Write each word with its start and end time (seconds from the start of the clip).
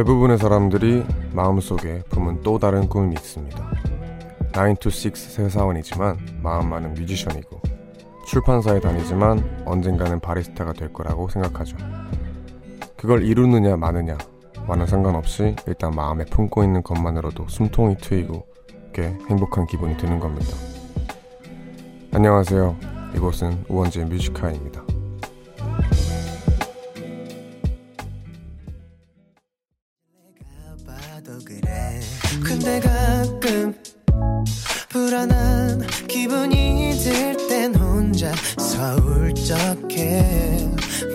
대부분의 0.00 0.38
사람들이 0.38 1.04
마음속에 1.34 2.02
품은 2.08 2.40
또 2.42 2.58
다른 2.58 2.88
꿈이 2.88 3.12
있습니다. 3.12 3.70
9to6 4.50 5.14
세사원이지만 5.14 6.16
마음만은 6.42 6.94
뮤지션이고 6.94 7.60
출판사에 8.26 8.80
다니지만 8.80 9.62
언젠가는 9.66 10.18
바리스타가 10.20 10.72
될 10.72 10.90
거라고 10.90 11.28
생각하죠. 11.28 11.76
그걸 12.96 13.24
이루느냐 13.24 13.76
마느냐 13.76 14.16
와는 14.66 14.86
상관없이 14.86 15.54
일단 15.66 15.94
마음에 15.94 16.24
품고 16.24 16.64
있는 16.64 16.82
것만으로도 16.82 17.48
숨통이 17.48 17.98
트이고 17.98 18.46
꽤 18.94 19.18
행복한 19.28 19.66
기분이 19.66 19.98
드는 19.98 20.18
겁니다. 20.18 20.56
안녕하세요. 22.12 22.74
이곳은 23.16 23.66
우원재 23.68 24.06
뮤지카입니다. 24.06 24.89
근데 32.50 32.80
가끔 32.80 33.72
불안한 34.88 35.86
기분이 36.08 36.94
들 36.94 37.36
땐 37.48 37.72
혼자 37.76 38.32
서울적해 38.58 40.20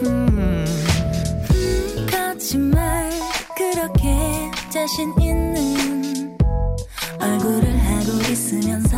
음. 0.05 0.65
거짓말 2.09 3.09
그렇게 3.57 4.49
자신 4.69 5.13
있는 5.19 6.37
얼굴을 7.19 7.79
하고 7.79 8.31
있으면서 8.31 8.97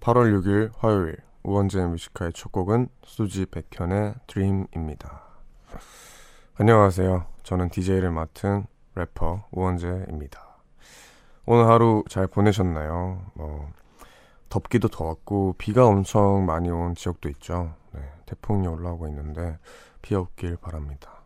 8월 0.00 0.32
6일 0.40 0.70
화요일 0.78 1.18
우원재 1.42 1.84
뮤지카의 1.84 2.32
첫 2.34 2.50
곡은 2.52 2.88
수지 3.04 3.44
백현의 3.44 4.14
드림입니다. 4.26 5.24
안녕하세요. 6.54 7.35
저는 7.46 7.68
DJ를 7.68 8.10
맡은 8.10 8.66
래퍼 8.96 9.44
우원재입니다. 9.52 10.44
오늘 11.44 11.68
하루 11.68 12.02
잘 12.08 12.26
보내셨나요? 12.26 13.22
뭐 13.34 13.70
덥기도 14.48 14.88
더웠고 14.88 15.54
비가 15.56 15.86
엄청 15.86 16.44
많이 16.44 16.70
온 16.70 16.96
지역도 16.96 17.28
있죠. 17.28 17.72
네, 17.92 18.00
태풍이 18.26 18.66
올라오고 18.66 19.06
있는데 19.06 19.58
비 20.02 20.16
없길 20.16 20.56
바랍니다. 20.56 21.22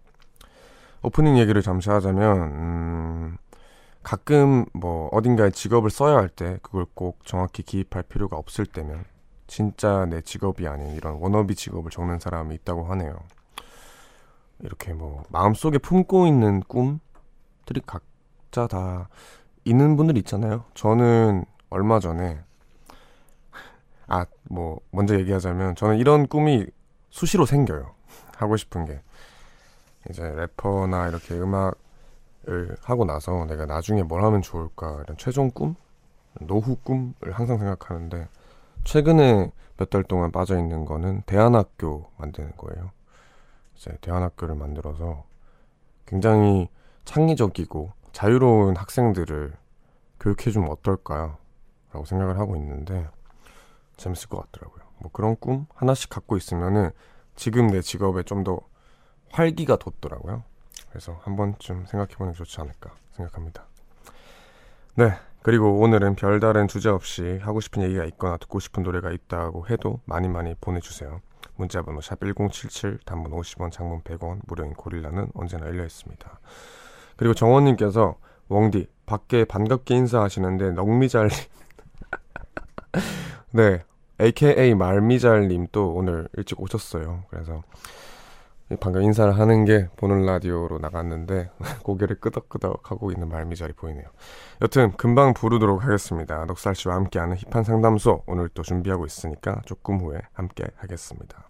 오프닝 1.00 1.38
얘기를 1.38 1.62
잠시 1.62 1.88
하자면 1.88 2.36
음, 2.36 3.38
가끔 4.02 4.66
뭐 4.74 5.08
어딘가에 5.12 5.48
직업을 5.48 5.88
써야 5.88 6.16
할 6.18 6.28
때 6.28 6.58
그걸 6.60 6.84
꼭 6.92 7.24
정확히 7.24 7.62
기입할 7.62 8.02
필요가 8.02 8.36
없을 8.36 8.66
때면 8.66 9.04
진짜 9.46 10.04
내 10.04 10.20
직업이 10.20 10.68
아닌 10.68 10.94
이런 10.94 11.14
워너비 11.14 11.54
직업을 11.54 11.90
적는 11.90 12.18
사람이 12.18 12.54
있다고 12.56 12.84
하네요. 12.84 13.16
이렇게 14.62 14.92
뭐 14.92 15.22
마음속에 15.30 15.78
품고 15.78 16.26
있는 16.26 16.60
꿈들이 16.60 17.80
각자 17.86 18.66
다 18.66 19.08
있는 19.64 19.96
분들 19.96 20.16
있잖아요. 20.18 20.64
저는 20.74 21.44
얼마 21.70 22.00
전에 22.00 22.40
아, 24.06 24.26
뭐 24.44 24.80
먼저 24.90 25.18
얘기하자면 25.18 25.76
저는 25.76 25.98
이런 25.98 26.26
꿈이 26.26 26.66
수시로 27.10 27.46
생겨요. 27.46 27.94
하고 28.36 28.56
싶은 28.56 28.86
게 28.86 29.00
이제 30.08 30.22
래퍼나 30.22 31.08
이렇게 31.08 31.34
음악을 31.34 32.76
하고 32.82 33.04
나서 33.04 33.44
내가 33.46 33.66
나중에 33.66 34.02
뭘 34.02 34.24
하면 34.24 34.40
좋을까 34.42 35.02
이런 35.04 35.16
최종 35.18 35.50
꿈, 35.50 35.74
노후 36.40 36.76
꿈을 36.76 37.12
항상 37.32 37.58
생각하는데 37.58 38.28
최근에 38.84 39.52
몇 39.76 39.90
달 39.90 40.04
동안 40.04 40.30
빠져 40.32 40.58
있는 40.58 40.84
거는 40.84 41.22
대안학교 41.26 42.10
만드는 42.18 42.52
거예요. 42.56 42.90
이제 43.80 43.96
대안학교를 44.02 44.54
만들어서 44.56 45.24
굉장히 46.04 46.68
창의적이고 47.06 47.92
자유로운 48.12 48.76
학생들을 48.76 49.54
교육해주면 50.20 50.70
어떨까요? 50.70 51.38
라고 51.92 52.04
생각을 52.04 52.38
하고 52.38 52.56
있는데 52.56 53.08
재밌을 53.96 54.28
것 54.28 54.50
같더라고요. 54.52 54.84
뭐 54.98 55.10
그런 55.10 55.34
꿈 55.40 55.66
하나씩 55.74 56.10
갖고 56.10 56.36
있으면은 56.36 56.90
지금 57.36 57.68
내 57.68 57.80
직업에 57.80 58.22
좀 58.22 58.44
더 58.44 58.60
활기가 59.32 59.76
돋더라고요. 59.76 60.42
그래서 60.88 61.18
한 61.22 61.36
번쯤 61.36 61.86
생각해보는 61.86 62.32
게 62.32 62.38
좋지 62.38 62.60
않을까 62.60 62.90
생각합니다. 63.12 63.64
네. 64.96 65.12
그리고 65.42 65.80
오늘은 65.80 66.16
별다른 66.16 66.68
주제 66.68 66.90
없이 66.90 67.38
하고 67.40 67.60
싶은 67.60 67.82
얘기가 67.82 68.04
있거나 68.06 68.36
듣고 68.36 68.60
싶은 68.60 68.82
노래가 68.82 69.10
있다고 69.10 69.68
해도 69.68 70.00
많이 70.04 70.28
많이 70.28 70.54
보내주세요. 70.60 71.22
문자번호 71.60 72.00
샵 72.00 72.20
1077 72.20 73.00
단문 73.04 73.32
50원 73.32 73.70
장문 73.70 74.02
100원 74.02 74.40
무료인 74.46 74.72
고릴라는 74.72 75.28
언제나 75.34 75.66
열려 75.66 75.84
있습니다. 75.84 76.40
그리고 77.16 77.34
정원님께서 77.34 78.16
웡디 78.48 78.88
밖에 79.06 79.44
반갑게 79.44 79.94
인사하시는데 79.94 80.72
넉미잘님 80.72 81.30
네 83.52 83.84
AKA 84.20 84.74
말미잘님 84.74 85.68
또 85.72 85.94
오늘 85.94 86.28
일찍 86.36 86.60
오셨어요. 86.60 87.24
그래서 87.30 87.62
방금 88.78 89.02
인사를 89.02 89.36
하는 89.36 89.64
게 89.64 89.88
보는 89.96 90.24
라디오로 90.26 90.78
나갔는데 90.78 91.50
고개를 91.82 92.20
끄덕끄덕 92.20 92.90
하고 92.90 93.10
있는 93.10 93.28
말미잘이 93.28 93.72
보이네요. 93.72 94.04
여튼 94.62 94.92
금방 94.92 95.34
부르도록 95.34 95.82
하겠습니다. 95.82 96.44
넉살 96.44 96.74
씨와 96.76 96.94
함께하는 96.94 97.36
힙한 97.36 97.64
상담소 97.64 98.22
오늘 98.26 98.48
또 98.50 98.62
준비하고 98.62 99.06
있으니까 99.06 99.60
조금 99.64 99.98
후에 99.98 100.20
함께 100.32 100.64
하겠습니다. 100.76 101.48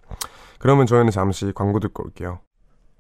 그러면 0.58 0.86
저희는 0.86 1.10
잠시 1.10 1.52
광고 1.54 1.78
듣고 1.80 2.04
올게요. 2.04 2.40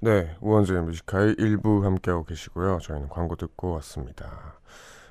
네, 0.00 0.34
우원재 0.40 0.80
뮤직하이 0.80 1.36
일부 1.38 1.84
함께하고 1.84 2.24
계시고요. 2.24 2.78
저희는 2.82 3.08
광고 3.08 3.36
듣고 3.36 3.72
왔습니다. 3.72 4.54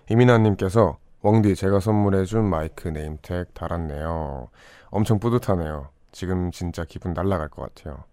이민아님께서 0.10 0.98
웡디 1.22 1.56
제가 1.56 1.80
선물해준 1.80 2.50
마이크 2.50 2.88
name 2.88 3.25
tag 3.25 3.54
달았네요. 3.54 4.50
엄청 4.90 5.20
뿌듯하네요. 5.20 5.90
지금 6.12 6.50
진짜 6.52 6.86
기분 6.86 7.14
날라갈 7.14 7.50
것 7.50 7.62
같아요. 7.74 8.04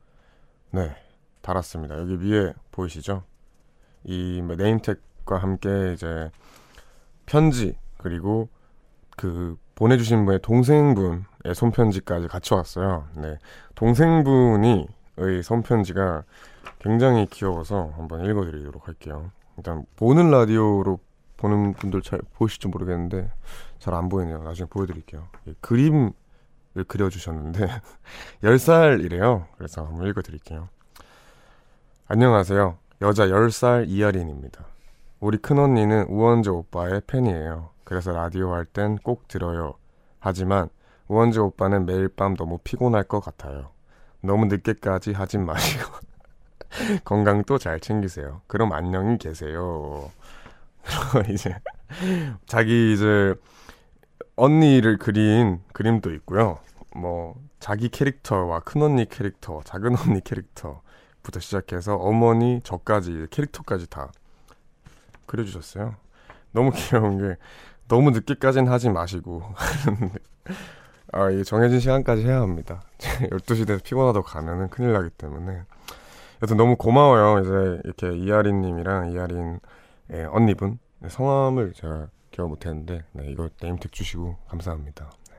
네, 0.71 0.95
달았습니다. 1.43 1.99
여기 1.99 2.17
위에 2.21 2.53
보이시죠? 2.73 3.23
이 4.05 4.43
name 4.43 4.81
tag과 4.81 5.39
함께 5.39 5.93
이제 5.95 6.31
편지 7.25 7.77
그리고 7.99 8.49
그 9.17 9.57
보내주신 9.75 10.25
분의 10.25 10.41
동생분의 10.43 11.55
손편지까지 11.55 12.29
같이 12.29 12.55
왔어요. 12.55 13.09
네, 13.17 13.39
동생분이 13.75 14.89
의 15.19 15.43
손편지가 15.43 16.25
굉장히 16.79 17.27
귀여워서 17.27 17.93
한번 17.97 18.25
읽어드리도록 18.25 18.87
할게요. 18.87 19.31
일단 19.57 19.87
보는 19.97 20.31
라디오로 20.31 20.99
보는 21.39 21.73
분들 21.75 22.03
잘 22.03 22.21
보실지 22.35 22.69
모르겠는데 22.69 23.31
잘 23.79 23.95
안 23.95 24.09
보이네요. 24.09 24.43
나중에 24.43 24.69
보여드릴게요. 24.69 25.27
예, 25.49 25.55
그림을 25.61 26.13
그려주셨는데 26.85 27.67
10살이래요. 28.43 29.47
그래서 29.57 29.85
한번 29.87 30.07
읽어드릴게요. 30.09 30.69
안녕하세요. 32.09 32.79
여자 33.03 33.27
10살 33.27 33.89
이하린입니다. 33.89 34.65
우리 35.21 35.39
큰언니는 35.39 36.07
우원재 36.09 36.51
오빠의 36.51 37.03
팬이에요. 37.07 37.71
그래서 37.85 38.13
라디오 38.13 38.53
할 38.53 38.65
땐 38.67 38.99
꼭 39.03 39.29
들어요. 39.29 39.75
하지만 40.21 40.69
우원재 41.09 41.41
오빠는 41.41 41.87
매일 41.87 42.09
밤 42.09 42.35
너무 42.37 42.59
피곤할 42.59 43.05
것 43.05 43.21
같아요. 43.21 43.71
너무 44.21 44.47
늦게까지 44.47 45.13
하진 45.13 45.45
마시고 45.47 45.91
건강도 47.05 47.59
잘 47.59 47.81
챙기세요. 47.81 48.41
그럼 48.47 48.73
안녕히 48.73 49.19
계세요. 49.19 50.11
이제 51.31 51.57
자기 52.47 52.93
이제 52.93 53.35
언니를 54.37 54.99
그린 54.99 55.61
그림도 55.73 56.13
있고요. 56.15 56.59
뭐 56.95 57.35
자기 57.59 57.89
캐릭터와 57.89 58.61
큰 58.61 58.83
언니 58.83 59.09
캐릭터, 59.09 59.61
작은 59.65 59.97
언니 60.07 60.23
캐릭터부터 60.23 61.41
시작해서 61.41 61.97
어머니 61.97 62.61
저까지 62.63 63.27
캐릭터까지 63.31 63.89
다 63.89 64.13
그려주셨어요. 65.27 65.97
너무 66.53 66.71
귀여운 66.77 67.19
게 67.19 67.37
너무 67.89 68.11
늦게까지는 68.11 68.71
하지 68.71 68.91
마시고 68.91 69.43
아, 71.13 71.31
이 71.31 71.45
정해진 71.45 71.81
시간까지 71.81 72.27
해야 72.27 72.41
합니다. 72.41 72.83
12시 72.99 73.67
돼서 73.67 73.81
피곤하다고 73.83 74.25
가면은 74.25 74.69
큰일 74.69 74.93
나기 74.93 75.11
때문에 75.11 75.63
여튼 76.43 76.57
너무 76.57 76.77
고마워요. 76.77 77.41
이제 77.41 77.81
이렇게 77.85 78.17
이하린 78.17 78.61
님이랑 78.61 79.13
이하린 79.13 79.61
예, 80.13 80.25
언니분 80.25 80.79
네, 80.99 81.09
성함을 81.09 81.73
제가 81.75 82.09
기억 82.37 82.49
못했는데 82.49 83.03
네, 83.13 83.27
이거 83.31 83.49
네임택 83.61 83.93
주시고 83.93 84.37
감사합니다. 84.49 85.11
네. 85.31 85.37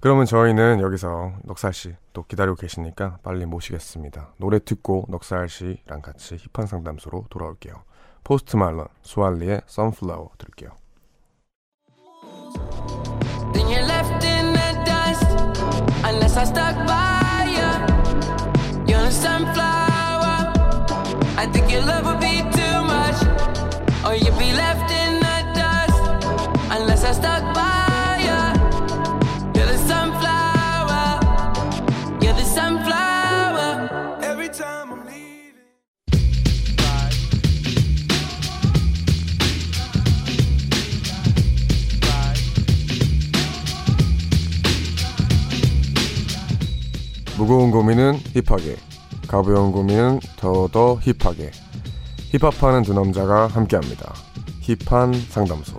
그러면 0.00 0.26
저희는 0.26 0.80
여기서 0.80 1.32
넉살 1.44 1.74
씨 1.74 1.96
또 2.18 2.24
기다리고 2.24 2.56
계시니까 2.56 3.18
빨리 3.22 3.46
모시겠습니다. 3.46 4.32
노래 4.38 4.58
듣고 4.58 5.04
넉살 5.08 5.48
씨랑 5.48 6.02
같이 6.02 6.36
힙한 6.52 6.66
상담소로 6.66 7.26
돌아올게요. 7.30 7.84
포스트 8.24 8.56
말론 8.56 8.88
수알리의 9.02 9.62
Sunflower 9.68 10.30
들을게요. 10.36 10.70
무거운 47.38 47.70
고민은 47.70 48.14
힙하게, 48.34 48.74
가벼운 49.28 49.70
고민은 49.70 50.18
더더 50.38 50.96
힙하게. 50.96 51.52
힙합하는 52.32 52.82
두 52.82 52.92
남자가 52.92 53.46
함께합니다. 53.46 54.12
힙한 54.60 55.14
상담소. 55.14 55.76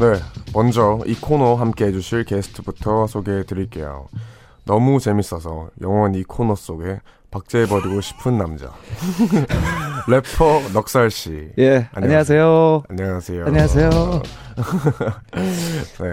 네, 0.00 0.20
먼저 0.52 0.98
이 1.06 1.14
코너 1.14 1.54
함께 1.54 1.86
해주실 1.86 2.24
게스트부터 2.24 3.06
소개해 3.06 3.46
드릴게요. 3.46 4.08
너무 4.66 5.00
재밌어서 5.00 5.70
영원히 5.80 6.20
이 6.20 6.24
코너 6.24 6.54
속에 6.54 7.00
박제해버리고 7.30 8.00
싶은 8.00 8.38
남자. 8.38 8.72
래퍼 10.08 10.62
넉살 10.72 11.10
씨. 11.10 11.50
예, 11.58 11.88
안녕하세요. 11.92 12.82
안녕하세요. 12.88 13.44
안녕하세요. 13.46 13.90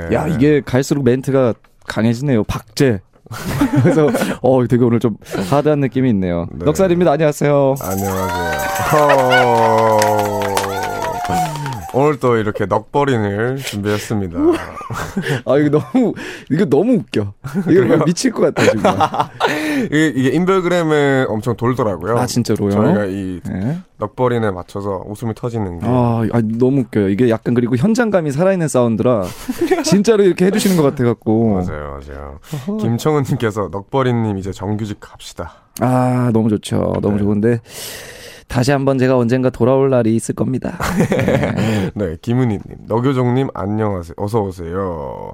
네. 0.09 0.15
야, 0.15 0.27
이게 0.27 0.61
갈수록 0.61 1.03
멘트가 1.03 1.53
강해지네요. 1.87 2.43
박제. 2.43 3.01
그래서 3.83 4.07
어 4.41 4.65
되게 4.67 4.83
오늘 4.85 4.99
좀 4.99 5.17
하드한 5.49 5.79
느낌이 5.81 6.09
있네요. 6.11 6.47
네. 6.51 6.63
넉살입니다. 6.65 7.11
안녕하세요. 7.11 7.75
안녕하세요. 7.81 9.37
어... 11.97 12.07
오늘 12.07 12.19
또 12.19 12.37
이렇게 12.37 12.65
넉버린을 12.65 13.57
준비했습니다. 13.57 14.39
아 15.45 15.57
이거 15.57 15.79
너무 15.79 16.13
이거 16.49 16.65
너무 16.65 16.93
웃겨. 16.93 17.33
이거 17.69 18.05
미칠 18.05 18.31
것 18.31 18.53
같아 18.53 18.63
지금. 18.71 18.83
이게, 19.85 20.07
이게 20.15 20.29
인별그램에 20.29 21.25
엄청 21.27 21.55
돌더라고요. 21.55 22.17
아 22.17 22.25
진짜로요? 22.25 22.71
저희가 22.71 23.05
이 23.05 23.41
예. 23.49 23.77
넉버린에 23.97 24.51
맞춰서 24.51 25.03
웃음이 25.07 25.33
터지는 25.33 25.79
게 25.79 25.85
아, 25.87 26.23
아, 26.31 26.41
너무 26.43 26.81
웃겨요. 26.81 27.09
이게 27.09 27.29
약간 27.29 27.53
그리고 27.53 27.75
현장감이 27.75 28.31
살아있는 28.31 28.67
사운드라 28.67 29.23
진짜로 29.83 30.23
이렇게 30.23 30.45
해주시는 30.45 30.77
것 30.77 30.83
같아갖고. 30.83 31.53
맞아요, 31.55 31.99
맞아요. 31.99 32.39
김청은님께서 32.79 33.69
넉버린님 33.71 34.37
이제 34.37 34.51
정규직 34.51 34.99
갑시다. 34.99 35.53
아 35.79 36.31
너무 36.33 36.49
좋죠. 36.49 36.95
너무 37.01 37.17
네. 37.17 37.23
좋은데 37.23 37.59
다시 38.47 38.71
한번 38.71 38.97
제가 38.97 39.17
언젠가 39.17 39.49
돌아올 39.49 39.89
날이 39.89 40.15
있을 40.15 40.33
겁니다. 40.35 40.77
네. 41.09 41.91
네, 41.95 42.17
김은희님, 42.21 42.61
너교정님 42.87 43.49
안녕하세요. 43.53 44.15
어서 44.17 44.41
오세요. 44.41 45.33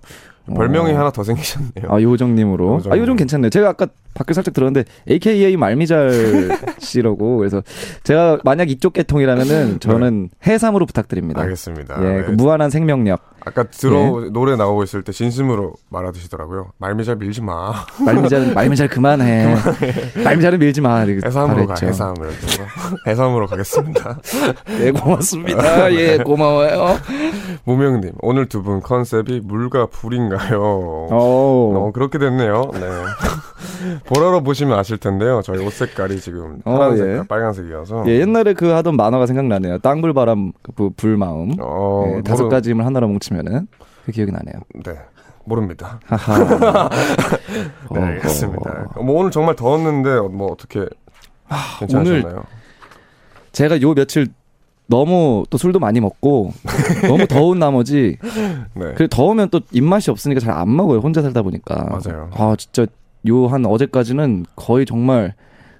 별명이 0.54 0.92
어. 0.92 0.98
하나 1.00 1.10
더 1.10 1.24
생기셨네요. 1.24 1.88
아 1.88 2.01
요정님으로. 2.01 2.75
요정. 2.75 2.92
아 2.92 2.98
요정 2.98 3.15
괜찮네요. 3.15 3.50
제가 3.50 3.69
아까 3.69 3.88
밖에 4.13 4.33
살짝 4.33 4.54
들었는데 4.54 4.83
AKA 5.10 5.56
말미잘 5.56 6.50
씨라고 6.80 7.38
그래서 7.38 7.63
제가 8.04 8.39
만약 8.44 8.69
이쪽 8.69 8.92
계통이라면은 8.94 9.80
저는 9.80 10.30
해삼으로 10.45 10.86
부탁드립니다. 10.86 11.42
알겠습니다. 11.42 11.95
예, 12.04 12.18
네. 12.18 12.24
그 12.24 12.31
무한한 12.31 12.69
생명력. 12.69 13.21
아까 13.45 13.63
들어 13.63 14.30
노래 14.31 14.56
나오고 14.56 14.84
있을 14.84 15.04
때 15.04 15.12
진심으로 15.12 15.74
말하듯이더라고요. 15.90 16.72
말미잘 16.78 17.18
밀지 17.18 17.42
마. 17.42 17.74
말미잘 18.06 18.54
말미잘 18.54 18.88
그만해. 18.88 19.56
말미잘은 20.24 20.60
밀지 20.60 20.81
마. 20.81 21.00
해삼으로 21.00 21.68
가. 21.68 21.74
바랬죠. 21.74 21.88
해삼 21.88 22.16
이렇게. 22.19 22.38
해삼으로 23.07 23.48
가겠습니다. 23.48 24.19
예 24.81 24.92
고맙습니다. 24.95 25.92
예 25.94 26.18
고마워요. 26.18 26.98
무명님 27.66 28.13
오늘 28.22 28.48
두 28.48 28.63
분 28.63 28.80
컨셉이 28.81 29.42
물과 29.44 29.88
불인가요? 29.88 30.62
어, 30.63 31.10
어. 31.12 31.92
그렇게 31.94 32.18
됐네요. 32.18 32.72
네. 32.74 32.80
보라로 34.07 34.42
보시면 34.42 34.78
아실 34.80 34.98
텐데요. 34.98 35.42
저희 35.44 35.57
옷 35.66 35.74
색깔이 35.74 36.19
지금 36.22 36.60
어, 36.63 36.78
파란색, 36.78 37.07
예. 37.07 37.22
빨간색이어서. 37.28 38.06
예, 38.07 38.22
옛날에 38.22 38.54
그 38.54 38.68
하던 38.69 38.96
만화가 38.96 39.25
생각나네요. 39.25 39.80
땅불바람 39.80 40.54
그 40.78 40.92
불마음. 40.96 41.56
어, 41.60 42.06
예, 42.18 42.22
다섯 42.22 42.48
가지 42.48 42.69
힘을 42.69 42.86
하나로 42.86 43.10
뭉치 43.10 43.33
면은 43.34 43.68
그 44.06 44.12
기억이 44.12 44.32
나네요. 44.32 44.62
네. 44.86 44.94
모릅니다. 45.46 46.00
네, 47.92 48.00
알겠습니다. 48.02 48.92
뭐 49.02 49.20
오늘 49.20 49.32
정말 49.32 49.56
더웠는데 49.56 50.20
뭐 50.32 50.52
어떻게 50.52 50.86
괜찮으셨나요? 51.80 52.44
제가 53.52 53.82
요 53.82 53.94
며칠 53.94 54.28
너무 54.88 55.44
또 55.50 55.58
술도 55.58 55.80
많이 55.80 56.00
먹고 56.00 56.52
너무 57.08 57.28
더운 57.28 57.60
나머지 57.60 58.18
네. 58.74 58.94
그 58.96 59.08
더우면 59.10 59.50
또 59.50 59.62
입맛이 59.72 60.12
없으니까 60.12 60.40
잘 60.40 60.52
안 60.54 60.76
먹어요 60.76 61.00
혼자 61.00 61.22
살다 61.22 61.42
보니까 61.42 61.86
맞아요. 61.86 62.30
아 62.34 62.56
진짜 62.58 62.86
요 63.28 63.48
한 63.48 63.66
어제까지는 63.66 64.46
거의 64.56 64.86
정말 64.86 65.34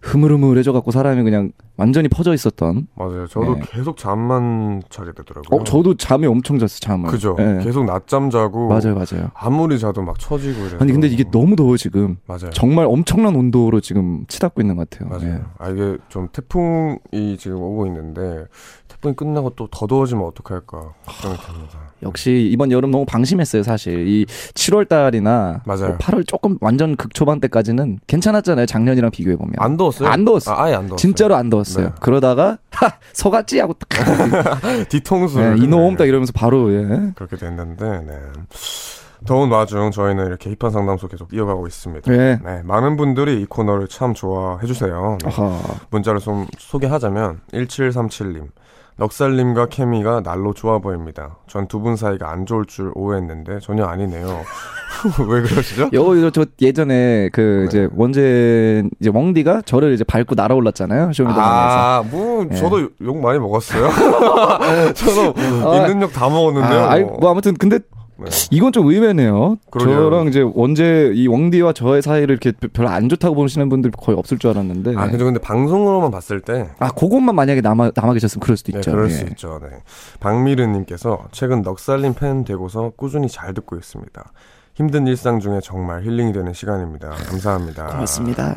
흐물흐물해져 0.04 0.74
갖고 0.74 0.92
사람이 0.92 1.24
그냥 1.24 1.52
완전히 1.78 2.10
퍼져 2.10 2.34
있었던 2.34 2.88
맞아요. 2.96 3.26
저도 3.28 3.56
네. 3.56 3.62
계속 3.66 3.96
잠만 3.98 4.82
자게 4.90 5.12
되더라고요. 5.14 5.62
어 5.62 5.64
저도 5.64 5.96
잠이 5.96 6.28
엄청 6.28 6.60
잤어 6.60 6.68
잠을 6.80 7.10
그죠. 7.10 7.36
예. 7.40 7.60
계속 7.64 7.86
낮잠 7.86 8.30
자고 8.30 8.68
맞아요 8.68 8.94
맞아요 8.96 9.32
아무리 9.34 9.80
자도 9.80 10.02
막 10.04 10.20
처지고 10.20 10.60
이래서 10.60 10.78
아니 10.80 10.92
근데 10.92 11.08
이게 11.08 11.24
너무 11.32 11.56
더워 11.56 11.78
지금 11.78 12.18
맞아요. 12.28 12.50
정말 12.52 12.86
엄청난 12.86 13.36
온도로 13.36 13.80
지금 13.80 14.26
치닫고 14.28 14.62
있는 14.62 14.76
것 14.76 14.90
같아요 14.90 15.10
맞아요. 15.10 15.36
예. 15.36 15.42
아 15.58 15.70
이게 15.70 15.98
좀 16.10 16.28
태풍이 16.34 17.38
지금 17.40 17.58
오고 17.62 17.88
있는데 17.88 18.46
태풍이 18.90 19.16
끝나고 19.16 19.52
또 19.52 19.68
더 19.72 19.88
더워지면 19.88 20.26
어떡할까 20.26 20.94
걱정이 21.06 21.38
됩니다. 21.38 21.80
역시 22.04 22.50
이번 22.52 22.72
여름 22.72 22.92
너무 22.92 23.06
방심했어요 23.06 23.64
사실 23.64 24.08
이 24.08 24.26
7월 24.26 24.88
달이나 24.88 25.62
맞아요. 25.66 25.98
8월 25.98 26.28
조금 26.28 26.58
완전 26.62 26.96
극초반 26.96 27.40
때까지는 27.40 28.00
괜찮았잖아요 28.08 28.66
작년이랑 28.66 29.12
비교해 29.12 29.36
보면 29.36 29.54
안 29.58 29.78
더웠어요? 29.78 30.10
안 30.10 30.26
더웠어. 30.26 30.54
아, 30.54 30.64
아예 30.64 30.74
안 30.74 30.88
더웠어요. 30.88 30.98
진짜로 30.98 31.36
안 31.36 31.50
더웠어요. 31.50 31.88
네. 31.88 31.94
그러다가 32.00 32.58
하 32.72 32.92
속았지 33.14 33.60
하고 33.60 33.74
딱 33.74 33.90
뒤통수 34.90 35.40
네, 35.40 35.56
이놈 35.58 35.96
딱 35.98 36.06
이러면서 36.06 36.34
바로 36.34 36.74
예. 36.74 37.12
그렇게 37.16 37.36
됐는데 37.38 37.86
네. 38.06 38.14
더운 39.26 39.50
와중 39.52 39.92
저희는 39.92 40.26
이렇게 40.28 40.54
힙한 40.60 40.72
상담소 40.72 41.08
계속 41.08 41.34
이어가고 41.34 41.66
있습니다. 41.68 42.14
예. 42.14 42.40
네, 42.44 42.62
많은 42.64 42.98
분들이 42.98 43.42
이 43.42 43.46
코너를 43.46 43.88
참 43.88 44.14
좋아해 44.14 44.66
주세요. 44.68 45.18
네. 45.24 45.32
문자를 45.92 46.20
좀 46.20 46.46
소개하자면 46.58 47.40
1737님 47.54 48.48
넉살님과 48.98 49.68
케미가 49.68 50.22
날로 50.22 50.54
좋아 50.54 50.80
보입니다. 50.80 51.38
전 51.48 51.68
두 51.68 51.80
분 51.82 51.96
사이가 51.96 52.30
안 52.30 52.46
좋을 52.46 52.66
줄 52.66 52.92
오해했는데 52.96 53.60
전혀 53.60 53.86
아니네요. 53.86 54.42
왜 55.28 55.42
그러시죠? 55.42 55.90
요, 55.94 56.22
요, 56.22 56.30
저 56.32 56.46
예전에 56.62 57.30
그 57.34 57.62
네. 57.62 57.66
이제 57.66 57.90
원제 57.96 58.84
이제 59.00 59.10
웡디가 59.10 59.64
저를 59.64 59.94
이제 59.94 60.04
밟고 60.04 60.36
날아올랐잖아요. 60.36 61.12
쇼미더머니에서. 61.14 61.42
아, 61.42 62.04
뭐 62.10 62.48
예. 62.52 62.56
저도 62.56 62.90
욕 63.02 63.18
많이 63.18 63.40
먹었어요. 63.40 63.90
저도 64.94 65.34
아, 65.68 65.88
있는 65.88 66.04
욕 66.04 66.14
다 66.14 66.30
먹었는데요. 66.30 66.80
아, 66.84 66.92
아이, 66.92 67.04
뭐 67.04 67.32
아무튼 67.32 67.56
근데 67.56 67.80
네. 68.30 68.48
이건 68.52 68.72
좀 68.72 68.88
의외네요. 68.88 69.58
그러게요. 69.72 69.96
저랑 69.96 70.28
이제 70.28 70.42
원제 70.42 71.12
이 71.16 71.28
웡디와 71.28 71.74
저의 71.74 72.02
사이를 72.02 72.38
이렇게 72.42 72.52
별로 72.70 72.90
안 72.90 73.10
좋다고 73.10 73.36
보시는 73.36 73.70
분들 73.70 73.92
거의 73.92 74.18
없을 74.18 74.38
줄 74.38 74.52
알았는데. 74.52 74.94
아, 74.96 75.10
그죠. 75.10 75.26
근데 75.26 75.40
방송으로만 75.40 76.12
봤을 76.12 76.42
때 76.42 76.70
아, 76.80 76.90
그것만 76.92 77.36
만약에 77.36 77.62
남아 77.62 77.92
남아 77.96 78.14
계셨으면 78.14 78.42
그럴 78.42 78.58
수도 78.58 78.72
네, 78.72 78.80
있죠. 78.80 78.92
그럴 78.92 79.06
예. 79.10 79.14
수 79.14 79.26
있죠. 79.26 79.60
네. 79.62 79.70
박미르님께서 80.20 81.26
최근 81.32 81.62
넉살님 81.62 82.14
팬 82.14 82.44
되고서 82.44 82.92
꾸준히 82.96 83.28
잘 83.28 83.54
듣고 83.54 83.76
있습니다. 83.76 84.32
힘든 84.76 85.06
일상 85.08 85.40
중에 85.40 85.60
정말 85.62 86.04
힐링이 86.04 86.34
되는 86.34 86.54
시간입니다. 86.54 87.10
감사합니다. 87.10 87.88
고맙습니다. 87.88 88.56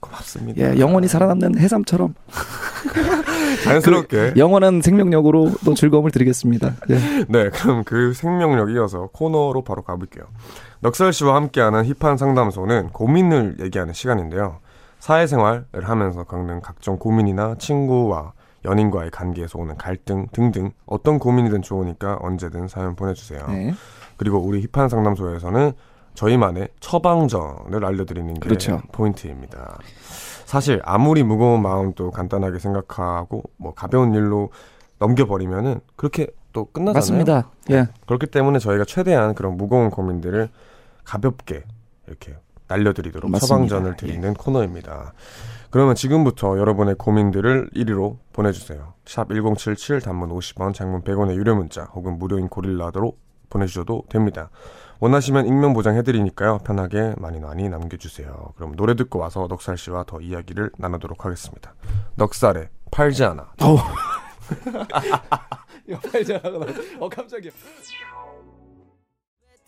고맙습니다. 0.00 0.60
예, 0.60 0.78
영원히 0.78 1.08
살아남는 1.08 1.58
해삼처럼 1.58 2.14
자연스럽게. 3.64 4.34
영원한 4.36 4.80
생명력으로 4.80 5.52
또 5.64 5.74
즐거움을 5.74 6.10
드리겠습니다. 6.10 6.74
예. 6.90 6.98
네, 7.28 7.50
그럼 7.50 7.84
그 7.84 8.12
생명력 8.12 8.70
이어서 8.70 9.08
코너로 9.12 9.62
바로 9.62 9.82
가볼게요. 9.82 10.24
넉살 10.80 11.12
씨와 11.12 11.34
함께하는 11.36 11.84
힙한 11.84 12.16
상담소는 12.16 12.90
고민을 12.90 13.56
얘기하는 13.60 13.92
시간인데요. 13.92 14.58
사회생활을 15.00 15.64
하면서 15.82 16.24
겪는 16.24 16.60
각종 16.60 16.98
고민이나 16.98 17.56
친구와 17.58 18.32
연인과의 18.64 19.10
관계에서 19.10 19.58
오는 19.58 19.76
갈등 19.76 20.26
등등 20.32 20.70
어떤 20.86 21.18
고민이든 21.18 21.62
좋으니까 21.62 22.18
언제든 22.20 22.68
사연 22.68 22.96
보내주세요. 22.96 23.44
네. 23.48 23.74
그리고 24.16 24.38
우리 24.38 24.66
힙한 24.72 24.88
상담소에서는 24.88 25.72
저희만의 26.18 26.68
처방전을 26.80 27.84
알려드리는 27.84 28.34
게 28.34 28.40
그렇죠. 28.40 28.82
포인트입니다. 28.90 29.78
사실 30.46 30.80
아무리 30.84 31.22
무거운 31.22 31.62
마음도 31.62 32.10
간단하게 32.10 32.58
생각하고 32.58 33.44
뭐 33.56 33.72
가벼운 33.72 34.14
일로 34.14 34.50
넘겨버리면은 34.98 35.80
그렇게 35.94 36.26
또 36.52 36.64
끝나잖아요. 36.64 36.94
맞습니다. 36.94 37.50
예. 37.70 37.86
그렇기 38.06 38.26
때문에 38.26 38.58
저희가 38.58 38.84
최대한 38.84 39.36
그런 39.36 39.56
무거운 39.56 39.90
고민들을 39.90 40.48
가볍게 41.04 41.62
이렇게 42.08 42.36
날려드리도록 42.66 43.30
맞습니다. 43.30 43.46
처방전을 43.46 43.96
드리는 43.96 44.34
코너입니다. 44.34 45.12
그러면 45.70 45.94
지금부터 45.94 46.58
여러분의 46.58 46.96
고민들을 46.96 47.70
1위로 47.76 48.16
보내주세요. 48.32 48.94
샵 49.06 49.28
1077 49.28 50.00
단문 50.00 50.30
50원 50.30 50.74
장문 50.74 51.02
100원의 51.02 51.36
유료 51.36 51.54
문자 51.54 51.84
혹은 51.84 52.18
무료인 52.18 52.48
고릴라로 52.48 53.12
보내주셔도 53.50 54.02
됩니다. 54.08 54.50
원하시면 55.00 55.46
익명 55.46 55.74
보장해드리니까요. 55.74 56.58
편하게 56.58 57.14
많이 57.18 57.38
많이 57.38 57.68
남겨주세요. 57.68 58.52
그럼 58.56 58.74
노래 58.76 58.96
듣고 58.96 59.18
와서 59.18 59.46
넉살 59.48 59.78
씨와 59.78 60.04
더 60.04 60.20
이야기를 60.20 60.72
나누도록 60.76 61.24
하겠습니다. 61.24 61.74
넉살에 62.16 62.70
팔지 66.10 66.34
않아. 66.34 66.50
어 67.00 67.08
깜짝이야. 67.08 67.50
비를 67.50 67.58
내놔도 67.68 67.78
놈이 67.78 67.90
이제 67.90 68.17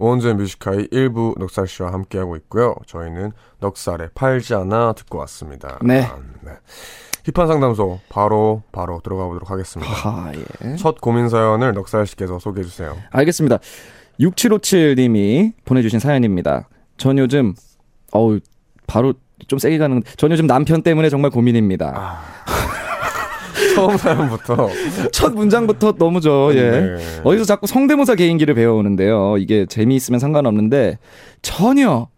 오원재 0.00 0.32
뮤지카이 0.32 0.88
1부 0.88 1.38
넉살 1.38 1.68
씨와 1.68 1.92
함께하고 1.92 2.34
있고요. 2.36 2.74
저희는 2.86 3.32
넉살에 3.60 4.08
팔지 4.14 4.54
않아 4.54 4.94
듣고 4.94 5.18
왔습니다. 5.18 5.78
네. 5.82 6.02
아, 6.02 6.18
네. 6.40 6.52
힙한 7.32 7.46
상담소 7.46 8.00
바로 8.08 8.62
바로 8.72 9.00
들어가 9.04 9.26
보도록 9.26 9.50
하겠습니다. 9.50 9.92
아 10.04 10.32
예. 10.64 10.76
첫 10.76 11.02
고민 11.02 11.28
사연을 11.28 11.74
넉살 11.74 12.06
씨께서 12.06 12.38
소개해 12.38 12.64
주세요. 12.64 12.96
알겠습니다. 13.10 13.58
6757님이 14.18 15.52
보내주신 15.66 16.00
사연입니다. 16.00 16.68
전 16.96 17.18
요즘 17.18 17.54
어우 18.12 18.40
바로 18.86 19.12
좀 19.48 19.58
세게 19.58 19.76
가는. 19.76 20.02
전 20.16 20.30
요즘 20.32 20.46
남편 20.46 20.82
때문에 20.82 21.10
정말 21.10 21.30
고민입니다. 21.30 22.20
처음 23.74 23.96
사연부터 23.96 24.68
첫 25.12 25.34
문장부터 25.34 25.92
너무 25.92 26.20
저 26.20 26.50
예. 26.54 26.70
네. 26.70 26.96
어디서 27.24 27.44
자꾸 27.44 27.66
성대모사 27.66 28.14
개인기를 28.14 28.54
배워오는데요. 28.54 29.36
이게 29.38 29.66
재미있으면 29.66 30.20
상관없는데 30.20 30.98
전혀 31.42 32.08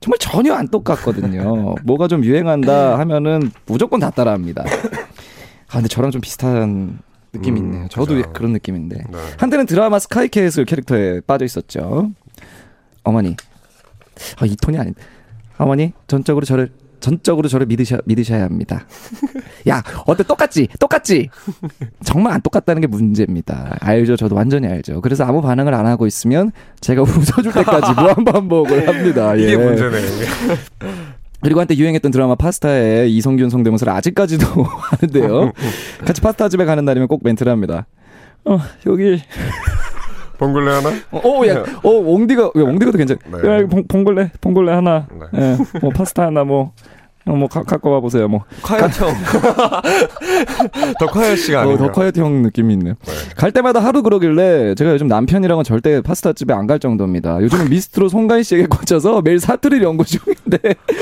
정말 0.00 0.18
전혀 0.18 0.54
안 0.54 0.68
똑같거든요. 0.68 1.76
뭐가 1.84 2.08
좀 2.08 2.24
유행한다 2.24 2.98
하면은 2.98 3.50
무조건 3.66 4.00
다 4.00 4.10
따라합니다. 4.10 4.64
아 4.64 5.72
근데 5.72 5.88
저랑 5.88 6.10
좀 6.10 6.20
비슷한 6.20 6.98
느낌이 7.32 7.60
음, 7.60 7.64
있네요. 7.66 7.88
저도 7.88 8.14
그죠. 8.14 8.32
그런 8.32 8.52
느낌인데. 8.52 8.96
네. 8.96 9.18
한때는 9.38 9.66
드라마 9.66 9.98
스카이캐슬 9.98 10.64
캐릭터에 10.64 11.20
빠져 11.20 11.44
있었죠. 11.44 12.10
어머니, 13.02 13.36
아, 14.38 14.46
이 14.46 14.54
톤이 14.56 14.78
아닌데. 14.78 15.00
어머니, 15.58 15.92
전적으로 16.06 16.46
저를 16.46 16.70
전적으로 17.04 17.48
저를 17.48 17.66
믿으셔 17.66 17.98
믿으셔야 18.06 18.44
합니다. 18.44 18.86
야, 19.68 19.82
어때 20.06 20.22
똑같지? 20.22 20.68
똑같지? 20.80 21.28
정말 22.02 22.32
안 22.32 22.40
똑같다는 22.40 22.80
게 22.80 22.86
문제입니다. 22.86 23.76
알죠, 23.80 24.16
저도 24.16 24.34
완전히 24.34 24.68
알죠. 24.68 25.02
그래서 25.02 25.24
아무 25.24 25.42
반응을 25.42 25.74
안 25.74 25.84
하고 25.84 26.06
있으면 26.06 26.50
제가 26.80 27.02
웃어줄 27.04 27.52
때까지 27.52 27.92
무한 27.92 28.24
반복을 28.24 28.88
합니다. 28.88 29.34
이게 29.34 29.52
예. 29.52 29.56
문제네. 29.56 29.98
이게. 29.98 30.26
그리고 31.42 31.60
한때 31.60 31.76
유행했던 31.76 32.10
드라마 32.10 32.36
파스타에 32.36 33.06
이성균 33.08 33.50
성대모사를 33.50 33.92
아직까지도 33.92 34.46
하는데요. 34.62 35.52
같이 36.06 36.22
파스타 36.22 36.48
집에 36.48 36.64
가는 36.64 36.86
날이면 36.86 37.08
꼭 37.08 37.20
멘트를 37.22 37.52
합니다. 37.52 37.86
어, 38.46 38.58
여기 38.86 39.20
봉골레 40.38 40.72
하나? 40.72 40.88
어, 41.10 41.18
어, 41.18 41.46
야, 41.46 41.64
어, 41.82 41.90
옹디가, 41.90 42.50
왜 42.54 42.62
옹디가도 42.62 42.98
괜찮. 42.98 43.18
네. 43.30 43.48
야, 43.48 43.66
봉, 43.66 43.86
봉골레, 43.86 44.32
봉골레 44.40 44.72
하나. 44.72 45.06
네. 45.32 45.40
예, 45.40 45.78
뭐 45.80 45.90
파스타 45.90 46.26
하나, 46.26 46.44
뭐, 46.44 46.62
어, 46.62 46.72
뭐 47.26 47.48
가, 47.48 47.62
갖고 47.62 47.90
와 47.90 48.00
보세요. 48.00 48.28
뭐 48.28 48.40
콰이어 48.62 48.88
형. 48.88 49.08
더 50.98 51.06
콰이어 51.06 51.36
씨가 51.36 51.66
어. 51.66 51.76
더 51.76 51.90
콰이어트 51.90 52.20
형 52.20 52.42
느낌이 52.42 52.74
있네요. 52.74 52.94
네. 53.04 53.12
갈 53.36 53.50
때마다 53.52 53.80
하루 53.80 54.02
그러길래 54.02 54.74
제가 54.74 54.92
요즘 54.92 55.08
남편이랑은 55.08 55.64
절대 55.64 56.00
파스타 56.02 56.32
집에 56.34 56.52
안 56.52 56.64
갈 56.66 56.78
정도입니다. 56.78 57.42
요즘은 57.42 57.68
미스트로 57.68 58.08
송가인 58.08 58.42
씨에게 58.42 58.66
꽂혀서 58.66 59.20
매일 59.22 59.38
사투리를 59.38 59.84
연구 59.84 60.04
중인데 60.04 60.58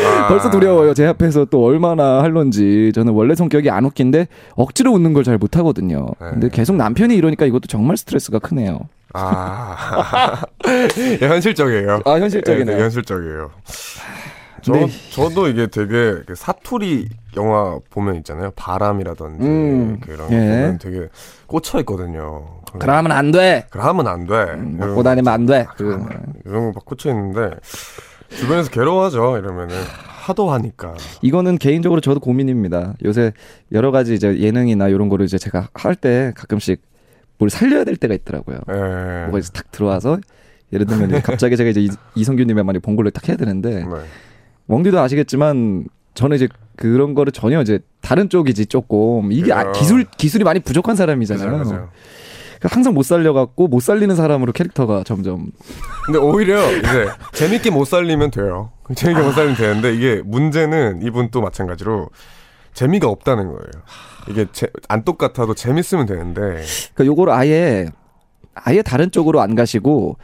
아. 0.06 0.26
벌써 0.30 0.50
두려워요. 0.50 0.92
제 0.94 1.06
앞에서 1.06 1.44
또 1.46 1.64
얼마나 1.64 2.20
할런지. 2.22 2.90
저는 2.94 3.12
원래 3.12 3.34
성격이 3.36 3.70
안 3.70 3.84
웃긴데 3.84 4.26
억지로 4.56 4.92
웃는 4.92 5.12
걸 5.14 5.22
잘 5.22 5.38
못 5.38 5.56
하거든요. 5.56 6.06
네. 6.20 6.26
근데 6.32 6.48
계속 6.48 6.74
남편이 6.76 7.14
이러니까 7.14 7.46
이것도 7.46 7.66
정말 7.68 7.96
스트레스가 7.96 8.38
크네요. 8.40 8.80
아. 9.14 10.42
예, 11.22 11.26
현실적이에요. 11.28 12.00
아, 12.04 12.12
현실적이네요. 12.14 12.64
네, 12.66 12.74
네, 12.76 12.82
현실적이에요. 12.82 13.50
저, 14.62 14.72
네. 14.72 14.86
저도 15.10 15.48
이게 15.48 15.66
되게 15.66 16.22
그 16.26 16.34
사투리 16.34 17.08
영화 17.36 17.78
보면 17.90 18.16
있잖아요. 18.16 18.50
바람이라든지 18.56 19.44
음, 19.44 20.00
그런 20.00 20.28
거 20.28 20.34
예. 20.34 20.38
보면 20.38 20.78
되게 20.78 21.08
꽂혀 21.46 21.78
있거든요. 21.80 22.60
그러면 22.78 23.12
안 23.12 23.30
돼. 23.32 23.66
그러면 23.70 24.06
안 24.06 24.26
돼. 24.26 24.34
음, 24.54 24.76
먹고 24.78 25.02
다니면 25.02 25.32
안 25.32 25.46
돼. 25.46 25.66
그, 25.76 26.04
이런 26.46 26.66
거 26.66 26.72
막 26.74 26.84
꽂혀 26.84 27.10
있는데 27.10 27.50
주변에서 28.30 28.70
괴로워하죠. 28.70 29.36
이러면은 29.38 29.76
하도 30.06 30.50
하니까. 30.52 30.94
이거는 31.20 31.58
개인적으로 31.58 32.00
저도 32.00 32.20
고민입니다. 32.20 32.94
요새 33.04 33.32
여러 33.72 33.90
가지 33.90 34.14
이제 34.14 34.38
예능이나 34.38 34.88
이런 34.88 35.08
거를 35.08 35.26
이제 35.26 35.36
제가 35.38 35.68
할 35.74 35.94
때 35.96 36.32
가끔씩 36.36 36.80
뭘 37.38 37.50
살려야 37.50 37.84
될 37.84 37.96
때가 37.96 38.14
있더라고요. 38.14 38.58
예. 38.70 39.22
뭐가 39.24 39.38
이제 39.38 39.50
탁 39.52 39.70
들어와서 39.72 40.18
예를 40.72 40.86
들면 40.86 41.20
갑자기 41.22 41.56
제가 41.56 41.68
이제 41.70 41.80
이- 41.80 41.90
이성균님의 42.14 42.64
말이 42.64 42.78
봉골레 42.78 43.10
딱 43.10 43.28
해야 43.28 43.36
되는데 43.36 43.84
네. 43.84 43.90
멍디도 44.66 44.98
아시겠지만 45.00 45.86
저는 46.14 46.36
이제 46.36 46.48
그런 46.76 47.14
거를 47.14 47.32
전혀 47.32 47.60
이제 47.62 47.80
다른 48.00 48.28
쪽이지 48.28 48.66
조금 48.66 49.32
이게 49.32 49.52
아. 49.52 49.72
기술 49.72 50.04
기술이 50.04 50.44
많이 50.44 50.60
부족한 50.60 50.96
사람이잖아요. 50.96 51.50
맞아요, 51.50 51.64
맞아요. 51.64 51.88
그러니까 52.58 52.76
항상 52.76 52.94
못 52.94 53.02
살려갖고 53.02 53.66
못 53.68 53.80
살리는 53.80 54.14
사람으로 54.14 54.52
캐릭터가 54.52 55.02
점점 55.04 55.50
근데 56.06 56.18
오히려 56.18 56.60
이제 56.76 57.08
재밌게 57.32 57.70
못 57.70 57.84
살리면 57.86 58.30
돼요. 58.30 58.70
재밌게 58.94 59.22
못 59.22 59.32
살리면 59.32 59.56
되는데 59.56 59.94
이게 59.94 60.22
문제는 60.24 61.02
이분 61.02 61.30
또 61.30 61.40
마찬가지로 61.40 62.08
재미가 62.74 63.08
없다는 63.08 63.46
거예요. 63.48 63.60
이게 64.28 64.46
제- 64.52 64.68
안 64.88 65.04
똑같아도 65.04 65.54
재밌으면 65.54 66.06
되는데 66.06 66.40
그러니까 66.94 67.04
요거를 67.06 67.32
아예 67.32 67.86
아예 68.54 68.82
다른 68.82 69.10
쪽으로 69.10 69.40
안 69.40 69.54
가시고 69.54 70.16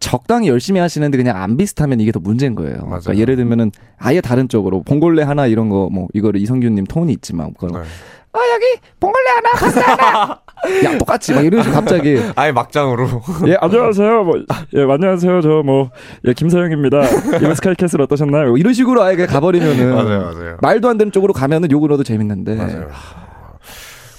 적당히 0.00 0.48
열심히 0.48 0.80
하시는데 0.80 1.16
그냥 1.16 1.36
안 1.36 1.56
비슷하면 1.56 2.00
이게 2.00 2.12
더 2.12 2.20
문제인 2.20 2.54
거예요. 2.54 2.76
그러니까 2.84 3.00
맞아요. 3.10 3.20
예를 3.20 3.36
들면은 3.36 3.70
아예 3.98 4.20
다른 4.20 4.48
쪽으로 4.48 4.82
봉골레 4.82 5.22
하나 5.22 5.46
이런 5.46 5.68
거 5.68 5.88
뭐 5.90 6.06
이거를 6.14 6.40
이성균님 6.40 6.84
톤이 6.86 7.12
있지만 7.14 7.52
그거 7.58 7.78
네. 7.78 7.84
아 8.32 8.38
여기 8.54 8.80
봉골레 9.00 9.24
하나 9.30 9.50
파스타 9.52 9.92
하나 9.92 10.40
야 10.84 10.98
똑같이 10.98 11.32
막 11.32 11.44
이런 11.44 11.62
식으로 11.62 11.80
갑자기 11.80 12.18
아예 12.36 12.52
막장으로 12.52 13.06
예, 13.46 13.56
안녕하세요. 13.60 14.24
뭐, 14.24 14.34
예, 14.74 14.82
안녕하세요. 14.82 15.40
저 15.40 15.62
뭐, 15.64 15.90
예, 16.26 16.32
김서영입니다. 16.34 17.04
이번 17.38 17.54
스카이캐슬 17.54 18.00
어떠셨나요? 18.02 18.56
이런 18.56 18.72
식으로 18.74 19.02
아예 19.02 19.14
그냥 19.16 19.30
가버리면은 19.30 19.94
맞아요, 19.94 20.20
맞아요. 20.32 20.56
말도 20.60 20.88
안 20.88 20.98
되는 20.98 21.10
쪽으로 21.12 21.32
가면은 21.32 21.70
욕을 21.70 21.90
얻어도 21.92 22.02
재밌는데 22.04 22.56
맞아요. 22.56 22.88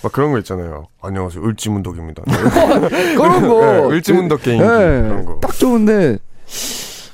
막 0.04 0.12
그런 0.12 0.32
거 0.32 0.38
있잖아요. 0.40 0.88
안녕하세요. 1.02 1.44
을지문덕입니다. 1.44 2.24
그런 3.18 3.48
거 3.48 3.62
네, 3.90 3.96
을지문덕 3.96 4.42
게임기 4.42 4.64
그런 4.64 5.26
거. 5.26 5.40
딱 5.42 5.52
좋은데 5.54 6.18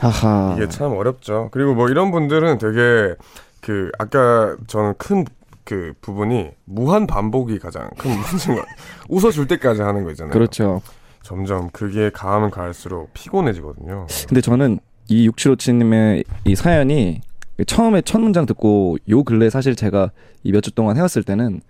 아하 0.02 0.54
이게 0.58 0.68
참 0.70 0.92
어렵죠. 0.94 1.50
그리고 1.52 1.74
뭐 1.74 1.90
이런 1.90 2.12
분들은 2.12 2.58
되게 2.60 3.16
그 3.62 3.92
아까 4.00 4.56
저는 4.68 4.94
큰 4.98 5.26
그 5.68 5.94
부분이 6.00 6.52
무한 6.66 7.08
반복이 7.08 7.58
가장 7.58 7.90
큰 7.98 8.12
문제인 8.12 8.56
것 8.60 8.68
같아요. 8.68 8.76
웃어줄 9.10 9.48
때까지 9.48 9.82
하는 9.82 10.04
거 10.04 10.12
있잖아요. 10.12 10.32
그렇죠. 10.32 10.84
점점 11.24 11.72
그게 11.72 12.12
가면 12.12 12.52
갈수록 12.52 13.10
피곤해지거든요. 13.16 14.06
근데 14.28 14.42
저는 14.42 14.78
이 15.08 15.28
6757님의 15.28 16.24
이 16.44 16.56
사연이 16.56 17.20
처음에 17.66 18.04
첫 18.04 18.20
문장 18.20 18.46
듣고 18.46 18.98
요 19.10 19.24
근래 19.24 19.50
사실 19.50 19.76
제가 19.76 20.12
이 20.44 20.52
몇 20.52 20.62
주 20.62 20.70
동안 20.72 20.98
해왔을 20.98 21.24
때는 21.24 21.62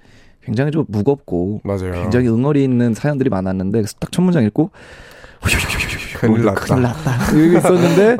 굉장히 0.45 0.71
좀 0.71 0.85
무겁고 0.87 1.61
맞아요. 1.63 1.93
굉장히 1.93 2.27
응어리 2.27 2.63
있는 2.63 2.93
사연들이 2.93 3.29
많았는데 3.29 3.81
딱첫 3.99 4.23
문장 4.23 4.43
읽고 4.43 4.69
큰일 6.19 6.45
났다. 6.45 6.61
큰일 6.65 6.81
났다. 6.83 7.31
이거 7.37 7.57
있었는데. 7.57 8.17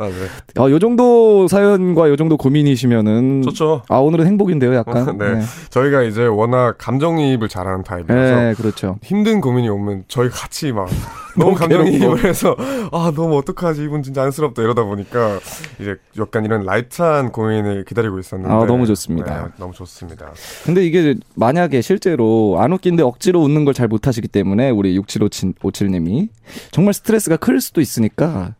어, 0.58 0.70
요 0.70 0.78
정도 0.78 1.46
사연과 1.48 2.08
요 2.08 2.16
정도 2.16 2.36
고민이시면은 2.36 3.42
좋죠. 3.42 3.82
아 3.88 3.98
오늘은 3.98 4.26
행복인데요, 4.26 4.74
약간. 4.74 5.16
네. 5.18 5.40
저희가 5.70 6.02
이제 6.02 6.26
워낙 6.26 6.76
감정이입을 6.78 7.48
잘하는 7.48 7.84
타입이라서 7.84 8.40
네, 8.40 8.54
그렇죠. 8.54 8.98
힘든 9.02 9.40
고민이 9.40 9.68
오면 9.68 10.04
저희 10.08 10.28
같이 10.30 10.72
막 10.72 10.88
너무 11.38 11.54
감정이입을 11.54 12.24
해서 12.24 12.56
아 12.92 13.12
너무 13.14 13.36
어떡하지 13.36 13.84
이분 13.84 14.02
진짜 14.02 14.22
안쓰럽다 14.22 14.62
이러다 14.62 14.84
보니까 14.84 15.38
이제 15.78 15.96
약간 16.18 16.46
이런 16.46 16.64
light한 16.64 17.30
고민을 17.30 17.84
기다리고 17.84 18.18
있었는데 18.18 18.52
아, 18.54 18.64
너무 18.64 18.86
좋습니다. 18.86 19.42
네, 19.44 19.48
너무 19.58 19.74
좋습니다. 19.74 20.30
근데 20.64 20.82
이게 20.86 21.14
만약에 21.34 21.82
실제로 21.82 22.56
안 22.58 22.72
웃긴데 22.72 23.02
억지로 23.02 23.42
웃는 23.42 23.64
걸 23.64 23.76
잘 23.76 23.88
못하시기 23.88 24.28
때문에 24.28 24.70
우리 24.70 24.98
6757님이 24.98 26.28
정말 26.70 26.94
스트레스가 26.94 27.36
클 27.36 27.60
수도 27.60 27.82
있으니까 27.86 28.54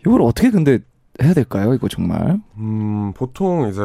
이걸 0.00 0.22
어떻게 0.22 0.50
근데 0.50 0.78
해야 1.22 1.34
될까요? 1.34 1.74
이거 1.74 1.88
정말. 1.88 2.40
음 2.56 3.12
보통 3.14 3.68
이제 3.68 3.80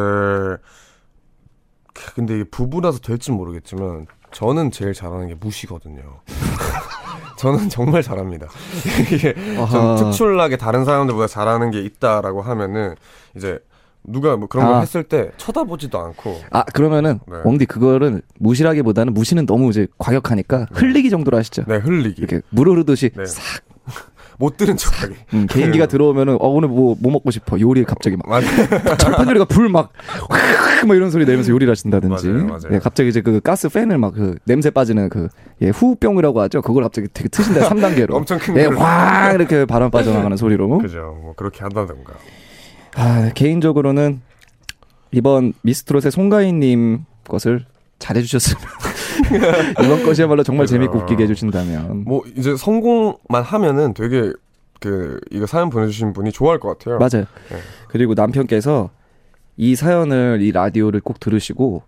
근데 2.16 2.36
이게 2.36 2.44
부부라서 2.46 3.00
될지 3.00 3.32
모르겠지만 3.32 4.08
저는 4.32 4.72
제일 4.72 4.94
잘하는 4.94 5.28
게 5.28 5.36
무시거든요. 5.36 6.02
저는 7.38 7.70
정말 7.70 8.02
잘합니다. 8.02 8.48
이게 9.14 9.34
좀. 9.34 9.96
특출나게 9.98 10.58
다른 10.58 10.86
사람들보다 10.86 11.28
잘하는 11.28 11.70
게 11.72 11.82
있다라고 11.82 12.42
하면은 12.42 12.96
이제 13.36 13.60
누가 14.04 14.38
뭐 14.38 14.48
그런 14.48 14.66
걸 14.68 14.76
아. 14.76 14.80
했을 14.80 15.04
때 15.04 15.32
쳐다보지도 15.38 16.00
않고 16.00 16.42
아 16.52 16.64
그러면은 16.64 17.20
네. 17.28 17.38
웡디 17.44 17.66
그거를 17.66 18.22
무시라기보다는 18.40 19.14
무시는 19.14 19.46
너무 19.46 19.70
이제 19.70 19.88
과격하니까 19.98 20.68
흘리기 20.72 21.10
정도로 21.10 21.38
하시죠. 21.38 21.66
네 21.68 21.76
흘리기 21.78 22.22
이렇게 22.22 22.42
물 22.50 22.70
흐르듯이 22.70 23.12
네. 23.16 23.26
싹 23.26 23.62
못 24.40 24.56
들은 24.56 24.78
척하기 24.78 25.16
음, 25.34 25.48
개인기가 25.50 25.88
들어오면은 25.88 26.36
어 26.40 26.48
오늘 26.48 26.68
뭐뭐 26.70 26.98
먹고 27.02 27.32
싶어? 27.32 27.60
요리 27.60 27.84
갑자기 27.84 28.18
막. 28.24 28.40
철판 29.00 29.28
요리가 29.30 29.46
불막 29.46 29.92
막 30.88 30.96
이런 30.96 31.10
소리 31.10 31.26
내면서 31.26 31.52
요리를 31.52 31.70
하신다든지. 31.72 32.28
맞아요, 32.28 32.46
맞아요. 32.46 32.62
예, 32.72 32.80
갑자기 32.80 33.10
이제 33.10 33.22
그 33.22 33.40
가스 33.40 33.68
팬을 33.70 33.98
막 33.98 34.14
그 34.14 34.36
냄새 34.46 34.70
빠지는 34.70 35.10
그 35.10 35.28
예, 35.62 35.70
후병이라고 35.70 36.40
하죠? 36.42 36.62
그걸 36.62 36.84
갑자기 36.84 37.08
되게 37.14 37.30
트신다 37.30 37.62
3단계로. 37.70 38.14
엄청 38.14 38.38
큰 38.38 38.56
예. 38.58 38.66
확 38.66 39.34
이렇게 39.34 39.66
바람 39.66 39.90
빠져나가는 39.92 40.36
소리로. 40.38 40.78
그죠. 40.80 41.18
뭐 41.22 41.34
그렇게 41.36 41.62
한다던가. 41.62 42.14
아, 42.96 43.32
개인적으로는 43.34 44.22
이번 45.12 45.54
미스트롯의 45.64 46.12
송가인님 46.12 47.06
것을 47.28 47.66
잘해주셨으면 48.00 48.62
이번 49.84 50.04
것이야말로 50.04 50.44
정말 50.44 50.66
그죠. 50.66 50.76
재밌고 50.76 51.00
웃기게 51.00 51.24
해주신다면 51.24 52.04
뭐 52.06 52.24
이제 52.36 52.56
성공만 52.56 53.44
하면은 53.44 53.94
되게 53.94 54.32
그 54.80 55.20
이거 55.32 55.46
사연 55.46 55.70
보내주신 55.70 56.14
분이 56.14 56.32
좋아할 56.32 56.60
것 56.60 56.78
같아요 56.78 56.98
맞아요. 57.00 57.26
네. 57.50 57.58
그리고 57.88 58.14
남편께서 58.14 58.90
이 59.58 59.76
사연을 59.76 60.40
이 60.42 60.52
라디오를 60.52 61.02
꼭 61.02 61.20
들으시고 61.20 61.84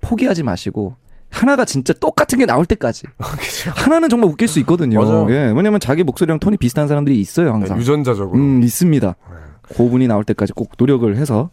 포기하지 0.00 0.42
마시고 0.42 0.96
하나가 1.28 1.64
진짜 1.64 1.92
똑같은 1.92 2.38
게 2.38 2.46
나올 2.46 2.66
때까지 2.66 3.06
그죠 3.18 3.70
하나는 3.74 4.08
정말 4.08 4.28
웃길 4.30 4.48
수 4.48 4.58
있거든요. 4.60 5.00
맞아요. 5.02 5.26
예, 5.30 5.52
왜냐면 5.54 5.78
자기 5.78 6.02
목소리랑 6.02 6.40
톤이 6.40 6.56
비슷한 6.56 6.88
사람들이 6.88 7.20
있어요 7.20 7.52
항상. 7.52 7.76
네, 7.76 7.80
유전자적으로 7.82 8.36
음 8.38 8.62
있습니다. 8.62 9.06
네. 9.06 9.36
고분이 9.76 10.08
나올 10.08 10.24
때까지 10.24 10.52
꼭 10.54 10.72
노력을 10.78 11.14
해서 11.16 11.50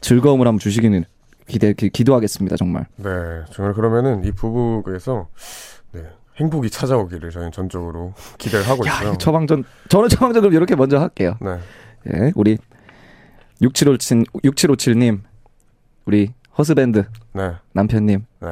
즐거움을 0.00 0.46
한번 0.46 0.58
주시기는 0.60 1.04
기대 1.48 1.72
기, 1.72 1.88
기도하겠습니다 1.90 2.56
정말. 2.56 2.86
네, 2.96 3.08
정말 3.50 3.74
그러면은 3.74 4.24
이 4.24 4.32
부부에서 4.32 5.28
네, 5.92 6.02
행복이 6.36 6.70
찾아오기를 6.70 7.30
저희는 7.30 7.52
전적으로 7.52 8.14
기대를 8.38 8.68
하고 8.68 8.86
야, 8.86 8.92
있어요. 8.94 9.12
이 9.14 9.18
처방전 9.18 9.64
저는 9.88 10.08
처방전 10.08 10.42
그럼 10.42 10.54
이렇게 10.54 10.76
먼저 10.76 10.98
할게요. 10.98 11.36
네, 11.40 11.58
예, 12.12 12.32
우리 12.36 12.58
6757 13.60 14.24
6757님 14.44 15.20
우리 16.04 16.32
husband 16.56 17.04
네, 17.32 17.52
남편님 17.72 18.24
네. 18.40 18.48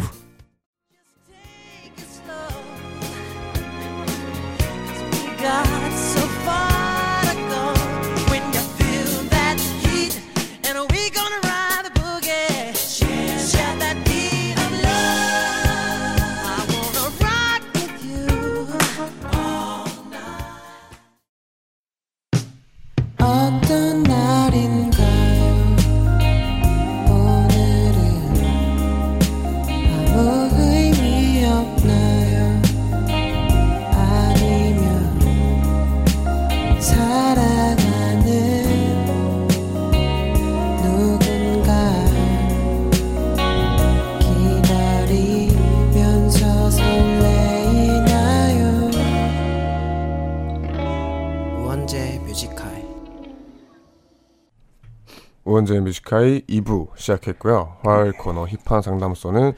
우원재 55.64 55.80
뮤지카이 55.80 56.42
2부 56.42 56.90
시작했고요. 56.96 57.78
화요일 57.84 58.12
코너 58.14 58.46
힙한 58.46 58.82
상담소는 58.82 59.54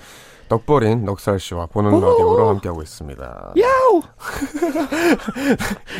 넉버린 0.49 1.03
넉살 1.05 1.39
씨와 1.39 1.65
보는 1.65 1.89
라디오로 1.91 2.49
함께하고 2.49 2.83
있습니다. 2.83 3.53
야우. 3.57 4.01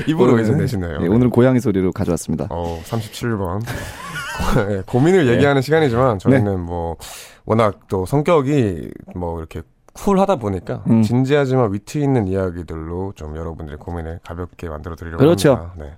2부로 0.08 0.40
이제 0.42 0.54
내시네요. 0.54 1.00
네, 1.00 1.08
오늘 1.08 1.30
고양이 1.30 1.60
소리로 1.60 1.92
가져왔습니다. 1.92 2.48
어, 2.52 2.80
37번. 2.84 3.62
네, 4.70 4.84
고민을 4.86 5.28
얘기하는 5.28 5.62
시간이지만 5.62 6.20
저희는 6.20 6.60
뭐 6.60 6.98
워낙 7.46 7.80
또 7.88 8.06
성격이 8.06 8.92
뭐 9.16 9.40
이렇게 9.40 9.64
쿨하다 9.94 10.36
보니까 10.36 10.84
음. 10.90 11.02
진지하지만 11.02 11.74
위트 11.74 11.98
있는 11.98 12.28
이야기들로 12.28 13.14
좀 13.16 13.36
여러분들의 13.36 13.80
고민을 13.80 14.20
가볍게 14.24 14.70
만들어 14.70 14.96
드리려고 14.96 15.24
그렇죠. 15.24 15.54
합니다. 15.56 15.74
네. 15.78 15.94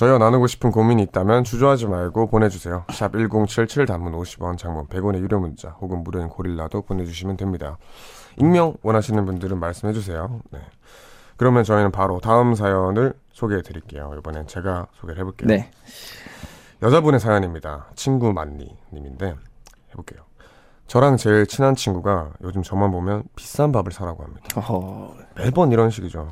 저희와 0.00 0.16
나누고 0.16 0.46
싶은 0.46 0.70
고민이 0.70 1.02
있다면 1.02 1.44
주저하지 1.44 1.86
말고 1.86 2.28
보내주세요. 2.28 2.86
샵 2.90 3.12
1077 3.12 3.84
단문 3.84 4.14
50원 4.14 4.56
장문 4.56 4.86
100원의 4.86 5.18
유료 5.18 5.38
문자 5.38 5.76
혹은 5.78 6.02
무료인 6.02 6.30
고릴라도 6.30 6.80
보내주시면 6.80 7.36
됩니다. 7.36 7.76
익명 8.38 8.76
원하시는 8.82 9.26
분들은 9.26 9.60
말씀해주세요. 9.60 10.40
네. 10.52 10.60
그러면 11.36 11.64
저희는 11.64 11.92
바로 11.92 12.18
다음 12.18 12.54
사연을 12.54 13.12
소개해 13.32 13.60
드릴게요. 13.60 14.14
이번엔 14.16 14.46
제가 14.46 14.86
소개를 14.94 15.20
해볼게요. 15.20 15.48
네. 15.48 15.70
여자분의 16.80 17.20
사연입니다. 17.20 17.88
친구 17.94 18.32
만니 18.32 18.74
님인데 18.94 19.34
해볼게요. 19.90 20.22
저랑 20.86 21.18
제일 21.18 21.46
친한 21.46 21.74
친구가 21.74 22.32
요즘 22.42 22.62
저만 22.62 22.90
보면 22.90 23.24
비싼 23.36 23.70
밥을 23.70 23.92
사라고 23.92 24.24
합니다. 24.24 24.46
어허. 24.56 25.14
매번 25.36 25.72
이런 25.72 25.90
식이죠. 25.90 26.30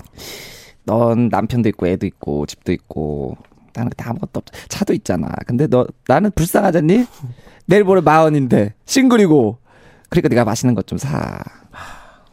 넌 0.84 1.28
남편도 1.28 1.68
있고 1.68 1.86
애도 1.86 2.06
있고 2.06 2.46
집도 2.46 2.72
있고 2.72 3.36
나는 3.74 3.90
그때 3.90 4.04
아무것도 4.04 4.30
없 4.38 4.44
차도 4.68 4.92
있잖아. 4.94 5.28
근데 5.46 5.66
너 5.66 5.86
나는 6.06 6.30
불쌍하잖니? 6.32 7.06
내일 7.66 7.84
모레 7.84 8.00
마흔인데 8.00 8.74
싱글이고 8.86 9.58
그러니까 10.10 10.28
네가 10.28 10.44
맛있는 10.44 10.74
것 10.74 10.86
좀 10.86 10.98
사. 10.98 11.38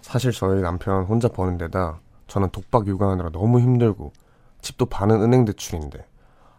사실 0.01 0.31
저희 0.31 0.61
남편 0.61 1.03
혼자 1.03 1.27
버는 1.27 1.57
데다 1.57 1.99
저는 2.27 2.49
독박 2.51 2.87
육아하느라 2.87 3.29
너무 3.31 3.59
힘들고 3.59 4.13
집도 4.61 4.85
반은 4.85 5.21
은행 5.21 5.45
대출인데 5.45 6.05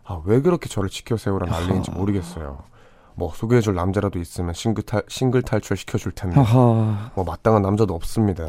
아 0.04 0.20
왜 0.24 0.40
그렇게 0.40 0.68
저를 0.68 0.88
지켜 0.88 1.16
세우라 1.16 1.46
난리인지 1.50 1.90
모르겠어요. 1.90 2.58
뭐 3.14 3.32
소개해줄 3.34 3.74
남자라도 3.74 4.18
있으면 4.20 4.52
싱글 4.54 4.82
탈 4.84 5.02
싱글 5.08 5.42
탈출 5.42 5.76
시켜줄 5.76 6.12
텐데. 6.12 6.38
뭐 7.14 7.24
마땅한 7.24 7.62
남자도 7.62 7.94
없습니다. 7.94 8.48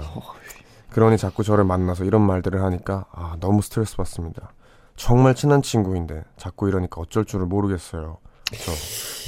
그러니 0.90 1.18
자꾸 1.18 1.44
저를 1.44 1.64
만나서 1.64 2.04
이런 2.04 2.22
말들을 2.22 2.62
하니까 2.62 3.06
아 3.12 3.38
너무 3.40 3.62
스트레스 3.62 3.96
받습니다. 3.96 4.52
정말 4.98 5.36
친한 5.36 5.62
친구인데 5.62 6.24
자꾸 6.38 6.68
이러니까 6.68 7.00
어쩔 7.00 7.24
줄을 7.24 7.46
모르겠어요. 7.46 8.18
그래서 8.50 8.72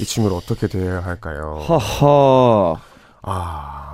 이 0.02 0.04
친구를 0.06 0.36
어떻게 0.36 0.66
대해야 0.66 1.00
할까요? 1.02 1.64
허허. 1.68 2.76
아, 3.22 3.92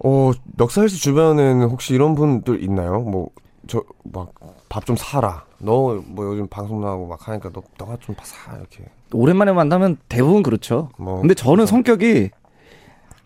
어, 0.00 0.30
넉살 0.56 0.88
씨 0.88 0.98
주변에는 0.98 1.68
혹시 1.68 1.94
이런 1.94 2.14
분들 2.14 2.62
있나요? 2.62 3.00
뭐, 3.00 3.28
저, 3.68 3.82
막, 4.02 4.32
밥 4.68 4.84
좀 4.84 4.96
사라. 4.96 5.44
너, 5.58 6.02
뭐, 6.06 6.26
요즘 6.26 6.46
방송 6.48 6.80
나오고 6.80 7.06
막 7.06 7.28
하니까 7.28 7.50
너, 7.52 7.62
너가 7.78 7.96
좀 8.00 8.14
사, 8.22 8.56
이렇게. 8.56 8.84
오랜만에 9.12 9.52
만나면 9.52 9.98
대부분 10.08 10.42
그렇죠. 10.42 10.88
뭐. 10.98 11.20
근데 11.20 11.34
저는 11.34 11.66
성격이 11.66 12.30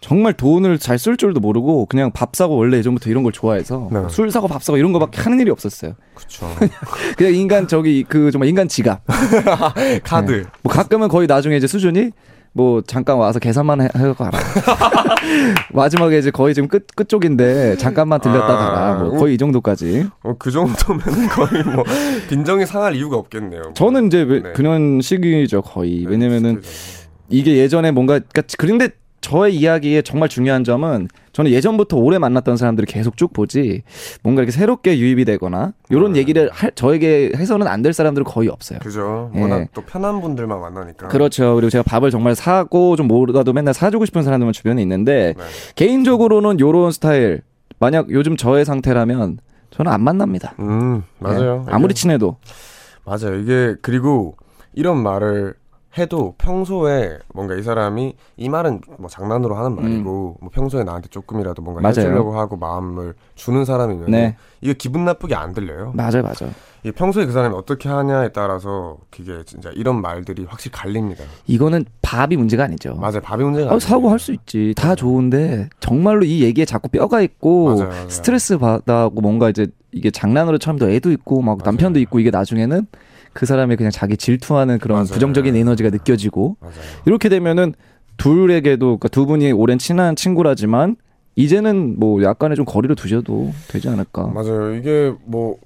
정말 0.00 0.32
돈을 0.32 0.78
잘 0.78 0.96
쓸 0.98 1.16
줄도 1.16 1.40
모르고 1.40 1.86
그냥 1.86 2.10
밥 2.12 2.34
사고 2.36 2.56
원래 2.56 2.76
예전부터 2.78 3.10
이런 3.10 3.22
걸 3.24 3.32
좋아해서 3.32 3.88
네. 3.92 4.00
술 4.08 4.30
사고 4.30 4.46
밥 4.48 4.62
사고 4.62 4.76
이런 4.76 4.92
거밖에 4.92 5.20
하는 5.20 5.40
일이 5.40 5.50
없었어요. 5.50 5.94
그쵸. 6.14 6.46
그냥 7.16 7.34
인간 7.34 7.66
저기 7.68 8.04
그 8.08 8.30
정말 8.30 8.48
인간 8.48 8.68
지갑. 8.68 9.00
카드. 10.04 10.32
네. 10.32 10.44
뭐 10.62 10.72
가끔은 10.72 11.08
거의 11.08 11.26
나중에 11.26 11.56
이제 11.56 11.66
수준이 11.66 12.10
뭐 12.52 12.80
잠깐 12.82 13.16
와서 13.18 13.38
계산만 13.38 13.80
해- 13.82 13.88
하고 13.92 14.14
가라. 14.14 14.38
마지막에 15.72 16.18
이제 16.18 16.30
거의 16.30 16.54
지금 16.54 16.68
끝 16.68 16.86
끝쪽인데 16.94 17.76
잠깐만 17.76 18.20
들렸다 18.20 18.44
아, 18.44 18.56
가라. 18.56 18.94
뭐 19.04 19.18
거의 19.18 19.34
이 19.34 19.38
정도까지. 19.38 20.06
어, 20.22 20.34
그 20.38 20.50
정도면 20.50 21.02
거의 21.28 21.62
뭐, 21.64 21.84
빈정이 22.28 22.66
상할 22.66 22.94
이유가 22.96 23.16
없겠네요. 23.16 23.62
뭐. 23.62 23.72
저는 23.74 24.06
이제 24.06 24.22
왜- 24.22 24.42
네. 24.42 24.52
그런 24.54 25.00
시기죠 25.00 25.62
거의. 25.62 26.00
네, 26.04 26.10
왜냐면은 26.10 26.60
비슷하죠. 26.60 27.08
이게 27.30 27.56
예전에 27.58 27.90
뭔가 27.90 28.14
그러니까 28.14 28.42
그런데 28.56 28.88
저의 29.28 29.56
이야기에 29.56 30.00
정말 30.02 30.30
중요한 30.30 30.64
점은 30.64 31.08
저는 31.32 31.50
예전부터 31.50 31.98
오래 31.98 32.16
만났던 32.18 32.56
사람들을 32.56 32.86
계속 32.86 33.18
쭉 33.18 33.30
보지 33.34 33.82
뭔가 34.22 34.40
이렇게 34.40 34.52
새롭게 34.52 34.98
유입이 34.98 35.26
되거나 35.26 35.74
이런 35.90 36.14
네. 36.14 36.20
얘기를 36.20 36.48
할, 36.50 36.72
저에게 36.74 37.32
해서는 37.36 37.66
안 37.66 37.82
될 37.82 37.92
사람들은 37.92 38.24
거의 38.24 38.48
없어요. 38.48 38.78
그죠. 38.80 39.30
예. 39.34 39.40
워낙 39.42 39.68
또 39.74 39.82
편한 39.82 40.20
분들만 40.22 40.58
만나니까. 40.60 41.08
그렇죠. 41.08 41.54
그리고 41.56 41.68
제가 41.70 41.82
밥을 41.84 42.10
정말 42.10 42.34
사고 42.34 42.96
좀 42.96 43.06
뭐라도 43.06 43.52
맨날 43.52 43.74
사주고 43.74 44.06
싶은 44.06 44.22
사람들만 44.22 44.52
주변에 44.54 44.80
있는데 44.82 45.34
네. 45.36 45.44
개인적으로는 45.76 46.58
요런 46.58 46.90
스타일 46.90 47.42
만약 47.78 48.10
요즘 48.10 48.36
저의 48.36 48.64
상태라면 48.64 49.38
저는 49.70 49.92
안 49.92 50.02
만납니다. 50.02 50.54
음, 50.58 51.02
맞아요. 51.18 51.66
예. 51.68 51.72
아무리 51.72 51.92
친해도 51.92 52.38
맞아요. 53.04 53.36
이게 53.36 53.76
그리고 53.82 54.36
이런 54.72 54.96
말을 55.02 55.54
해도 55.96 56.34
평소에 56.38 57.18
뭔가 57.34 57.54
이 57.54 57.62
사람이 57.62 58.14
이 58.36 58.48
말은 58.48 58.82
뭐 58.98 59.08
장난으로 59.08 59.54
하는 59.54 59.74
말이고 59.74 60.36
뭐 60.40 60.50
평소에 60.52 60.84
나한테 60.84 61.08
조금이라도 61.08 61.62
뭔가 61.62 61.80
음. 61.80 61.82
맞아요. 61.82 61.94
해주려고 61.96 62.38
하고 62.38 62.56
마음을 62.56 63.14
주는 63.38 63.64
사람이면 63.64 64.10
네. 64.10 64.36
이게 64.60 64.74
기분 64.74 65.04
나쁘게 65.04 65.34
안 65.34 65.54
들려요. 65.54 65.92
맞아요, 65.94 66.22
맞아요. 66.22 66.52
이게 66.82 66.92
평소에 66.92 67.24
그 67.26 67.32
사람이 67.32 67.54
어떻게 67.56 67.88
하냐에 67.88 68.28
따라서 68.32 68.98
그게 69.10 69.42
진짜 69.46 69.70
이런 69.74 70.00
말들이 70.02 70.44
확실히 70.44 70.72
갈립니다. 70.72 71.24
이거는 71.46 71.84
밥이 72.02 72.36
문제가 72.36 72.64
아니죠. 72.64 72.94
맞아요. 72.96 73.20
밥이 73.20 73.42
문제가 73.44 73.74
아. 73.74 73.78
사고 73.78 74.10
할 74.10 74.18
수 74.18 74.32
있지. 74.32 74.74
다 74.76 74.94
좋은데 74.94 75.68
정말로 75.80 76.24
이 76.24 76.42
얘기에 76.42 76.64
자꾸 76.64 76.88
뼈가 76.88 77.20
있고 77.22 77.76
맞아요, 77.76 77.88
맞아요. 77.88 78.08
스트레스 78.10 78.58
받아고 78.58 79.20
뭔가 79.20 79.48
이제 79.50 79.68
이게 79.92 80.10
장난으로 80.10 80.58
처음부터 80.58 80.90
애도 80.90 81.10
있고 81.12 81.40
막 81.40 81.58
맞아요. 81.58 81.62
남편도 81.70 82.00
있고 82.00 82.18
이게 82.20 82.30
나중에는 82.30 82.86
그 83.32 83.46
사람이 83.46 83.76
그냥 83.76 83.90
자기 83.92 84.16
질투하는 84.16 84.78
그런. 84.78 85.04
부정적인 85.04 85.54
에너지가 85.54 85.90
느껴지고. 85.90 86.56
이렇게 87.06 87.28
되면은 87.28 87.74
둘에게도 88.16 88.86
그러니까 88.86 89.08
두 89.08 89.26
분이 89.26 89.52
오랜 89.52 89.78
친한 89.78 90.16
친구라지만 90.16 90.96
이제는 91.38 92.00
뭐 92.00 92.20
약간의 92.22 92.56
좀 92.56 92.64
거리를 92.64 92.96
두셔도 92.96 93.52
되지 93.68 93.88
않을까. 93.88 94.26
맞아요. 94.26 94.74
이게 94.74 95.14
뭐 95.24 95.56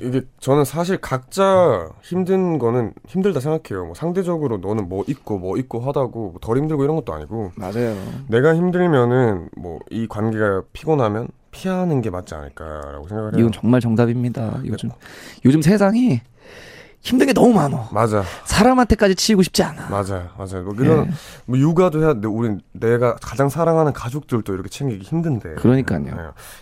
이게 0.00 0.22
저는 0.38 0.64
사실 0.64 0.96
각자 0.98 1.90
힘든 2.02 2.60
거는 2.60 2.92
힘들다 3.08 3.40
생각해요. 3.40 3.86
뭐 3.86 3.94
상대적으로 3.96 4.58
너는 4.58 4.88
뭐 4.88 5.02
있고 5.08 5.38
뭐 5.38 5.56
있고 5.58 5.80
하다고 5.80 6.30
뭐덜 6.30 6.58
힘들고 6.58 6.84
이런 6.84 6.94
것도 6.94 7.12
아니고 7.12 7.50
맞아요. 7.56 7.96
내가 8.28 8.54
힘들면은 8.54 9.48
뭐 9.56 9.80
이 9.90 10.06
관계가 10.06 10.62
피곤하면 10.72 11.26
피하는 11.50 12.00
게 12.00 12.10
맞지 12.10 12.36
않을까라고 12.36 13.08
생각을 13.08 13.32
해요. 13.32 13.40
이건 13.40 13.50
정말 13.50 13.80
정답입니다. 13.80 14.60
요즘 14.66 14.90
요즘 15.44 15.62
세상이 15.62 16.20
힘든 17.00 17.26
게 17.26 17.32
너무 17.32 17.52
많아. 17.52 17.88
맞아, 17.92 18.22
사람한테까지 18.44 19.14
치이고 19.14 19.42
싶지 19.42 19.62
않아. 19.62 19.88
맞아요, 19.88 20.28
맞아요. 20.36 20.64
뭐 20.64 20.74
이런 20.78 21.06
예. 21.06 21.10
뭐 21.46 21.58
육아도 21.58 22.02
해야 22.02 22.14
돼. 22.14 22.26
우린 22.26 22.60
내가 22.72 23.14
가장 23.16 23.48
사랑하는 23.48 23.92
가족들도 23.92 24.52
이렇게 24.52 24.68
챙기기 24.68 25.04
힘든데. 25.04 25.54
그러니까요. 25.54 26.00
네. 26.00 26.12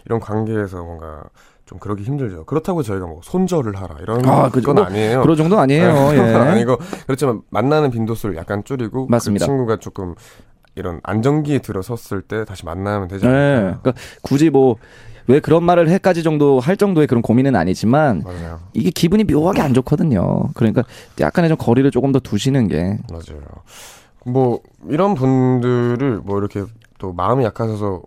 이런 0.05 0.21
관계에서 0.21 0.83
뭔가 0.83 1.25
좀 1.65 1.79
그러기 1.79 2.05
힘들죠. 2.05 2.45
그렇다고 2.45 2.83
저희가 2.83 3.07
뭐 3.07 3.21
손절을 3.25 3.77
하라 3.77 3.97
이런 4.01 4.25
아, 4.29 4.43
건 4.43 4.51
그죠. 4.53 4.73
뭐 4.73 4.85
아니에요. 4.85 5.23
그런 5.23 5.37
정도 5.37 5.59
아니에요. 5.59 5.93
네, 6.13 6.19
예. 6.19 6.21
아니고 6.35 6.77
그렇지만 7.07 7.43
만나는 7.51 7.91
빈도수를 7.91 8.37
약간 8.37 8.63
줄이고 8.63 9.07
맞습니다. 9.09 9.47
그 9.47 9.51
친구가 9.51 9.77
조금 9.79 10.15
이런 10.77 11.01
안정기에 11.03 11.59
들어섰을 11.59 12.23
때 12.23 12.45
다시 12.45 12.65
만나면 12.65 13.09
되지 13.09 13.27
네. 13.27 13.33
않을까. 13.33 13.79
그러니까 13.81 13.93
굳이 14.23 14.51
뭐 14.51 14.77
왜 15.29 15.41
그런 15.41 15.65
말을 15.65 15.89
해까지 15.89 16.23
정도 16.23 16.61
할 16.61 16.77
정도의 16.77 17.07
그런 17.07 17.23
고민은 17.23 17.57
아니지만 17.57 18.23
맞아요, 18.25 18.61
이게 18.73 18.91
기분이 18.91 19.25
묘하게 19.25 19.61
안 19.61 19.75
좋거든요. 19.75 20.51
그러니까 20.55 20.85
약간의 21.21 21.49
좀 21.49 21.59
거리를 21.59 21.91
조금 21.91 22.13
더 22.13 22.21
두시는 22.21 22.69
게 22.69 22.99
맞아요. 23.11 23.43
뭐 24.25 24.61
이런 24.89 25.15
분들을 25.15 26.21
뭐 26.25 26.39
이렇게 26.39 26.65
또 26.99 27.13
마음이 27.13 27.45
약하셔서 27.45 28.03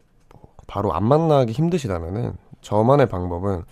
바로 0.67 0.93
안 0.93 1.03
만나기 1.05 1.51
힘드시다면은 1.53 2.33
저만의 2.61 3.07
방법은 3.09 3.63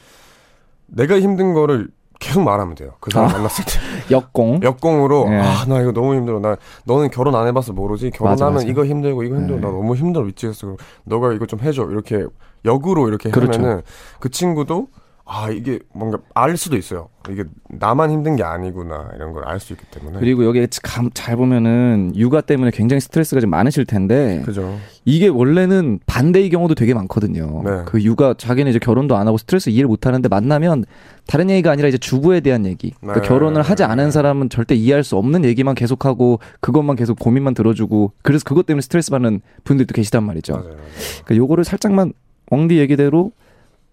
내가 0.87 1.19
힘든 1.19 1.53
거를 1.53 1.89
계속 2.19 2.41
말하면 2.43 2.75
돼요. 2.75 2.91
그 2.99 3.11
사람 3.11 3.29
아. 3.29 3.33
만났을 3.33 3.63
때 3.65 3.71
역공. 4.11 4.61
역공으로 4.63 5.27
예. 5.29 5.35
아 5.39 5.65
나 5.67 5.81
이거 5.81 5.91
너무 5.91 6.15
힘들어. 6.15 6.39
나 6.39 6.55
너는 6.85 7.09
결혼 7.11 7.35
안 7.35 7.47
해봐서 7.47 7.73
모르지. 7.73 8.09
결혼하면 8.11 8.33
맞아, 8.35 8.49
맞아. 8.53 8.67
이거 8.67 8.85
힘들고 8.85 9.23
이거 9.23 9.35
힘들어. 9.35 9.57
예. 9.57 9.61
나 9.61 9.67
너무 9.67 9.95
힘들어 9.95 10.23
미치겠어. 10.25 10.77
너가 11.03 11.33
이거 11.33 11.45
좀 11.45 11.59
해줘. 11.59 11.87
이렇게 11.91 12.25
역으로 12.65 13.07
이렇게 13.07 13.29
그렇죠. 13.29 13.59
하면은 13.61 13.81
그 14.19 14.29
친구도 14.29 14.87
아 15.29 15.49
이게 15.49 15.79
뭔가 15.93 16.19
알 16.33 16.55
수도 16.55 16.77
있어요. 16.77 17.09
이게 17.29 17.43
나만 17.69 18.09
힘든 18.11 18.37
게 18.37 18.43
아니구나 18.43 19.09
이런 19.15 19.33
걸 19.33 19.43
알 19.45 19.59
수 19.59 19.73
있기 19.73 19.85
때문에. 19.91 20.19
그리고 20.19 20.45
여기에 20.45 20.67
감- 20.81 21.09
잘 21.13 21.35
보면은 21.35 22.13
육아 22.15 22.39
때문에 22.39 22.71
굉장히 22.71 23.01
스트레스가 23.01 23.41
좀 23.41 23.49
많으실 23.49 23.85
텐데 23.85 24.41
그죠. 24.45 24.77
이게 25.03 25.27
원래는 25.27 25.99
반대의 26.05 26.49
경우도 26.49 26.75
되게 26.75 26.93
많거든요. 26.93 27.61
네. 27.65 27.81
그 27.85 28.01
육아 28.01 28.35
자기는 28.37 28.69
이제 28.69 28.79
결혼도 28.79 29.17
안 29.17 29.27
하고 29.27 29.37
스트레스 29.37 29.69
이해를 29.69 29.89
못 29.89 30.05
하는데 30.07 30.29
만나면 30.29 30.85
다른 31.27 31.49
얘기가 31.49 31.71
아니라 31.71 31.89
이제 31.89 31.97
주부에 31.97 32.39
대한 32.39 32.65
얘기. 32.65 32.93
그러니까 33.01 33.21
네. 33.21 33.27
결혼을 33.27 33.61
하지 33.63 33.83
않은 33.83 34.11
사람은 34.11 34.47
절대 34.49 34.75
이해할 34.75 35.03
수 35.03 35.17
없는 35.17 35.43
얘기만 35.43 35.75
계속하고 35.75 36.39
그것만 36.61 36.95
계속 36.95 37.19
고민만 37.19 37.53
들어주고 37.53 38.13
그래서 38.21 38.45
그것 38.45 38.65
때문에 38.65 38.79
스트레스 38.81 39.11
받는 39.11 39.41
분들도 39.65 39.93
계시단 39.93 40.23
말이죠. 40.23 40.53
맞아요. 40.53 40.67
맞아요. 40.69 40.79
그러니까 41.25 41.35
요거를 41.35 41.65
살짝만 41.65 42.13
엉디 42.49 42.77
얘기대로 42.77 43.33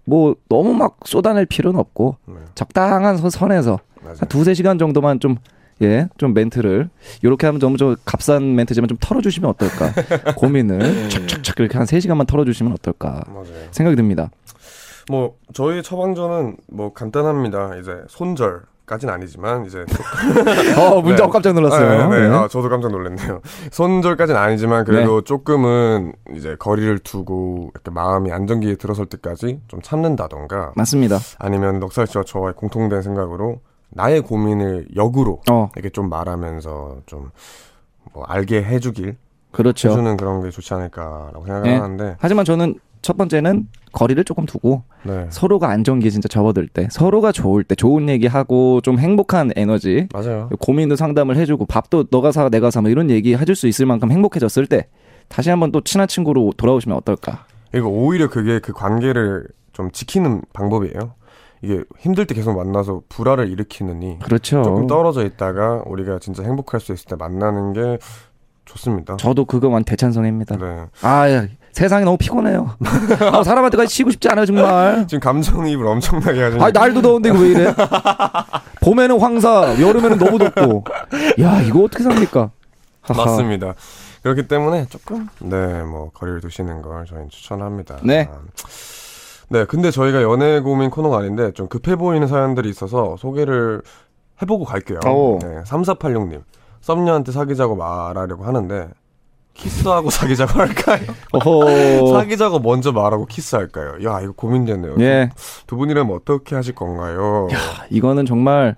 뭐 0.07 0.35
너무 0.49 0.75
막 0.75 0.99
쏟아낼 1.05 1.47
필요는 1.47 1.79
없고 1.79 2.17
네, 2.27 2.35
적당한 2.55 3.17
선- 3.17 3.31
선에서 3.31 3.79
맞아요. 4.03 4.17
한 4.21 4.29
두세 4.29 4.55
시간 4.55 4.79
정도만 4.79 5.21
좀 5.21 5.37
예, 5.83 6.09
좀 6.19 6.35
멘트를 6.35 6.88
이렇게 7.23 7.47
하면 7.47 7.59
너무 7.61 7.77
좀 7.77 7.97
값싼 8.05 8.55
멘트지만 8.55 8.87
좀 8.88 8.97
털어주시면 9.01 9.51
어떨까 9.51 9.93
고민을 10.37 10.79
촥촥촥 11.09 11.61
이렇게 11.61 11.77
한 11.79 11.87
세 11.87 11.99
시간만 12.01 12.27
털어주시면 12.27 12.73
어떨까 12.75 13.25
맞아요. 13.29 13.47
생각이 13.73 13.97
듭니다. 13.97 14.31
뭐 15.11 15.37
저희 15.53 15.83
처방전은 15.83 16.57
뭐 16.69 16.93
간단합니다. 16.93 17.77
이제 17.77 17.93
손절 18.09 18.62
까지는 18.87 19.14
아니지만 19.14 19.64
이제 19.66 19.85
어 20.79 21.01
문자 21.01 21.25
네. 21.25 21.31
깜짝 21.31 21.53
놀랐어요. 21.55 22.09
네, 22.09 22.20
네. 22.20 22.29
네. 22.29 22.35
아, 22.35 22.49
저도 22.49 22.68
깜짝 22.68 22.90
놀랐네요. 22.90 23.40
손절까지는 23.70 24.38
아니지만 24.40 24.85
그래도 24.85 25.23
조금은 25.23 26.12
이제 26.37 26.57
거리를 26.59 26.99
두고 26.99 27.70
이렇게 27.75 27.90
마음이 27.90 28.31
안정기에 28.33 28.77
들어설 28.77 29.07
때까지 29.07 29.61
좀 29.68 29.81
참는다던가 29.83 30.73
맞습니다. 30.77 31.18
아니면 31.38 31.81
넉살 31.81 32.07
씨와 32.07 32.25
저와의 32.25 32.55
공통된 32.55 33.03
생각으로 33.03 33.61
나의 33.90 34.20
고민을 34.20 34.88
역으로 34.97 35.40
어 35.51 35.70
이렇게 35.75 35.88
좀 35.90 36.09
말하면서 36.09 36.99
좀 37.07 37.31
뭐 38.14 38.25
알게 38.25 38.62
해주길 38.62 39.16
그렇죠. 39.53 39.90
해주는 39.90 40.16
그런 40.16 40.42
게 40.42 40.51
좋지 40.51 40.75
않을까라고 40.75 41.44
생각을 41.44 41.62
네. 41.62 41.77
하는데 41.77 42.16
하지만 42.18 42.44
저는 42.44 42.75
첫 43.05 43.19
번째는 43.19 43.69
거리를 43.93 44.25
조금 44.25 44.47
두고 44.47 44.83
네 45.03 45.27
서로가 45.29 45.69
안정기에 45.69 46.09
진짜 46.11 46.27
접어들 46.27 46.67
때 46.69 46.88
서로가 46.90 47.33
좋을 47.33 47.62
때 47.62 47.75
좋은 47.75 48.09
얘기하고 48.09 48.81
좀 48.81 48.99
행복한 48.99 49.53
에너지 49.55 50.09
맞아요. 50.12 50.49
고민도 50.59 50.97
상담을 50.97 51.37
해주고 51.37 51.67
밥도 51.67 52.07
너가 52.11 52.33
사 52.33 52.49
내가 52.49 52.71
사 52.71 52.81
뭐 52.81 52.90
이런 52.90 53.11
얘기 53.11 53.37
해줄 53.37 53.55
수 53.57 53.69
있을 53.69 53.85
만큼 53.87 54.11
행복해졌을 54.11 54.67
때 54.67 54.88
다시 55.29 55.51
한번 55.51 55.71
또 55.71 55.83
친한 55.83 56.09
친구로 56.09 56.53
돌아오시면 56.57 56.97
어떨까? 56.97 57.45
그리고 57.71 57.88
오히려 57.90 58.29
그게 58.31 58.59
그 58.59 58.73
관계를 58.73 59.47
좀 59.73 59.90
지키는 59.90 60.43
방법이에요. 60.55 61.14
이게 61.62 61.83
힘들 61.99 62.27
때 62.27 62.35
계속 62.35 62.55
만나서 62.57 63.03
불화를 63.11 63.51
일으키느니 63.51 64.19
그렇죠. 64.21 64.62
조금 64.62 64.87
떨어져 64.87 65.25
있다가 65.27 65.83
우리가 65.87 66.19
진짜 66.21 66.43
행복할 66.43 66.81
수 66.81 66.93
있을 66.93 67.07
때 67.07 67.17
만나는 67.17 67.73
게 67.75 67.99
좋습니다. 68.64 69.17
저도 69.19 69.45
그거 69.45 69.69
완 69.69 69.85
대찬성입니다. 69.85 70.57
네. 70.57 70.87
아, 71.03 71.31
야, 71.31 71.47
세상이 71.75 72.05
너무 72.05 72.17
피곤해요. 72.17 72.71
아, 73.33 73.43
사람한테까지 73.43 73.93
치고 73.93 74.11
싶지 74.13 74.29
않아요, 74.29 74.47
정말. 74.47 75.07
지금 75.09 75.21
감정이입을 75.21 75.85
엄청나게 75.87 76.41
하시는 76.43 76.63
아, 76.65 76.71
날도 76.71 77.03
더운데 77.03 77.31
이거 77.31 77.39
왜 77.41 77.49
이래? 77.49 77.75
봄에는 78.81 79.19
황사, 79.21 79.81
여름에는 79.81 80.19
너무 80.19 80.39
덥고. 80.39 80.85
야, 81.41 81.61
이거 81.63 81.83
어떻게 81.83 82.05
삽니까? 82.05 82.51
맞습니다. 83.09 83.75
그렇기 84.23 84.47
때문에 84.47 84.87
조금 84.89 85.29
네 85.41 85.83
뭐 85.83 86.11
거리를 86.15 86.41
두시는 86.41 86.81
걸 86.81 87.05
저희는 87.07 87.29
추천합니다. 87.29 87.99
네. 88.05 88.29
아, 88.33 88.39
네, 89.49 89.65
근데 89.65 89.91
저희가 89.91 90.23
연애 90.23 90.61
고민 90.61 90.91
코너가 90.91 91.19
아닌데 91.19 91.51
좀 91.53 91.67
급해 91.69 91.97
보이는 91.97 92.27
사연들이 92.29 92.71
있어서 92.71 93.17
소개를 93.19 93.83
해보고 94.41 94.65
갈게요. 94.65 95.01
오. 95.07 95.39
네, 95.43 95.63
3486님. 95.67 96.43
썸녀한테 96.81 97.33
사귀자고 97.33 97.75
말하려고 97.77 98.45
하는데 98.45 98.89
키스하고 99.55 100.11
사귀자고 100.11 100.59
할까요? 100.59 101.07
사귀자고 102.12 102.59
먼저 102.59 102.93
말하고 102.93 103.27
키스할까요? 103.27 104.05
야, 104.05 104.21
이거 104.21 104.33
고민되네요. 104.33 104.97
예. 105.01 105.31
두 105.67 105.77
분이라면 105.77 106.14
어떻게 106.14 106.55
하실 106.57 106.75
건가요? 106.75 107.49
이거는 107.90 108.27
정말 108.27 108.77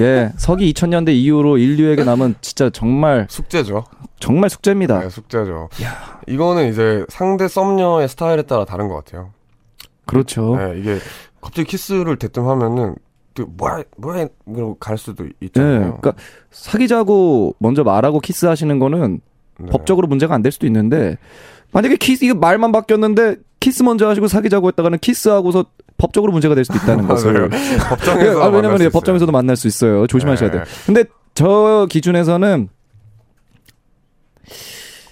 예 0.00 0.32
서기 0.36 0.72
2000년대 0.72 1.10
이후로 1.14 1.58
인류에게 1.58 2.04
남은 2.04 2.36
진짜 2.40 2.70
정말 2.70 3.26
숙제죠. 3.28 3.84
정말 4.20 4.50
숙제입니다. 4.50 5.00
네, 5.00 5.08
숙제죠. 5.10 5.68
이거는 6.26 6.70
이제 6.70 7.04
상대 7.08 7.48
썸녀의 7.48 8.08
스타일에 8.08 8.42
따라 8.42 8.64
다른 8.64 8.88
것 8.88 9.04
같아요. 9.04 9.30
그렇죠. 10.06 10.56
네, 10.56 10.78
이게 10.78 10.98
갑자기 11.40 11.68
키스를 11.68 12.16
대뜸 12.18 12.46
하면은 12.48 12.96
또 13.34 13.46
뭐야 13.46 13.82
뭐야 13.96 14.26
이러고 14.46 14.76
갈 14.78 14.96
수도 14.98 15.24
예. 15.24 15.30
있잖아요. 15.42 15.98
그러니까 16.00 16.14
사귀자고 16.50 17.54
먼저 17.58 17.84
말하고 17.84 18.20
키스하시는 18.20 18.78
거는 18.78 19.20
네. 19.58 19.66
법적으로 19.70 20.06
문제가 20.06 20.34
안 20.34 20.42
될 20.42 20.52
수도 20.52 20.66
있는데 20.66 21.18
만약에 21.72 21.96
키스 21.96 22.24
이거 22.24 22.34
말만 22.34 22.72
바뀌었는데 22.72 23.36
키스 23.60 23.82
먼저 23.82 24.08
하시고 24.08 24.28
사귀자고 24.28 24.68
했다가는 24.68 24.98
키스하고서 25.00 25.64
법적으로 25.96 26.32
문제가 26.32 26.54
될 26.54 26.64
수도 26.64 26.78
있다는 26.78 27.06
것을 27.08 27.32
맞아요. 27.32 27.48
법정에서 27.90 28.42
아, 28.42 28.46
왜냐면 28.48 28.80
예. 28.82 28.88
법정에서도 28.88 29.30
만날 29.32 29.56
수 29.56 29.66
있어요. 29.66 30.06
조심하셔야 30.06 30.50
네. 30.50 30.56
돼요. 30.58 30.64
근데 30.86 31.04
저 31.34 31.86
기준에서는 31.90 32.68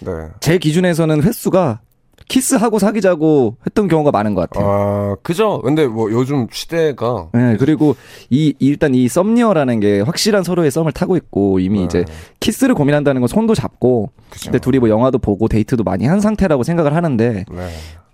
네. 0.01 0.11
제 0.41 0.59
기준에서는 0.59 1.23
횟수가 1.23 1.81
키스하고 2.29 2.79
사귀자고 2.79 3.57
했던 3.67 3.89
경우가 3.89 4.11
많은 4.11 4.35
것 4.35 4.49
같아요. 4.51 4.69
아, 4.69 5.17
그죠. 5.23 5.61
근데 5.63 5.87
뭐 5.87 6.11
요즘 6.11 6.47
시대가 6.51 7.29
네, 7.33 7.57
그리고 7.59 7.95
이 8.31 8.55
일단 8.59 8.95
이 8.95 9.07
썸녀라는 9.09 9.81
게 9.81 10.01
확실한 10.01 10.43
서로의 10.43 10.71
썸을 10.71 10.93
타고 10.93 11.17
있고 11.17 11.61
이미 11.61 11.79
네. 11.81 11.85
이제 11.85 12.05
키스를 12.41 12.75
고민한다는 12.75 13.21
건 13.21 13.29
손도 13.29 13.55
잡고 13.55 14.11
그죠. 14.31 14.47
근데 14.51 14.59
둘이 14.59 14.79
뭐 14.79 14.89
영화도 14.89 15.19
보고 15.19 15.47
데이트도 15.49 15.85
많이 15.85 16.05
한 16.07 16.21
상태라고 16.21 16.63
생각을 16.65 16.95
하는데 16.95 17.45
네. 17.51 17.69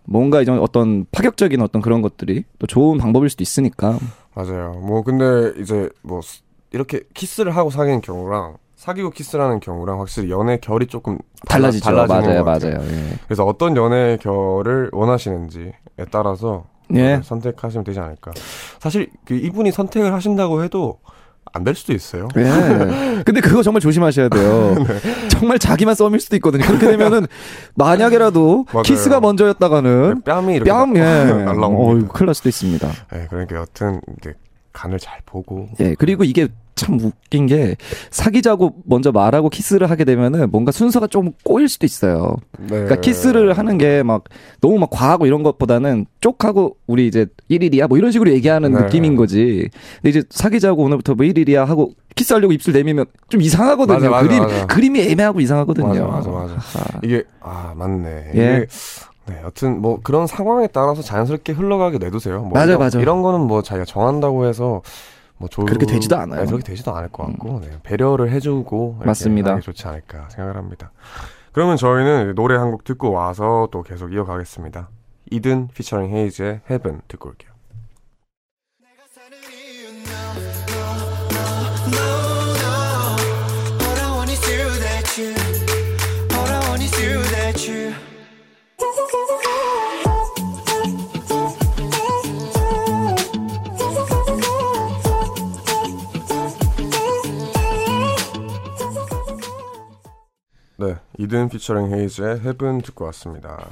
뭔가 0.04 0.42
이제 0.42 0.50
어떤 0.50 1.06
파격적인 1.12 1.60
어떤 1.62 1.80
그런 1.80 2.02
것들이 2.02 2.44
또 2.58 2.66
좋은 2.66 2.98
방법일 2.98 3.30
수도 3.30 3.42
있으니까 3.42 3.98
맞아요. 4.34 4.72
뭐 4.84 5.02
근데 5.02 5.52
이제 5.60 5.88
뭐 6.02 6.20
스- 6.22 6.42
이렇게 6.72 7.00
키스를 7.14 7.54
하고 7.56 7.70
사귀는 7.70 8.00
경우랑 8.00 8.56
사귀고 8.82 9.10
키스를 9.10 9.44
하는 9.44 9.60
경우랑 9.60 10.00
확실히 10.00 10.28
연애 10.32 10.56
결이 10.56 10.88
조금 10.88 11.16
달라- 11.46 11.70
달라지죠. 11.70 11.84
달라지는 11.84 12.44
맞아요. 12.44 12.44
맞아요. 12.44 12.78
예. 12.90 13.14
그래서 13.28 13.44
어떤 13.44 13.76
연애 13.76 14.16
결을 14.20 14.90
원하시는지에 14.92 15.72
따라서 16.10 16.64
예. 16.92 17.18
그 17.18 17.22
선택하시면 17.22 17.84
되지 17.84 18.00
않을까. 18.00 18.32
사실 18.80 19.08
그 19.24 19.34
이분이 19.34 19.70
선택을 19.70 20.12
하신다고 20.12 20.64
해도 20.64 20.98
안 21.52 21.62
될 21.62 21.76
수도 21.76 21.92
있어요. 21.92 22.26
예. 22.36 23.22
근데 23.24 23.40
그거 23.40 23.62
정말 23.62 23.80
조심하셔야 23.80 24.28
돼요. 24.28 24.74
네. 24.88 25.28
정말 25.28 25.60
자기만 25.60 25.94
썸일 25.94 26.18
수도 26.18 26.34
있거든요. 26.36 26.64
그렇게 26.66 26.86
되면은 26.88 27.26
만약에라도. 27.76 28.64
키스가 28.84 29.20
먼저였다가는 29.20 30.22
뺨이 30.22 30.54
이렇게 30.56 30.70
뺨, 30.72 30.96
예. 30.96 31.00
날- 31.00 31.44
날라옵니다. 31.44 31.66
어휴, 31.84 32.08
큰일 32.08 32.26
날 32.26 32.34
수도 32.34 32.48
있습니다. 32.48 32.88
네, 33.12 33.26
그러니까 33.30 33.56
여튼 33.56 34.00
이제 34.18 34.34
간을 34.72 34.98
잘 34.98 35.20
보고 35.26 35.68
예, 35.78 35.94
그리고 35.98 36.24
이게 36.24 36.48
참 36.82 36.98
웃긴 37.00 37.46
게 37.46 37.76
사귀자고 38.10 38.74
먼저 38.84 39.12
말하고 39.12 39.48
키스를 39.48 39.88
하게 39.90 40.04
되면은 40.04 40.50
뭔가 40.50 40.72
순서가 40.72 41.06
좀 41.06 41.32
꼬일 41.44 41.68
수도 41.68 41.86
있어요. 41.86 42.36
네. 42.58 42.66
그러니까 42.68 42.96
키스를 42.96 43.56
하는 43.56 43.78
게 43.78 44.02
막 44.02 44.24
너무 44.60 44.78
막 44.78 44.90
과하고 44.90 45.26
이런 45.26 45.42
것보다는 45.42 46.06
쪽하고 46.20 46.76
우리 46.86 47.06
이제 47.06 47.26
1일이야 47.50 47.86
뭐 47.88 47.98
이런 47.98 48.10
식으로 48.10 48.30
얘기하는 48.32 48.72
네. 48.72 48.80
느낌인 48.82 49.16
거지. 49.16 49.68
근데 49.96 50.10
이제 50.10 50.22
사귀자고 50.30 50.82
오늘부터 50.82 51.14
뭐 51.14 51.24
1일이야 51.26 51.64
하고 51.64 51.92
키스하려고 52.14 52.52
입술 52.52 52.72
내밀면 52.74 53.06
좀 53.28 53.40
이상하거든요. 53.40 53.98
맞아, 53.98 54.10
맞아, 54.10 54.26
그림 54.28 54.42
맞아. 54.42 54.66
그림이 54.66 55.00
애매하고 55.00 55.40
이상하거든요. 55.40 55.88
맞아, 55.88 56.04
맞아, 56.06 56.30
맞아. 56.30 56.54
아, 56.78 56.98
이게 57.02 57.22
아 57.40 57.72
맞네. 57.76 58.32
예. 58.34 58.40
이게 58.64 58.66
네, 59.28 59.36
여튼 59.44 59.80
뭐 59.80 60.00
그런 60.02 60.26
상황에 60.26 60.66
따라서 60.66 61.00
자연스럽게 61.00 61.52
흘러가게 61.52 61.98
내두세요. 61.98 62.40
뭐 62.40 62.50
맞아요, 62.52 62.70
이런, 62.70 62.78
맞아요. 62.80 63.00
이런 63.00 63.22
거는 63.22 63.40
뭐 63.46 63.62
자기가 63.62 63.84
정한다고 63.84 64.46
해서 64.46 64.82
뭐 65.42 65.48
좋은 65.48 65.66
그렇게 65.66 65.86
되지도 65.86 66.16
않아요. 66.16 66.42
음. 66.42 66.44
네, 66.44 66.46
그렇게 66.46 66.62
되지도 66.62 66.94
않을 66.94 67.08
것 67.08 67.26
같고 67.26 67.60
네, 67.62 67.70
배려를 67.82 68.30
해주고 68.30 69.00
맞습니다. 69.04 69.58
좋지 69.58 69.88
않을까 69.88 70.28
생각을 70.30 70.56
합니다. 70.56 70.92
그러면 71.50 71.76
저희는 71.76 72.36
노래 72.36 72.56
한 72.56 72.70
곡 72.70 72.84
듣고 72.84 73.10
와서 73.10 73.68
또 73.72 73.82
계속 73.82 74.12
이어가겠습니다. 74.12 74.88
이든 75.32 75.68
피처링 75.74 76.14
헤이즈의 76.14 76.60
Heaven 76.70 77.00
듣고 77.08 77.30
올게요. 77.30 77.50
네, 100.86 100.96
이든 101.18 101.48
피처링 101.48 101.92
헤이즈의 101.94 102.40
Heaven 102.40 102.80
듣고 102.82 103.04
왔습니다. 103.06 103.66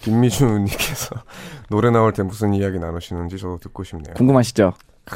김미준님께서 0.00 1.16
노래 1.70 1.90
나올 1.90 2.12
때 2.12 2.22
무슨 2.22 2.52
이야기 2.54 2.78
나누시는지 2.78 3.38
저도 3.38 3.58
듣고 3.58 3.82
싶네요. 3.84 4.14
궁금하시죠? 4.14 4.74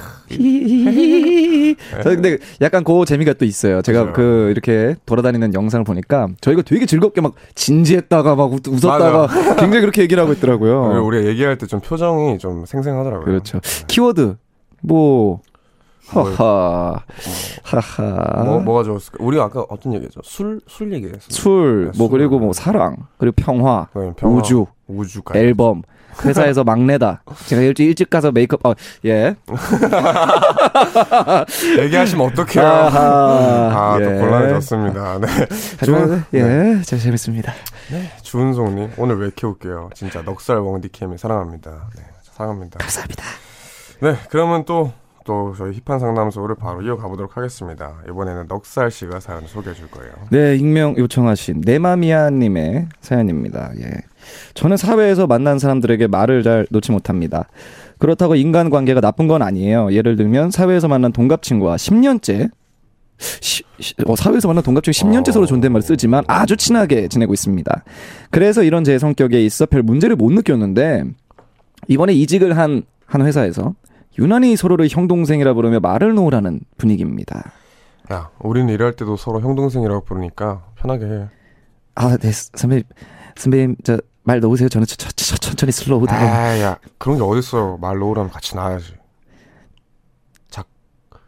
저 2.02 2.10
근데 2.10 2.38
약간 2.60 2.84
그 2.84 3.04
재미가 3.06 3.34
또 3.34 3.44
있어요. 3.44 3.80
제가 3.82 4.00
그죠. 4.02 4.12
그 4.14 4.48
이렇게 4.50 4.96
돌아다니는 5.06 5.54
영상을 5.54 5.84
보니까 5.84 6.28
저희가 6.40 6.62
되게 6.62 6.84
즐겁게 6.86 7.20
막 7.20 7.34
진지했다가 7.54 8.34
막 8.34 8.52
웃- 8.52 8.66
웃었다가 8.68 9.28
굉장히 9.56 9.80
그렇게 9.80 10.02
얘기를 10.02 10.22
하고 10.22 10.32
있더라고요. 10.34 11.04
우리가 11.04 11.26
얘기할 11.28 11.56
때 11.58 11.66
좀 11.66 11.80
표정이 11.80 12.38
좀 12.38 12.64
생생하더라고요. 12.66 13.24
그렇죠. 13.24 13.60
키워드 13.88 14.36
뭐 14.82 15.40
하하 16.08 17.02
하하 17.62 18.42
뭐, 18.44 18.60
뭐가 18.60 18.82
좋았을까? 18.84 19.18
우리가 19.22 19.44
아까 19.44 19.64
어떤 19.68 19.94
얘기했죠? 19.94 20.20
술, 20.24 20.60
술 20.66 20.92
얘기했어. 20.92 21.18
술, 21.28 21.90
네, 21.92 21.98
뭐 21.98 22.08
술. 22.08 22.18
그리고 22.18 22.38
뭐 22.38 22.52
사랑, 22.52 22.96
그리고 23.18 23.34
평화, 23.36 23.86
그다음에 23.92 24.12
평화, 24.16 24.36
우주, 24.36 24.66
우주까지. 24.86 25.38
앨범, 25.38 25.82
회사에서 26.24 26.64
막내다. 26.64 27.22
제가 27.46 27.62
일찍 27.62 27.84
일찍 27.84 28.10
가서 28.10 28.32
메이크업, 28.32 28.64
아, 28.66 28.74
예. 29.04 29.36
얘기하시면 31.82 32.26
어떡해요? 32.26 32.64
아하, 32.66 33.94
아, 33.94 33.98
또 33.98 34.04
예. 34.04 34.18
곤란해졌습니다. 34.18 35.18
네. 35.18 35.26
하지만, 35.78 36.24
예, 36.34 36.80
제 36.84 36.96
재밌습니다. 36.98 37.52
주은송님, 38.22 38.92
오늘 38.96 39.18
왜 39.18 39.26
이렇게 39.26 39.46
웃겨요? 39.46 39.90
진짜 39.94 40.22
넉살 40.22 40.58
왕디캠이 40.58 41.18
사랑합니다. 41.18 41.70
네, 41.96 42.02
사랑합니다. 42.22 42.78
감사합니다. 42.78 43.24
네, 44.00 44.14
그러면 44.30 44.64
또, 44.64 44.92
또 45.28 45.54
저희 45.58 45.78
힙한 45.84 45.98
상담소를 45.98 46.54
바로 46.54 46.80
이어가 46.80 47.06
보도록 47.06 47.36
하겠습니다. 47.36 47.96
이번에는 48.08 48.46
넉살 48.48 48.90
씨가 48.90 49.20
사연을 49.20 49.46
소개해 49.46 49.76
줄 49.76 49.90
거예요. 49.90 50.10
네, 50.30 50.56
익명 50.56 50.96
요청하신 50.96 51.60
네마미아님의 51.66 52.88
사연입니다. 53.02 53.72
예. 53.78 53.90
저는 54.54 54.78
사회에서 54.78 55.26
만난 55.26 55.58
사람들에게 55.58 56.06
말을 56.06 56.42
잘 56.42 56.66
놓지 56.70 56.92
못합니다. 56.92 57.46
그렇다고 57.98 58.36
인간 58.36 58.70
관계가 58.70 59.02
나쁜 59.02 59.28
건 59.28 59.42
아니에요. 59.42 59.92
예를 59.92 60.16
들면 60.16 60.50
사회에서 60.50 60.88
만난 60.88 61.12
동갑 61.12 61.42
친구와 61.42 61.76
10년째 61.76 62.50
시- 63.18 63.64
시- 63.80 63.94
어, 64.06 64.16
사회에서 64.16 64.48
만난 64.48 64.64
동갑 64.64 64.82
친구 64.84 64.98
10년째 64.98 65.30
서로 65.32 65.44
존댓말 65.44 65.82
쓰지만 65.82 66.24
아주 66.26 66.56
친하게 66.56 67.08
지내고 67.08 67.34
있습니다. 67.34 67.84
그래서 68.30 68.62
이런 68.62 68.82
제 68.82 68.98
성격에 68.98 69.44
있어 69.44 69.66
별 69.66 69.82
문제를 69.82 70.16
못 70.16 70.32
느꼈는데 70.32 71.04
이번에 71.88 72.14
이직을 72.14 72.56
한 72.56 72.82
한 73.10 73.22
회사에서 73.26 73.74
유난히 74.18 74.56
서로를 74.56 74.88
형 74.90 75.06
동생이라 75.06 75.54
부르며 75.54 75.80
말을 75.80 76.14
놓으라는 76.14 76.60
분위기입니다. 76.76 77.52
야, 78.12 78.30
우리는 78.40 78.68
일할 78.72 78.94
때도 78.96 79.16
서로 79.16 79.40
형 79.40 79.54
동생이라고 79.54 80.04
부르니까 80.04 80.64
편하게 80.76 81.04
해. 81.06 81.26
아, 81.94 82.16
네, 82.16 82.30
선배님, 82.32 82.84
선배님, 83.36 83.76
저, 83.84 83.98
말 84.22 84.40
놓으세요. 84.40 84.68
저는 84.68 84.86
저, 84.86 84.96
저, 84.96 85.08
저, 85.14 85.36
천천히 85.36 85.72
slow 85.72 86.06
down. 86.06 86.22
아, 86.26 86.58
야, 86.60 86.78
그런 86.98 87.18
게 87.18 87.22
어딨어. 87.24 87.78
말 87.80 87.98
놓으라면 87.98 88.30
같이 88.30 88.56
놔야지. 88.56 88.94
자, 90.50 90.64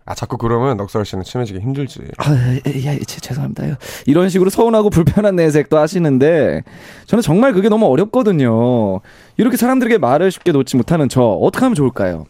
아, 0.05 0.15
자꾸 0.15 0.37
그러면 0.39 0.77
넉살 0.77 1.05
씨는 1.05 1.25
친해지기 1.25 1.61
힘들지. 1.61 2.01
아, 2.19 2.31
예, 2.67 2.73
예, 2.75 2.99
제- 3.01 3.21
죄송합니다. 3.21 3.65
이런 4.07 4.29
식으로 4.29 4.49
서운하고 4.51 4.91
불편한 4.91 5.37
내색도 5.37 5.79
하시는데, 5.79 6.63
저는 7.07 7.23
정말 7.23 7.53
그게 7.53 7.69
너무 7.69 7.87
어렵거든요. 7.87 9.01
이렇게 9.37 9.57
사람들에게 9.57 9.99
말을 9.99 10.31
쉽게 10.31 10.53
놓지 10.53 10.77
못하는 10.77 11.09
저, 11.09 11.23
어떻게 11.23 11.65
하면 11.65 11.75
좋을까요? 11.75 12.27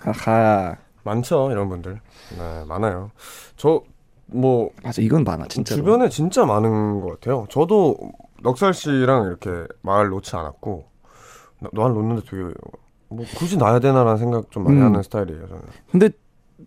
하하. 0.00 0.76
많죠, 1.04 1.50
이런 1.50 1.68
분들. 1.68 2.00
네, 2.38 2.64
많아요. 2.66 3.10
저, 3.56 3.82
뭐 4.26 4.70
맞아 4.82 5.02
이건 5.02 5.24
많아 5.24 5.46
진짜. 5.48 5.74
주변에 5.74 6.08
진짜 6.08 6.44
많은 6.44 7.00
것 7.00 7.20
같아요. 7.20 7.46
저도 7.50 7.96
넉살 8.42 8.72
씨랑 8.74 9.26
이렇게 9.26 9.66
말 9.82 10.08
놓지 10.08 10.36
않았고 10.36 10.84
말 11.72 11.92
놓는데 11.92 12.22
되게 12.30 12.42
뭐 13.08 13.24
굳이 13.36 13.56
놔야 13.56 13.80
되나라는 13.80 14.18
생각 14.18 14.50
좀 14.52 14.64
많이 14.64 14.76
음. 14.78 14.84
하는 14.84 15.02
스타일이에요. 15.02 15.48
저는. 15.48 15.62
근데 15.90 16.10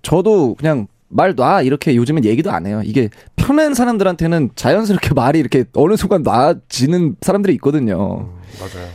저도 0.01 0.55
그냥 0.55 0.87
말 1.07 1.35
놔 1.35 1.61
이렇게 1.61 1.95
요즘엔 1.95 2.25
얘기도 2.25 2.51
안 2.51 2.65
해요. 2.65 2.81
이게 2.83 3.09
편한 3.37 3.73
사람들한테는 3.75 4.49
자연스럽게 4.55 5.13
말이 5.13 5.39
이렇게 5.39 5.63
어느 5.75 5.95
순간 5.95 6.23
놔지는 6.23 7.15
사람들이 7.21 7.53
있거든요. 7.55 8.21
음, 8.21 8.41
맞아요. 8.59 8.89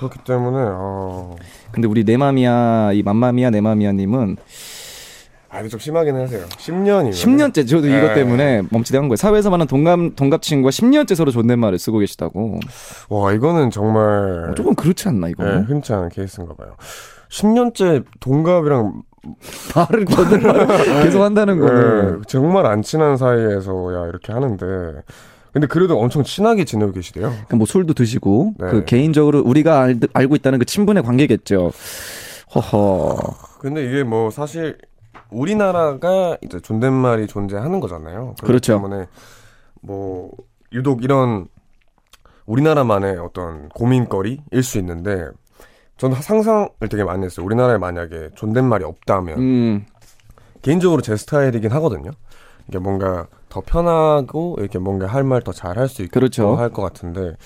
그렇기 0.00 0.18
때문에 0.24 0.56
어, 0.58 1.36
근데 1.72 1.86
우리 1.86 2.04
내맘이야 2.04 2.92
이 2.94 3.02
맘마미야 3.02 3.50
내맘이야님은 3.50 4.36
아, 5.50 5.56
근데 5.56 5.68
좀 5.68 5.80
심하긴 5.80 6.14
하세요. 6.14 6.46
10년이면 6.46 7.10
10년째 7.10 7.68
저도 7.68 7.88
이것 7.88 8.06
네. 8.08 8.14
때문에 8.14 8.62
멈칫한 8.70 9.08
거예요. 9.08 9.16
사회에서 9.16 9.50
만난 9.50 9.66
동갑 9.66 10.14
동갑 10.16 10.42
친구가 10.42 10.70
10년째 10.70 11.14
서로 11.16 11.32
존댓말을 11.32 11.78
쓰고 11.78 11.98
계시다고. 11.98 12.60
와 13.08 13.32
이거는 13.32 13.70
정말 13.70 14.50
어, 14.50 14.54
조금 14.54 14.74
그렇지 14.74 15.08
않나 15.08 15.28
이거? 15.28 15.44
네, 15.44 15.58
흔치 15.66 15.92
않은 15.92 16.08
케이스인가 16.10 16.54
봐요. 16.54 16.76
10년째 17.30 18.04
동갑이랑 18.20 19.02
말을 19.74 20.06
존댓말 20.06 20.66
계속 21.04 21.20
한다는 21.22 21.58
거는 21.58 22.16
네, 22.18 22.22
정말 22.28 22.64
안 22.66 22.80
친한 22.82 23.16
사이에서야 23.16 24.06
이렇게 24.06 24.32
하는데 24.32 24.66
근데 25.52 25.66
그래도 25.66 25.98
엄청 25.98 26.22
친하게 26.22 26.64
지내고 26.64 26.92
계시대요. 26.92 27.28
그러니까 27.28 27.56
뭐 27.56 27.66
술도 27.66 27.94
드시고 27.94 28.54
네. 28.58 28.70
그 28.70 28.84
개인적으로 28.84 29.40
우리가 29.40 29.80
알, 29.80 29.98
알고 30.12 30.36
있다는 30.36 30.58
그 30.58 30.64
친분의 30.64 31.02
관계겠죠. 31.02 31.72
허허. 32.54 33.16
근데 33.58 33.84
이게 33.84 34.04
뭐 34.04 34.30
사실 34.30 34.78
우리나라가 35.30 36.36
이제 36.42 36.60
존댓말이 36.60 37.26
존재하는 37.26 37.80
거잖아요. 37.80 38.34
그렇죠. 38.42 38.74
때문에 38.74 39.06
뭐 39.80 40.30
유독 40.72 41.04
이런 41.04 41.46
우리나라만의 42.46 43.18
어떤 43.18 43.68
고민거리일 43.70 44.62
수 44.62 44.78
있는데 44.78 45.28
저는 45.96 46.20
상상을 46.20 46.70
되게 46.90 47.04
많이 47.04 47.24
했어요. 47.24 47.44
우리나라에 47.44 47.78
만약에 47.78 48.30
존댓말이 48.34 48.84
없다면 48.84 49.38
음. 49.38 49.86
개인적으로 50.62 51.02
제 51.02 51.16
스타일이긴 51.16 51.70
하거든요. 51.72 52.10
이게 52.68 52.78
뭔가 52.78 53.26
더 53.50 53.60
편하고 53.60 54.56
이렇게 54.58 54.78
뭔가 54.78 55.06
할 55.06 55.22
말 55.24 55.42
더 55.42 55.52
잘 55.52 55.76
할 55.76 55.88
수 55.88 56.02
있고 56.02 56.12
그렇죠. 56.12 56.56
할것 56.56 56.82
같은데 56.82 57.36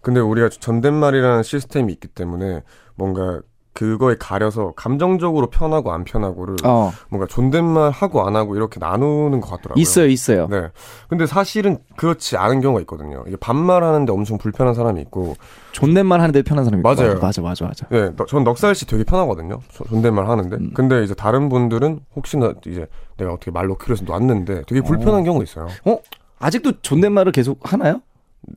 근데 0.00 0.20
우리가 0.20 0.48
존댓말이라는 0.48 1.42
시스템이 1.42 1.92
있기 1.92 2.08
때문에 2.08 2.62
뭔가 2.94 3.40
그거에 3.74 4.16
가려서 4.18 4.72
감정적으로 4.74 5.50
편하고 5.50 5.92
안 5.92 6.02
편하고를 6.02 6.56
어. 6.64 6.90
뭔가 7.10 7.28
존댓말 7.28 7.90
하고 7.92 8.26
안 8.26 8.34
하고 8.34 8.56
이렇게 8.56 8.80
나누는 8.80 9.40
것 9.40 9.50
같더라고요. 9.50 9.80
있어요, 9.80 10.06
있어요. 10.06 10.48
네. 10.50 10.68
근데 11.08 11.26
사실은 11.26 11.78
그렇지 11.96 12.36
않은 12.36 12.60
경우가 12.60 12.80
있거든요. 12.80 13.22
이게 13.28 13.36
반말 13.36 13.84
하는데 13.84 14.12
엄청 14.12 14.36
불편한 14.36 14.74
사람이 14.74 15.00
있고, 15.02 15.36
존댓말 15.70 16.20
하는데 16.20 16.42
편한 16.42 16.64
사람이 16.64 16.80
있고. 16.80 16.88
맞아요. 16.92 17.20
맞아, 17.20 17.40
맞아, 17.40 17.66
맞아. 17.66 17.86
네, 17.88 18.10
너- 18.16 18.26
전 18.26 18.42
넉살 18.42 18.74
씨 18.74 18.84
되게 18.84 19.04
편하거든요. 19.04 19.60
저- 19.72 19.84
존댓말 19.84 20.28
하는데. 20.28 20.56
음. 20.56 20.70
근데 20.74 21.04
이제 21.04 21.14
다른 21.14 21.48
분들은 21.48 22.00
혹시나 22.16 22.54
이제 22.66 22.88
내가 23.18 23.32
어떻게 23.34 23.50
말 23.50 23.66
놓기로 23.66 23.94
해서 23.94 24.04
놨는데 24.06 24.62
되게 24.66 24.80
불편한 24.80 25.24
경우가 25.24 25.42
있어요. 25.44 25.68
어? 25.84 25.98
아직도 26.38 26.80
존댓말을 26.80 27.32
계속 27.32 27.58
하나요? 27.70 28.00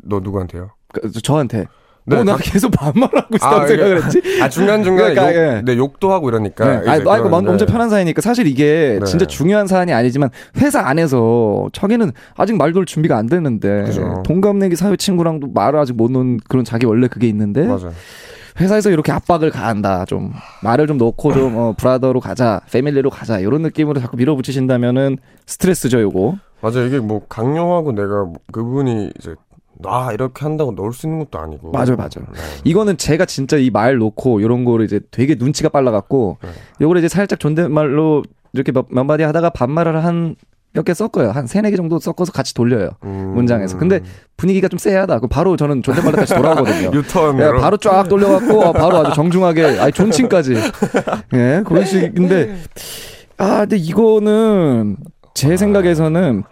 너 0.04 0.20
누구한테요? 0.22 0.70
그, 0.94 1.12
저한테. 1.12 1.66
네, 2.04 2.18
어, 2.18 2.24
나 2.24 2.36
가- 2.36 2.40
계속 2.42 2.72
반말하고 2.72 3.36
있다고 3.36 3.56
아, 3.56 3.68
생각을 3.68 4.04
했지. 4.04 4.22
아, 4.42 4.50
중간중간에 4.50 5.14
그러니까, 5.14 5.36
욕, 5.36 5.58
예. 5.58 5.62
네, 5.64 5.78
욕도 5.78 6.12
하고 6.12 6.30
이러니까. 6.30 6.66
네. 6.82 6.90
아, 6.90 6.94
아, 6.94 6.98
이거 6.98 7.16
그러는데 7.22 7.52
엄청 7.52 7.68
편한 7.68 7.90
사이니까 7.92 8.22
사실 8.22 8.48
이게 8.48 8.98
네. 9.00 9.06
진짜 9.06 9.26
중요한 9.26 9.68
사안이 9.68 9.94
아니지만 9.94 10.32
회사 10.58 10.82
안에서 10.82 11.70
자기는 11.74 12.12
아직 12.36 12.56
말 12.58 12.74
돌 12.74 12.86
준비가 12.88 13.18
안 13.18 13.28
됐는데 13.28 13.84
그죠. 13.84 14.24
동갑내기 14.26 14.76
사회 14.78 14.96
친구랑도 14.96 15.50
말을 15.54 15.78
아직 15.80 15.94
못 15.96 16.10
놓은 16.12 16.40
그런 16.50 16.66
자기 16.66 16.86
원래 16.88 17.08
그게 17.08 17.28
있는데 17.28 17.66
맞아요. 17.68 17.92
회사에서 18.62 18.90
이렇게 18.92 19.12
압박을 19.12 19.50
가한다 19.50 20.06
좀 20.06 20.34
말을 20.64 20.88
좀 20.88 20.98
놓고 20.98 21.34
좀 21.34 21.58
어, 21.58 21.74
브라더로 21.78 22.20
가자 22.20 22.62
패밀리로 22.72 23.10
가자 23.10 23.40
이런 23.40 23.62
느낌으로 23.64 24.00
자꾸 24.00 24.18
밀어붙이신다면은 24.18 25.18
스트레스죠 25.46 26.02
요거 26.02 26.38
맞아요. 26.62 26.86
이게 26.86 27.00
뭐 27.00 27.26
강요하고 27.28 27.92
내가 27.94 28.24
뭐 28.26 28.34
그분이 28.52 29.12
이제 29.20 29.34
나 29.80 30.12
이렇게 30.14 30.44
한다고 30.46 30.72
넣을 30.74 30.94
수 30.94 31.08
있는 31.08 31.18
것도 31.26 31.40
아니고. 31.40 31.72
맞아요, 31.72 31.96
맞아요. 31.96 32.10
네. 32.32 32.40
이거는 32.66 32.98
제가 32.98 33.26
진짜 33.26 33.58
이 33.58 33.72
말 33.72 33.98
놓고 33.98 34.40
이런 34.42 34.64
거를 34.64 34.86
이제 34.86 35.00
되게 35.10 35.34
눈치가 35.34 35.70
빨라갖고 35.70 36.38
네. 36.44 36.50
요거를 36.82 37.00
이제 37.00 37.08
살짝 37.08 37.40
존댓말로 37.40 38.22
이렇게 38.54 38.72
몇, 38.72 38.86
몇 38.92 39.04
마디 39.06 39.24
하다가 39.24 39.50
반말을 39.50 40.04
한 40.06 40.36
몇 40.74 40.84
개 40.86 40.94
섞어요 40.94 41.32
한 41.32 41.48
세네 41.48 41.70
개 41.72 41.76
정도 41.78 42.00
섞어서 42.00 42.32
같이 42.32 42.54
돌려요 42.54 42.92
음. 43.04 43.34
문장에서. 43.36 43.78
근데 43.78 44.00
분위기가 44.38 44.68
좀 44.68 44.80
쎄하다 44.80 45.18
그럼 45.18 45.30
바로 45.30 45.56
저는 45.58 45.84
존댓말로 45.84 46.16
다시 46.18 46.34
돌아오거든요 46.34 46.92
유턴으로. 46.98 47.58
예, 47.58 47.62
바로 47.62 47.78
쫙 47.78 48.08
돌려갖고 48.08 48.62
어, 48.62 48.72
바로 48.72 48.98
아주 48.98 49.14
정중하게 49.14 49.80
아니 49.80 49.92
존칭까지 49.92 50.56
예 51.34 51.64
그런 51.66 51.86
식인데 51.86 52.56
아 53.38 53.60
근데 53.62 53.78
이거는 53.78 54.98
제 55.34 55.58
생각에서는 55.58 56.44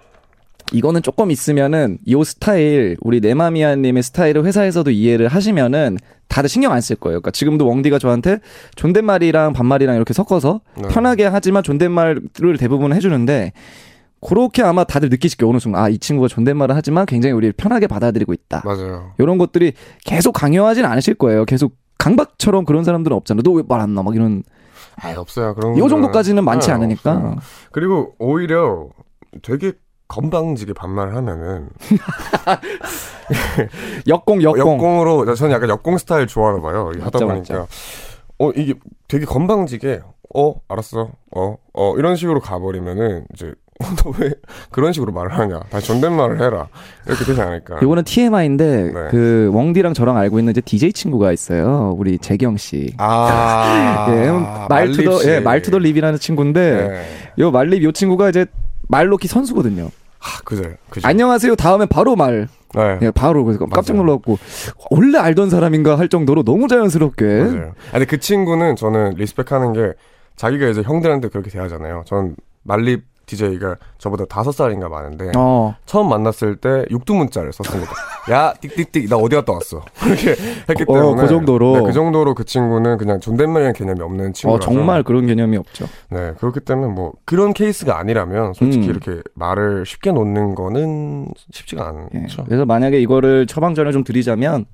이거는 0.71 1.01
조금 1.01 1.32
있으면은 1.32 1.97
요 2.12 2.23
스타일 2.23 2.95
우리 3.01 3.19
네마미아님의 3.21 4.03
스타일을 4.03 4.45
회사에서도 4.45 4.91
이해를 4.91 5.27
하시면은 5.27 5.97
다들 6.27 6.47
신경 6.47 6.73
안 6.73 6.79
쓸 6.82 6.95
거예요. 6.97 7.21
그러니까 7.21 7.32
지금도 7.32 7.65
웡디가 7.67 7.97
저한테 7.97 8.38
존댓말이랑 8.75 9.53
반말이랑 9.53 9.95
이렇게 9.95 10.13
섞어서 10.13 10.62
네. 10.77 10.88
편하게 10.89 11.25
하지만 11.25 11.63
존댓말을 11.63 12.21
대부분 12.60 12.93
해주는데 12.93 13.51
그렇게 14.21 14.62
아마 14.63 14.84
다들 14.84 15.10
느끼실 15.10 15.38
거예요. 15.38 15.51
어느 15.51 15.60
순간 15.60 15.84
아 15.84 15.89
이 15.89 15.97
친구가 15.97 16.27
존댓말을 16.27 16.75
하지만 16.75 17.05
굉장히 17.05 17.34
우리를 17.34 17.53
편하게 17.53 17.88
받아들이고 17.88 18.34
있다. 18.34 18.62
맞아요. 18.65 19.13
이런 19.17 19.38
것들이 19.38 19.73
계속 20.05 20.34
강요하진 20.34 20.86
않으실 20.86 21.15
거예요. 21.15 21.45
계속 21.45 21.73
강박처럼 21.97 22.65
그런 22.65 22.84
사람들은 22.84 23.15
없잖아. 23.15 23.41
너왜 23.43 23.63
말 23.67 23.79
안 23.82 23.95
나? 23.95 24.03
막 24.03 24.15
이런 24.15 24.43
아, 25.01 25.13
없어요. 25.17 25.55
그런 25.55 25.71
요 25.77 25.84
거는. 25.84 25.89
정도까지는 25.89 26.43
많지 26.43 26.67
네, 26.67 26.73
않으니까. 26.73 27.12
없어요. 27.13 27.36
그리고 27.71 28.13
오히려 28.19 28.89
되게 29.41 29.71
건방지게 30.10 30.73
반말을 30.73 31.15
하면은 31.15 31.69
역공 34.08 34.41
역공. 34.43 34.60
역공으로 34.73 35.36
저는 35.36 35.53
약간 35.53 35.69
역공 35.69 35.97
스타일 35.97 36.27
좋아하나 36.27 36.62
봐요. 36.62 36.91
하다 36.99 37.03
맞죠, 37.05 37.27
보니까 37.27 37.53
맞죠. 37.60 37.67
어 38.39 38.51
이게 38.51 38.73
되게 39.08 39.25
건방지게 39.25 40.01
어 40.36 40.55
알았어 40.67 41.10
어어 41.32 41.97
이런 41.97 42.15
식으로 42.15 42.39
가버리면은 42.39 43.25
이제 43.34 43.53
너 43.80 44.12
왜 44.20 44.32
그런 44.72 44.92
식으로 44.92 45.12
말을 45.13 45.32
하냐 45.38 45.62
다시 45.70 45.88
존댓말을 45.88 46.42
해라 46.42 46.68
이렇게 47.08 47.24
되지 47.24 47.42
않을까. 47.42 47.80
요거는 47.82 48.04
TMI인데 48.04 48.84
네. 48.94 49.08
그 49.10 49.50
웡디랑 49.54 49.94
저랑 49.94 50.18
알고 50.18 50.38
있는 50.39 50.52
이제 50.52 50.60
DJ 50.62 50.92
친구가 50.94 51.32
있어요. 51.32 51.96
우리 51.98 52.18
재경 52.18 52.58
씨. 52.58 52.94
아 52.98 54.08
예, 54.12 54.32
말투더 54.68 55.20
예, 55.32 55.39
말투더 55.39 55.80
립이라는 55.80 56.20
친구인데 56.20 56.88
네. 56.89 57.06
요 57.39 57.52
말립 57.52 57.82
요 57.84 57.92
친구가 57.94 58.30
이제 58.30 58.46
말 58.89 59.08
놓기 59.08 59.28
선수거든요. 59.30 59.86
아 60.20 60.42
그죠 60.44 60.63
그죠. 60.89 61.08
안녕하세요. 61.08 61.56
다음에 61.56 61.86
바로 61.86 62.18
말. 62.18 62.50
네. 62.76 63.00
예, 63.02 63.12
바로 63.12 63.46
그래서 63.46 63.65
깜짝. 63.65 63.96
놀랐고 63.96 64.38
원래 64.92 65.18
알던 65.18 65.50
사람인가 65.50 65.98
할 65.98 66.10
정도로 66.10 66.44
너무 66.44 66.68
자연스럽게. 66.68 67.26
맞아요. 67.26 67.72
아, 67.88 67.92
근데 67.94 68.06
그 68.06 68.20
친구는 68.20 68.76
저는 68.76 69.12
respect하는 69.15 69.72
게 69.74 69.94
자기가 70.36 70.68
이제 70.68 70.82
형들한테 70.82 71.30
그렇게 71.30 71.50
대하잖아요. 71.50 72.04
전 72.06 72.36
말립 72.63 73.06
DJ가 73.30 73.76
저보다 73.98 74.26
다섯 74.26 74.52
살인가 74.52 74.89
많은데 74.89 75.32
어. 75.38 75.76
처음 75.86 76.10
만났을 76.10 76.56
때 76.56 76.86
육두문자를 76.89 77.54
썼습니다. 77.54 77.92
야 78.32 78.54
띡띡띡 78.62 79.10
나 79.10 79.18
어디 79.18 79.36
갔다 79.36 79.54
왔어. 79.54 79.84
그렇게 80.02 80.32
했기 80.68 80.84
어, 80.88 80.94
때문에 80.94 81.22
그 81.22 81.28
정도로? 81.28 81.78
네, 81.78 81.84
그 81.84 81.94
정도로 81.94 82.34
그 82.34 82.46
친구는 82.46 82.98
그냥 82.98 83.20
존댓말이라는 83.20 83.74
개념이 83.74 84.02
없는 84.02 84.30
어 84.30 84.34
친구라서 84.34 84.60
정말 84.60 85.04
그런 85.04 85.28
개념이 85.28 85.58
없죠. 85.58 85.86
네 86.10 86.34
그렇기 86.39 86.62
때문에 86.62 86.92
뭐 86.92 87.13
그런 87.26 87.54
케이스가 87.54 87.98
아니라면 88.00 88.54
솔직히 88.54 88.88
음. 88.88 88.92
이렇게 88.92 89.22
말을 89.36 89.86
쉽게 89.86 90.12
놓는 90.12 90.56
거는 90.56 91.28
쉽지가 91.52 91.94
예. 92.15 92.20
않죠. 92.20 92.46
그래서 92.46 92.65
만약에 92.65 93.00
이거를 93.00 93.46
처방전을 93.46 93.92
좀 93.92 94.04
드리자면 94.04 94.65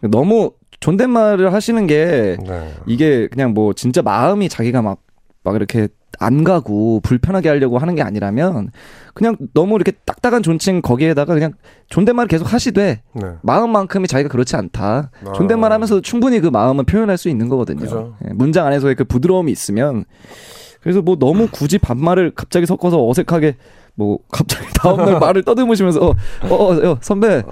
너무 0.00 0.52
존댓말을 0.80 1.52
하시는 1.52 1.86
게 1.86 2.36
네. 2.46 2.74
이게 2.86 3.28
그냥 3.28 3.54
뭐 3.54 3.72
진짜 3.72 4.02
마음이 4.02 4.48
자기가 4.48 4.82
막, 4.82 4.98
막 5.42 5.54
이렇게 5.56 5.88
안 6.18 6.44
가고 6.44 7.00
불편하게 7.00 7.48
하려고 7.48 7.78
하는 7.78 7.94
게 7.94 8.02
아니라면 8.02 8.70
그냥 9.14 9.36
너무 9.54 9.76
이렇게 9.76 9.92
딱딱한 10.04 10.42
존칭 10.42 10.82
거기에다가 10.82 11.34
그냥 11.34 11.52
존댓말을 11.88 12.28
계속 12.28 12.52
하시되 12.52 13.02
네. 13.12 13.26
마음만큼이 13.42 14.06
자기가 14.08 14.28
그렇지 14.28 14.56
않다. 14.56 15.10
아. 15.26 15.32
존댓말 15.32 15.72
하면서도 15.72 16.02
충분히 16.02 16.40
그 16.40 16.48
마음은 16.48 16.84
표현할 16.84 17.18
수 17.18 17.28
있는 17.28 17.48
거거든요. 17.48 17.80
그죠. 17.80 18.14
예, 18.26 18.32
문장 18.32 18.66
안에서의 18.66 18.94
그 18.94 19.04
부드러움이 19.04 19.50
있으면 19.52 20.04
그래서 20.80 21.02
뭐 21.02 21.16
너무 21.16 21.48
굳이 21.50 21.78
반말을 21.78 22.32
갑자기 22.34 22.66
섞어서 22.66 23.08
어색하게 23.08 23.56
뭐 23.96 24.18
갑자기 24.30 24.66
다음날 24.76 25.18
말을 25.18 25.42
떠듬으시면서 25.42 26.00
어, 26.00 26.14
어, 26.50 26.54
어, 26.54 26.90
어, 26.90 26.98
선배 27.00 27.42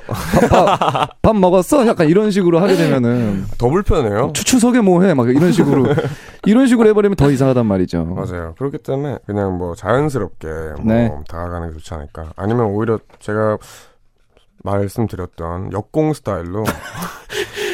밥, 0.51 0.79
밥, 0.79 1.23
밥 1.23 1.37
먹었어? 1.37 1.87
약간 1.87 2.09
이런 2.09 2.31
식으로 2.31 2.61
하게 2.61 2.77
되면은 2.77 3.47
더 3.59 3.69
불편해요. 3.69 4.33
추, 4.35 4.45
추석에 4.45 4.81
뭐해? 4.81 5.15
막 5.15 5.29
이런 5.29 5.53
식으로 5.53 5.87
이런 6.45 6.67
식으로 6.67 6.89
해버리면 6.91 7.17
더 7.17 7.31
이상하단 7.31 7.65
말이죠. 7.67 8.05
맞아요. 8.05 8.55
그렇기 8.59 8.79
때문에 8.79 9.19
그냥 9.27 9.57
뭐 9.57 9.75
자연스럽게 9.75 10.47
뭐 10.81 10.85
네. 10.85 11.11
다가가는 11.29 11.69
게 11.69 11.75
좋지 11.75 11.95
않을까. 11.95 12.33
아니면 12.37 12.67
오히려 12.67 12.99
제가 13.21 13.57
말씀드렸던 14.63 15.73
역공 15.73 16.13
스타일로 16.13 16.65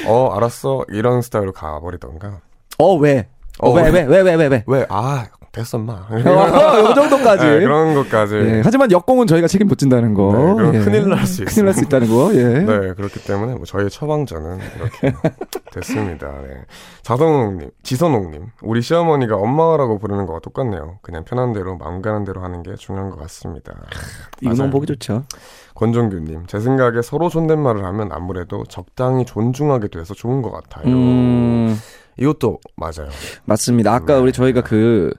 어 0.06 0.32
알았어 0.36 0.84
이런 0.88 1.22
스타일로 1.22 1.52
가버리던가. 1.52 2.40
어 2.78 2.94
왜? 2.96 3.28
어, 3.58 3.72
왜왜왜왜왜 3.72 4.46
왜? 4.46 4.64
왜? 4.66 4.86
아 4.88 5.26
됐어 5.53 5.78
마. 5.78 6.07
어, 6.11 6.90
이 6.90 6.94
정도까지. 6.94 7.44
네, 7.44 7.61
그런 7.61 7.94
것까지. 7.94 8.36
예, 8.36 8.61
하지만 8.64 8.92
역공은 8.92 9.26
저희가 9.26 9.48
책임 9.48 9.66
못 9.66 9.76
진다는 9.78 10.14
거. 10.14 10.55
네, 10.72 10.78
예. 10.78 10.84
큰일 10.84 11.09
날수 11.09 11.44
큰일 11.44 11.64
날 11.66 11.74
수 11.74 11.82
있다는 11.84 12.09
거. 12.09 12.30
예. 12.34 12.44
네, 12.61 12.94
그렇기 12.94 13.24
때문에 13.24 13.55
뭐 13.57 13.64
저희의 13.64 13.90
처방전은 13.90 14.59
이렇게 14.76 15.12
됐습니다. 15.72 16.28
네. 16.42 16.55
자성옥님, 17.03 17.70
지선옥님, 17.82 18.46
우리 18.62 18.80
시어머니가 18.80 19.34
엄마라고 19.36 19.98
부르는 19.98 20.26
거와 20.26 20.38
똑같네요. 20.38 20.98
그냥 21.03 21.24
편한 21.24 21.53
대로 21.53 21.76
마음 21.76 22.01
가는 22.01 22.24
대로 22.24 22.42
하는 22.44 22.62
게 22.62 22.74
중요한 22.76 23.11
것 23.11 23.18
같습니다. 23.18 23.74
너무 24.42 24.70
보기 24.70 24.86
좋죠. 24.86 25.24
권종규님, 25.74 26.46
제 26.46 26.61
생각에 26.61 27.03
서로 27.03 27.28
존댓말을 27.28 27.84
하면 27.84 28.11
아무래도 28.12 28.64
적당히 28.68 29.24
존중하게 29.24 29.88
돼서 29.88 30.14
좋은 30.14 30.42
것 30.42 30.53
같아요. 30.53 30.86
음, 30.94 31.76
이것도 32.18 32.59
맞아요. 32.76 33.09
맞습니다. 33.46 33.92
아까 33.94 34.14
네. 34.14 34.20
우리 34.20 34.32
저희가 34.32 34.61
그 34.61 35.12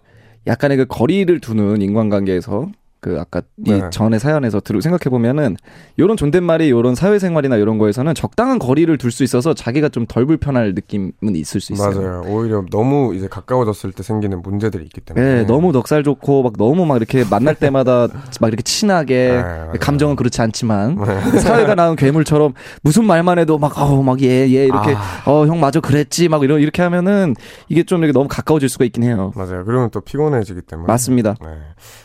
약간의 0.48 0.78
그 0.78 0.86
거리를 0.86 1.40
두는 1.40 1.82
인간관계에서 1.82 2.72
그 3.02 3.18
아까 3.20 3.42
이 3.66 3.72
네. 3.72 3.90
전에 3.90 4.20
사연에서 4.20 4.60
들 4.60 4.80
생각해 4.80 5.10
보면은 5.10 5.58
요런 5.98 6.18
존댓말이 6.18 6.70
요런 6.70 6.94
사회생활이나 6.94 7.56
이런 7.58 7.80
거에서는 7.80 8.14
적당한 8.14 8.60
거리를 8.60 8.96
둘 9.00 9.12
수 9.12 9.24
있어서 9.24 9.54
자기가 9.56 9.90
좀 9.90 10.06
덜 10.08 10.26
불편할 10.28 10.74
느낌은 10.76 11.12
있을 11.36 11.60
수 11.62 11.74
있어요. 11.74 12.00
맞아요. 12.00 12.24
오히려 12.28 12.64
너무 12.72 13.16
이제 13.16 13.28
가까워졌을 13.28 13.92
때 13.92 14.04
생기는 14.04 14.42
문제들이 14.42 14.84
있기 14.86 15.02
때문에. 15.02 15.34
네, 15.36 15.44
너무 15.46 15.72
넉살 15.72 16.04
좋고 16.04 16.44
막 16.44 16.54
너무 16.58 16.86
막 16.86 16.98
이렇게 16.98 17.24
만날 17.30 17.56
때마다 17.56 18.08
막 18.40 18.48
이렇게 18.48 18.62
친하게 18.62 19.42
네. 19.74 19.80
감정은 19.80 20.16
그렇지 20.16 20.42
않지만 20.42 20.98
사회가 21.42 21.74
낳은 21.76 21.96
괴물처럼 21.96 22.54
무슨 22.84 23.06
말만 23.06 23.40
해도 23.40 23.58
막 23.58 23.78
어우 23.78 24.04
막얘얘 24.04 24.66
이렇게 24.66 24.94
아. 24.96 25.24
어형 25.26 25.60
맞아 25.60 25.80
그랬지 25.80 26.30
막 26.30 26.44
이런 26.44 26.60
이렇게 26.62 26.82
하면은 26.84 27.36
이게 27.68 27.84
좀 27.84 28.04
이렇게 28.04 28.14
너무 28.14 28.28
가까워질 28.28 28.70
수가 28.70 28.86
있긴 28.86 29.04
해요. 29.04 29.32
맞아요. 29.36 29.64
그러면 29.66 29.90
또 29.92 30.02
피곤해지기 30.02 30.62
때문에. 30.62 30.88
맞습니다. 30.88 31.36
네. 31.42 31.48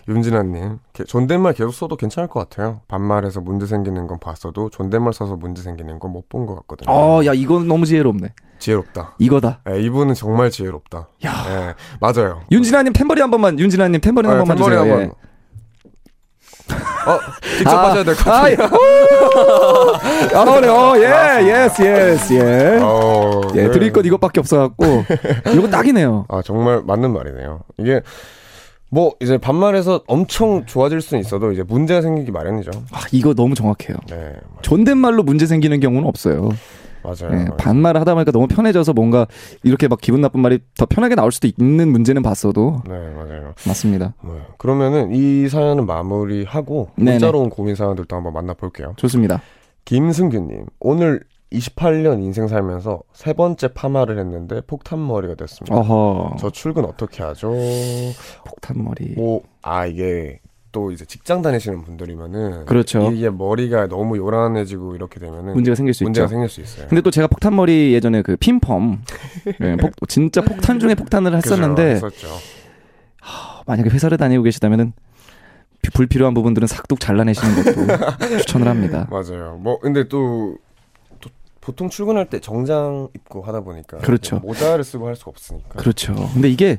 윤진아님, 0.09 0.53
게- 0.55 0.71
존댓말 1.05 1.53
계속 1.53 1.73
써도 1.73 1.97
괜찮을 1.97 2.29
것 2.29 2.41
같아요. 2.49 2.81
반말에서 2.89 3.41
문제 3.41 3.67
생기는 3.67 4.07
건 4.07 4.19
봤어도 4.19 4.71
존댓말 4.71 5.13
써서 5.13 5.37
문제 5.37 5.63
생기는 5.63 5.99
건 5.99 6.11
못 6.13 6.29
본 6.29 6.47
것 6.47 6.55
같거든요. 6.57 6.91
어, 6.93 7.25
야 7.27 7.33
이건 7.35 7.69
너무 7.69 7.85
지혜롭네. 7.87 8.33
지혜롭다. 8.59 9.17
이거다. 9.19 9.61
네, 9.67 9.81
이분은 9.83 10.15
정말 10.15 10.51
지혜롭다. 10.51 11.09
야. 11.25 11.33
네, 11.49 11.75
맞아요. 12.01 12.41
윤진아님 12.51 12.93
템버리 12.93 13.21
한 13.21 13.31
번만 13.31 13.59
윤진아님 13.59 14.01
템버리 14.01 14.27
한 14.27 14.37
네, 14.37 14.41
번만 14.41 14.57
템버리 14.57 14.75
주세요. 14.77 14.93
한번. 14.93 15.15
어, 17.07 17.21
직접 17.59 17.71
아, 17.73 17.89
하셔야 17.91 18.03
될것 18.05 18.27
아, 18.27 18.31
같아요. 18.43 18.57
예. 20.33 20.35
아. 20.35 20.43
어, 20.43 20.97
예, 20.99 21.65
yes, 21.65 21.83
yes, 21.83 22.33
예. 22.33 22.79
어, 22.83 23.41
예, 23.55 23.65
네. 23.65 23.71
드릴 23.71 23.93
것 23.93 24.05
이것밖에 24.05 24.41
없어갖고 24.41 25.05
이거 25.55 25.69
딱이네요. 25.69 26.27
아, 26.29 26.43
정말 26.43 26.83
맞는 26.85 27.13
말이네요. 27.13 27.61
이게, 27.79 28.01
뭐, 28.91 29.15
이제 29.21 29.37
반말에서 29.39 30.03
엄청 30.07 30.65
좋아질 30.67 31.01
수는 31.01 31.21
있어도 31.21 31.53
이제 31.53 31.63
문제가 31.63 32.01
생기기 32.03 32.31
마련이죠. 32.31 32.71
아, 32.93 33.01
이거 33.13 33.35
너무 33.35 33.55
정확해요. 33.55 33.97
네, 34.09 34.35
존댓말로 34.63 35.23
문제 35.23 35.47
생기는 35.47 35.81
경우는 35.81 36.07
없어요. 36.09 36.51
맞아요. 37.03 37.41
예, 37.41 37.47
반말을 37.57 38.01
하다 38.01 38.15
보니까 38.15 38.33
너무 38.33 38.49
편해져서 38.49 38.93
뭔가 38.93 39.29
이렇게 39.63 39.87
막 39.87 40.01
기분 40.01 40.21
나쁜 40.21 40.41
말이 40.41 40.59
더 40.77 40.87
편하게 40.87 41.15
나올 41.15 41.31
수도 41.31 41.47
있는 41.47 41.89
문제는 41.89 42.23
봤어도 42.23 42.83
네, 42.85 42.95
맞아요. 43.15 43.55
맞습니다. 43.65 44.15
네. 44.25 44.31
그러면은 44.59 45.15
이 45.15 45.49
사연은 45.49 45.87
마무리하고 45.87 46.91
네네. 46.97 47.13
문자로 47.13 47.41
온 47.43 47.51
고민 47.51 47.77
사연들도 47.77 48.17
한번 48.17 48.33
만나볼게요. 48.33 48.95
좋습니다. 48.97 49.41
김승규님 49.85 50.67
오늘 50.81 51.21
28년 51.53 52.23
인생 52.23 52.49
살면서 52.49 53.03
세 53.13 53.33
번째 53.33 53.69
파마를 53.69 54.19
했는데 54.19 54.61
폭탄 54.67 55.07
머리가 55.07 55.35
됐습니다. 55.37 55.77
어허. 55.77 56.37
저 56.39 56.51
출근 56.51 56.85
어떻게 56.85 57.23
하죠? 57.23 57.53
폭탄 58.45 58.83
머리. 58.85 59.15
뭐아 59.15 59.87
이게 59.87 60.41
또 60.73 60.91
이제 60.91 61.05
직장 61.07 61.41
다니시는 61.43 61.83
분들이면은 61.83 62.67
그렇죠. 62.67 63.11
이게 63.13 63.31
머리가 63.31 63.87
너무 63.87 64.17
요란해지고 64.19 64.97
이렇게 64.97 65.21
되면은 65.21 65.55
문제가 65.55 65.75
생길 65.75 65.95
수 65.95 66.05
문제가 66.05 66.25
있죠. 66.27 66.31
생길 66.33 66.49
수 66.49 66.61
있어요. 66.61 66.89
근데 66.89 67.01
또 67.01 67.11
제가 67.11 67.29
폭탄 67.29 67.55
머리 67.57 67.95
예전에 67.95 68.23
그 68.23 68.37
핀펌 68.37 68.99
예, 69.63 69.77
폭- 69.81 70.09
진짜 70.09 70.43
폭탄 70.43 70.79
중에 70.81 70.95
폭탄을? 70.95 71.35
했었는데 71.37 71.83
했었죠. 71.93 72.27
만약에 73.67 73.89
회사를 73.89 74.19
다니고 74.19 74.43
계시다면은 74.43 74.93
비- 75.81 75.91
불필요한 75.91 76.35
부분들은 76.35 76.67
싹둑 76.69 77.01
잘라내시는 77.01 77.55
것도 77.63 78.37
추천을 78.39 78.69
합니다. 78.69 79.09
맞아요. 79.11 79.59
뭐 79.61 79.79
근데 79.79 80.09
또, 80.09 80.09
또 80.09 80.57
보통 81.67 81.89
출근할 81.89 82.27
때 82.31 82.39
정장 82.39 83.09
입고 83.17 83.43
하다 83.43 83.63
보니까 83.63 83.99
그렇죠. 83.99 84.37
모자를 84.39 84.85
쓰고 84.85 85.09
할 85.09 85.17
수가 85.17 85.31
없으니까. 85.33 85.71
그렇죠. 85.81 86.15
근데 86.33 86.49
이게 86.49 86.79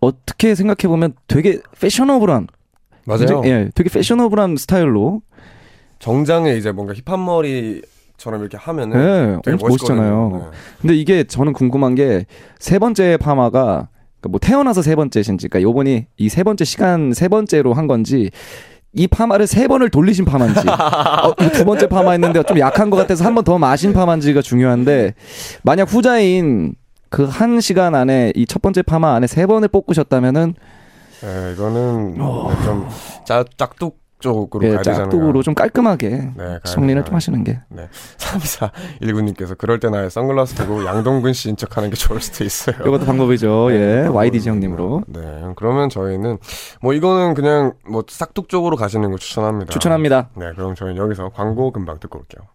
어떻게 0.00 0.56
생각해 0.56 0.88
보면 0.88 1.12
되게 1.28 1.60
패셔너블한 1.80 2.48
맞아요. 3.04 3.18
굉장히- 3.20 3.48
예, 3.50 3.70
되게 3.72 3.88
패셔너블한 3.88 4.56
스타일로 4.56 5.22
정장에 6.00 6.54
이제 6.56 6.72
뭔가 6.72 6.92
힙합 6.92 7.20
머리처럼 7.20 8.40
이렇게 8.40 8.56
하면은 8.56 9.40
예, 9.46 9.52
멋있잖아요. 9.52 10.30
네. 10.50 10.58
근데 10.80 10.94
이게 10.96 11.22
저는 11.22 11.52
궁금한 11.52 11.94
게 11.94 12.24
세 12.58 12.80
번째 12.80 13.16
파마가 13.16 13.88
그러니까 14.20 14.28
뭐 14.28 14.40
태어나서 14.40 14.82
세 14.82 14.96
번째신지, 14.96 15.46
그러니까 15.48 15.62
요번이 15.68 16.06
이 16.16 16.28
세 16.28 16.42
번째 16.42 16.64
시간 16.64 17.12
세 17.12 17.28
번째로 17.28 17.74
한 17.74 17.86
건지 17.86 18.30
이 18.92 19.06
파마를 19.06 19.46
세 19.46 19.68
번을 19.68 19.88
돌리신 19.90 20.24
파마인지, 20.24 20.60
어, 20.68 21.34
두 21.52 21.64
번째 21.64 21.86
파마했는데 21.88 22.42
좀 22.42 22.58
약한 22.58 22.90
것 22.90 22.96
같아서 22.96 23.24
한 23.24 23.34
번 23.34 23.44
더 23.44 23.56
마신 23.58 23.92
파마인지가 23.92 24.42
중요한데 24.42 25.14
만약 25.62 25.92
후자인 25.92 26.74
그 27.08 27.24
한 27.26 27.60
시간 27.60 27.94
안에 27.94 28.32
이 28.36 28.46
첫 28.46 28.60
번째 28.62 28.82
파마 28.82 29.14
안에 29.14 29.26
세 29.26 29.46
번을 29.46 29.68
뽑으셨다면은 29.68 30.54
네, 31.22 31.52
이거는 31.52 32.16
좀 32.64 32.88
짜, 33.26 33.44
짝뚝 33.56 33.99
쪽으로 34.20 34.64
예, 34.64 34.68
가야 34.70 34.78
되잖아요. 34.78 35.04
짝뚝으로 35.04 35.42
좀 35.42 35.54
깔끔하게 35.54 36.08
네, 36.36 36.58
정리를. 36.64 37.04
좀 37.04 37.14
하시는 37.14 37.42
게 37.44 37.60
3419님께서 38.18 39.56
그럴 39.56 39.80
때 39.80 39.88
나의 39.90 40.10
선글라스 40.10 40.54
두고 40.54 40.84
양동근 40.84 41.32
씨인 41.32 41.56
척 41.56 41.76
하는 41.76 41.90
게 41.90 41.96
좋을 41.96 42.20
수도 42.20 42.44
있어요. 42.44 42.76
이것도 42.80 43.04
방법이죠. 43.06 43.68
예, 43.72 43.78
네, 44.02 44.06
YDG 44.08 44.48
형님으로 44.50 45.02
네, 45.06 45.20
그러면 45.56 45.88
저희는 45.88 46.38
뭐 46.82 46.92
이거는 46.92 47.34
그냥 47.34 47.72
뭐 47.88 48.04
싹둑 48.08 48.48
쪽으로 48.48 48.76
가시는 48.76 49.08
걸 49.10 49.18
추천합니다. 49.18 49.70
추천합니다. 49.70 50.28
네, 50.36 50.52
그럼 50.54 50.74
저희는 50.74 50.96
여기서 50.96 51.30
광고 51.30 51.72
금방 51.72 51.98
듣고 51.98 52.18
올게요. 52.18 52.46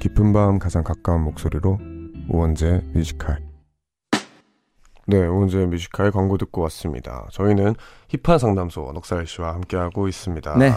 깊은 0.00 0.32
밤 0.32 0.58
가장 0.58 0.84
가까운 0.84 1.22
목소리로 1.22 1.78
우원재 2.28 2.82
Music 2.94 3.20
High. 3.20 3.47
네, 5.10 5.26
우원재 5.26 5.64
Music 5.64 5.90
High 5.90 6.10
광고 6.10 6.36
듣고 6.36 6.60
왔습니다. 6.62 7.26
저희는 7.32 7.76
힙한 8.08 8.38
상담소 8.38 8.90
넉살 8.92 9.26
씨와 9.26 9.54
함께하고 9.54 10.06
있습니다. 10.06 10.58
네. 10.58 10.70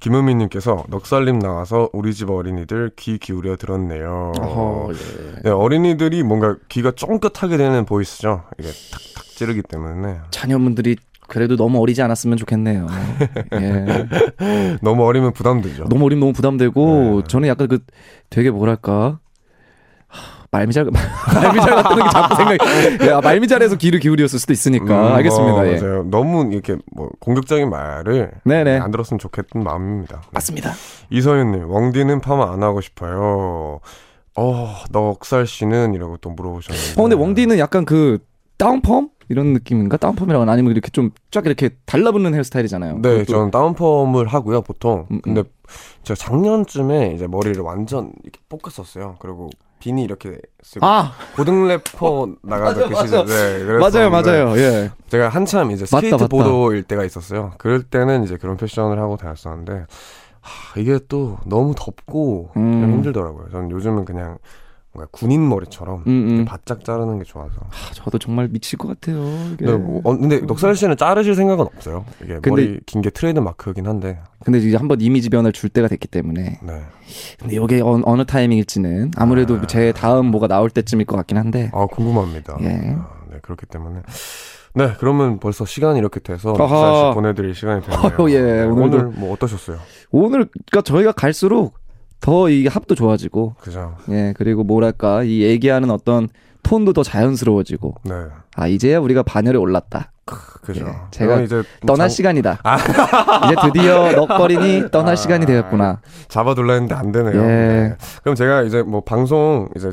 김은미 0.00 0.34
님께서 0.34 0.84
넉살님 0.88 1.38
나와서 1.38 1.88
우리 1.92 2.12
집 2.14 2.30
어린이들 2.30 2.90
귀 2.96 3.16
기울여 3.16 3.54
들었네요. 3.54 4.32
어허, 4.40 4.92
예. 4.92 5.42
네, 5.44 5.50
어린이들이 5.50 6.24
뭔가 6.24 6.56
귀가 6.68 6.90
쫑긋하게 6.90 7.56
되는 7.56 7.84
보이스죠. 7.84 8.42
이게 8.58 8.68
탁탁 8.68 9.24
찌르기 9.36 9.62
때문에 9.62 10.18
자녀분들이 10.32 10.96
그래도 11.28 11.54
너무 11.56 11.80
어리지 11.80 12.02
않았으면 12.02 12.36
좋겠네요. 12.36 12.88
예. 13.54 14.08
너무 14.82 15.04
어리면 15.04 15.32
부담되죠. 15.32 15.84
너무 15.84 16.06
어리면 16.06 16.20
너무 16.20 16.32
부담되고 16.32 17.20
네. 17.22 17.28
저는 17.28 17.48
약간 17.48 17.68
그 17.68 17.78
되게 18.30 18.50
뭐랄까 18.50 18.92
하, 19.02 19.18
말미잘 20.58 20.86
말미잘 21.34 21.74
같다는 21.74 22.04
게 22.04 22.10
자꾸 22.10 22.34
생각이 22.36 23.06
야, 23.08 23.20
말미잘해서 23.20 23.76
귀를 23.76 23.98
기울였을 24.00 24.38
수도 24.38 24.52
있으니까 24.52 25.08
음, 25.08 25.12
알겠습니다. 25.14 25.54
어, 25.56 25.66
예. 25.66 25.80
맞아요. 25.80 26.04
너무 26.04 26.52
이렇게 26.52 26.76
뭐 26.92 27.10
공격적인 27.20 27.68
말을 27.68 28.30
네네 28.44 28.78
안 28.78 28.90
들었으면 28.90 29.18
좋겠던 29.18 29.62
마음입니다. 29.64 30.20
네. 30.20 30.28
맞습니다. 30.32 30.72
이서윤님, 31.10 31.70
웡디는 31.70 32.20
파마 32.20 32.52
안 32.52 32.62
하고 32.62 32.80
싶어요. 32.80 33.80
어, 34.36 34.74
넉살 34.90 35.46
씨는 35.46 35.94
이라고 35.94 36.16
또 36.18 36.30
물어보셨는데. 36.30 37.00
어 37.00 37.04
근데 37.04 37.16
웡디는 37.16 37.58
약간 37.58 37.84
그 37.84 38.18
down 38.58 38.83
perm 38.83 39.08
이런 39.28 39.52
느낌인가 39.54 39.96
down 39.96 40.13
perm이라고 40.13 40.50
아니면 40.50 40.72
이렇게 40.72 40.90
좀 40.90 41.10
쫙 41.30 41.46
이렇게 41.46 41.70
달라붙는 41.86 42.34
헤어스타일이잖아요. 42.34 42.98
네, 43.02 43.22
그것도- 43.22 43.28
저는 43.28 43.50
down 43.50 43.78
perm을 43.78 44.26
하고요, 44.28 44.62
보통. 44.62 45.06
음, 45.10 45.16
음. 45.16 45.20
근데 45.22 45.42
제가 46.04 46.16
작년쯤에 46.16 47.12
이제 47.14 47.26
머리를 47.26 47.60
완전 47.62 48.12
이렇게 48.22 48.38
볶았었어요. 48.48 49.16
그리고 49.18 49.50
비니 49.84 50.02
이렇게 50.02 50.38
쓰고 50.62 50.86
아 50.86 51.12
고등 51.36 51.68
래퍼 51.68 52.28
나가던 52.42 52.88
그 52.88 52.94
맞아, 52.94 53.04
시절 53.04 53.26
네, 53.26 53.64
맞아요 53.78 54.08
맞아요. 54.08 54.56
예. 54.56 54.90
제가 55.08 55.28
한참 55.28 55.72
이제 55.72 55.82
맞다, 55.82 55.98
스케이트 55.98 56.14
맞다. 56.14 56.28
boarder일 56.28 56.84
때가 56.84 57.04
있었어요. 57.04 57.52
그럴 57.58 57.82
때는 57.82 58.24
이제 58.24 58.38
그런 58.38 58.56
패션을 58.56 58.98
하고 58.98 59.18
다녔었는데 59.18 59.84
하, 60.40 60.80
이게 60.80 60.98
또 61.06 61.36
너무 61.44 61.74
덥고 61.76 62.52
음. 62.56 62.80
좀 62.80 62.92
힘들더라고요. 62.92 63.50
저는 63.52 63.70
요즘은 63.72 64.06
그냥 64.06 64.38
뭔가 64.94 65.08
군인 65.12 65.46
머리처럼 65.48 66.04
음, 66.06 66.38
음. 66.40 66.44
바짝 66.44 66.84
자르는 66.84 67.18
게 67.18 67.24
좋아서. 67.24 67.50
아, 67.68 67.92
저도 67.94 68.18
정말 68.18 68.48
미칠 68.48 68.78
것 68.78 68.88
같아요. 68.88 69.24
이게. 69.52 69.66
근데, 69.66 69.76
뭐, 69.76 70.00
어, 70.04 70.16
근데 70.16 70.38
넉살 70.40 70.76
씨는 70.76 70.96
자르실 70.96 71.34
생각은 71.34 71.66
없어요. 71.66 72.04
이게 72.22 72.34
근데- 72.34 72.50
머리 72.50 72.80
긴 72.86 73.02
게 73.02 73.10
트레이드 73.10 73.40
마크이긴 73.40 73.86
한데. 73.88 74.20
근데 74.44 74.58
이제 74.60 74.76
한번 74.76 75.00
이미지 75.00 75.28
변화를 75.30 75.52
줄 75.52 75.68
때가 75.68 75.88
됐기 75.88 76.06
때문에. 76.08 76.60
네. 76.62 76.82
근데 77.40 77.56
이게 77.56 77.80
어, 77.82 78.00
어느 78.04 78.24
타이밍일지는 78.24 79.10
아무래도 79.16 79.56
아. 79.56 79.66
제 79.66 79.92
다음 79.92 80.26
뭐가 80.26 80.46
나올 80.46 80.70
때쯤일 80.70 81.06
것 81.06 81.16
같긴 81.16 81.38
한데. 81.38 81.70
아 81.74 81.86
궁금합니다. 81.86 82.56
예. 82.60 82.94
아, 82.96 83.08
네 83.30 83.38
그렇기 83.42 83.66
때문에. 83.66 84.00
네 84.76 84.92
그러면 84.98 85.38
벌써 85.40 85.64
시간이 85.64 85.98
이렇게 85.98 86.20
돼서. 86.20 86.52
넉살 86.52 86.68
씨 87.10 87.14
보내드릴 87.14 87.54
시간이 87.54 87.82
됐네요. 87.82 88.00
어휴, 88.18 88.30
예, 88.30 88.40
네, 88.40 88.62
오늘 88.64 89.04
뭐 89.06 89.32
어떠셨어요? 89.32 89.78
오늘 90.12 90.46
그러니까 90.66 90.82
저희가 90.82 91.12
갈수록 91.12 91.74
더 92.24 92.48
이게 92.48 92.70
합도 92.70 92.94
좋아지고 92.94 93.54
그죠? 93.60 93.96
예 94.08 94.32
그리고 94.34 94.64
뭐랄까 94.64 95.22
이 95.24 95.42
얘기하는 95.42 95.90
어떤 95.90 96.30
톤도 96.62 96.94
더 96.94 97.02
자연스러워지고 97.02 97.96
네. 98.04 98.14
아 98.56 98.66
이제야 98.66 98.98
우리가 98.98 99.22
반열에 99.22 99.58
올랐다 99.58 100.10
그죠. 100.62 100.86
예, 100.88 100.92
제가 101.10 101.42
이제 101.42 101.62
떠날 101.86 102.08
장- 102.08 102.14
시간이다 102.16 102.60
이제 103.44 103.56
드디어 103.68 104.12
넋거리니 104.12 104.90
떠날 104.90 105.12
아. 105.12 105.16
시간이 105.16 105.44
되었구나 105.44 106.00
잡아둘라 106.28 106.72
했는데 106.72 106.94
안 106.94 107.12
되네요. 107.12 107.42
예. 107.42 107.46
네. 107.46 107.96
그럼 108.22 108.34
제가 108.34 108.62
이제 108.62 108.82
뭐 108.82 109.02
방송 109.02 109.68
이제 109.76 109.92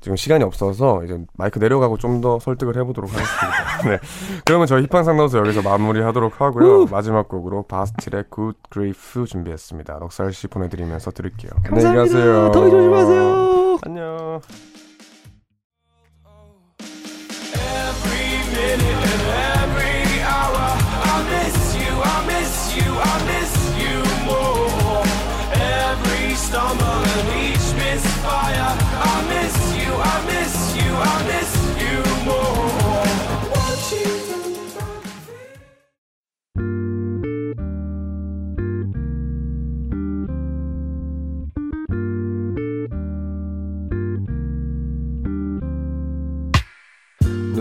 지금 0.00 0.16
시간이 0.16 0.44
없어서 0.44 1.02
이제 1.04 1.18
마이크 1.34 1.58
내려가고 1.58 1.96
좀 1.96 2.18
더 2.20 2.38
설득을 2.40 2.76
해보도록 2.78 3.10
하겠습니다. 3.12 3.82
네. 3.88 3.98
그러면 4.44 4.66
저희 4.66 4.86
힙한 4.90 5.04
상담소 5.04 5.38
여기서 5.38 5.62
마무리하도록 5.62 6.40
하고요. 6.40 6.86
마지막 6.86 7.28
곡으로 7.28 7.62
바스틸의 7.64 8.24
Good 8.34 8.58
Grief 8.72 9.24
준비했습니다. 9.26 9.98
넉살 10.00 10.32
씨 10.32 10.48
보내드리면서 10.48 11.10
들을게요. 11.12 11.50
안녕히 11.70 11.96
가세요. 11.96 12.50
더위 12.52 12.70
조심하세요 12.70 13.78
안녕. 13.84 14.40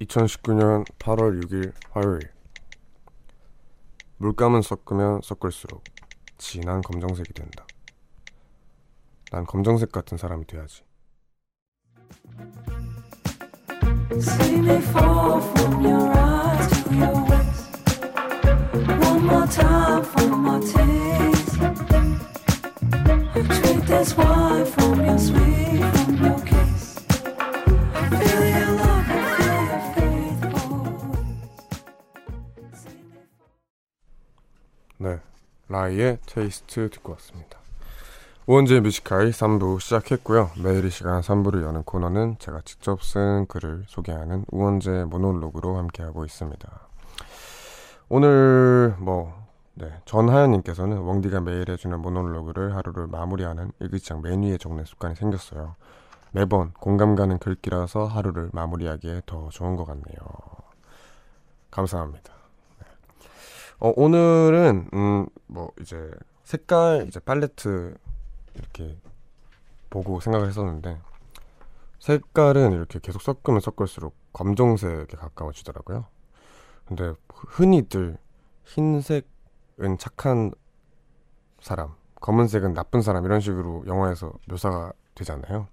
2019년 0.00 0.84
8월 0.98 1.42
6일 1.44 1.72
화요일 1.90 2.20
물감은 4.18 4.62
섞으면 4.62 5.20
섞을수록 5.22 5.82
진한 6.38 6.82
검정색이 6.82 7.32
된다. 7.32 7.66
난 9.30 9.44
검정색 9.44 9.92
같은 9.92 10.16
사람이 10.16 10.46
돼야지. 10.46 10.82
네, 35.04 35.20
Rhye의 35.68 36.16
Taste 36.24 36.88
듣고 36.88 37.12
왔습니다. 37.12 37.58
우원재 38.46 38.80
Music 38.80 39.09
High 39.09 39.32
3부 39.32 39.78
시작했고요. 39.78 40.52
매일 40.62 40.86
이 40.86 40.88
시간 40.88 41.20
3부를 41.20 41.62
여는 41.62 41.82
코너는 41.82 42.36
제가 42.38 42.62
직접 42.64 43.02
쓴 43.02 43.44
글을 43.46 43.84
소개하는 43.86 44.46
우원재 44.50 45.04
모놀로그로 45.04 45.76
함께하고 45.76 46.24
있습니다. 46.24 46.70
오늘 48.08 48.94
뭐 48.98 49.34
네, 49.74 49.92
전하연님께서는 50.06 50.96
웡디가 50.96 51.42
매일 51.42 51.68
해주는 51.68 52.00
모놀로그를 52.00 52.74
하루를 52.74 53.06
마무리하는 53.06 53.72
일기장 53.80 54.22
맨 54.22 54.42
위에 54.42 54.56
적는 54.56 54.86
습관이 54.86 55.16
생겼어요. 55.16 55.74
매번 56.32 56.72
공감 56.80 57.14
가는 57.14 57.38
글귀라서 57.38 58.06
하루를 58.06 58.48
마무리하기에 58.54 59.20
더 59.26 59.50
좋은 59.50 59.76
것 59.76 59.84
같네요. 59.84 60.16
감사합니다. 61.70 62.43
어, 63.84 63.92
오늘은 63.96 64.88
음 64.94 65.26
뭐 65.46 65.70
이제 65.78 66.10
색깔 66.42 67.06
이제 67.06 67.20
팔레트 67.20 67.94
이렇게 68.54 68.98
보고 69.90 70.20
생각을 70.20 70.48
했었는데 70.48 70.98
색깔은 72.00 72.72
이렇게 72.72 72.98
계속 72.98 73.20
섞으면 73.20 73.60
섞을수록 73.60 74.16
검정색에 74.32 75.06
가까워지더라고요. 75.16 76.06
근데 76.86 77.12
흔히들 77.28 78.16
흰색은 78.64 79.98
착한 79.98 80.50
사람, 81.60 81.94
검은색은 82.22 82.72
나쁜 82.72 83.02
사람 83.02 83.26
이런 83.26 83.40
식으로 83.40 83.84
영화에서 83.86 84.32
묘사가 84.48 84.92
되잖아요. 85.14 85.68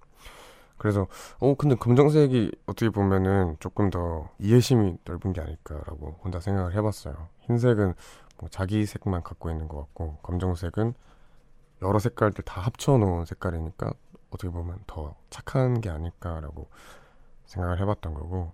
그래서 0.82 1.06
어 1.38 1.54
근데 1.54 1.76
검정색이 1.76 2.50
어떻게 2.66 2.90
보면은 2.90 3.56
조금 3.60 3.88
더 3.88 4.28
이해심이 4.40 4.98
넓은 5.04 5.32
게 5.32 5.40
아닐까라고 5.40 6.18
혼자 6.24 6.40
생각을 6.40 6.74
해봤어요. 6.74 7.28
흰색은 7.42 7.94
뭐 8.38 8.48
자기 8.50 8.84
색만 8.84 9.22
갖고 9.22 9.48
있는 9.52 9.68
것 9.68 9.78
같고 9.78 10.18
검정색은 10.24 10.94
여러 11.82 12.00
색깔들 12.00 12.42
다 12.42 12.62
합쳐놓은 12.62 13.26
색깔이니까 13.26 13.92
어떻게 14.30 14.50
보면 14.50 14.80
더 14.88 15.14
착한 15.30 15.80
게 15.80 15.88
아닐까라고 15.88 16.66
생각을 17.46 17.78
해봤던 17.78 18.14
거고 18.14 18.52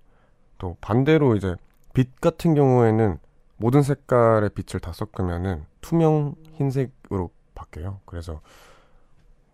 또 0.59 0.77
반대로 0.83 1.35
이제 1.35 1.57
빛 1.95 2.21
같은 2.21 2.55
경우에는 2.55 3.19
모든 3.57 3.81
색깔의 3.81 4.51
빛을 4.51 4.81
다 4.81 4.93
섞으면은 4.93 5.65
투명 5.81 6.35
흰색으로 6.57 7.31
바뀌어요. 7.55 8.01
그래서 8.05 8.43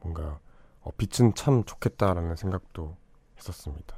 뭔가 0.01 0.41
어, 0.85 0.91
빛은 0.97 1.35
참 1.35 1.65
좋겠다라는 1.65 2.37
생각도 2.37 2.97
했었습니다. 3.39 3.97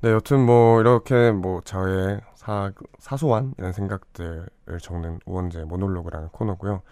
네, 0.00 0.10
여튼 0.10 0.44
뭐 0.44 0.80
이렇게 0.80 1.32
뭐 1.32 1.60
저의 1.62 2.20
사, 2.34 2.72
사소한 2.98 3.54
이런 3.58 3.72
생각들을 3.72 4.48
적는 4.80 5.20
우원재 5.26 5.64
모놀로그라는 5.64 6.28
코너고요. 6.28 6.82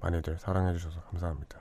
많이들 0.00 0.38
사랑해 0.38 0.72
주셔서 0.72 1.00
감사합니다. 1.02 1.58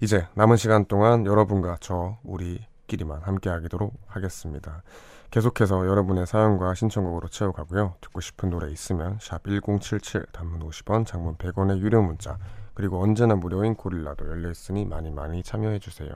이제 0.00 0.26
남은 0.34 0.56
시간 0.56 0.86
동안 0.86 1.26
여러분과 1.26 1.76
저 1.80 2.16
우리끼리만 2.24 3.22
함께 3.22 3.50
하도록 3.50 3.94
하겠습니다. 4.06 4.82
계속해서 5.30 5.86
여러분의 5.86 6.26
사연과 6.26 6.74
신청곡으로 6.74 7.28
채워가고요. 7.28 7.96
듣고 8.00 8.20
싶은 8.20 8.50
노래 8.50 8.70
있으면 8.70 9.18
샵 9.20 9.42
1077 9.44 10.26
단문 10.32 10.60
50원, 10.60 11.06
장문 11.06 11.36
100원의 11.36 11.78
유료 11.78 12.02
문자 12.02 12.38
그리고 12.74 13.00
언제나 13.00 13.36
무료인 13.36 13.74
고릴라도 13.74 14.28
열려 14.28 14.50
있으니 14.50 14.84
많이 14.84 15.10
많이 15.10 15.42
참여해 15.42 15.78
주세요. 15.78 16.10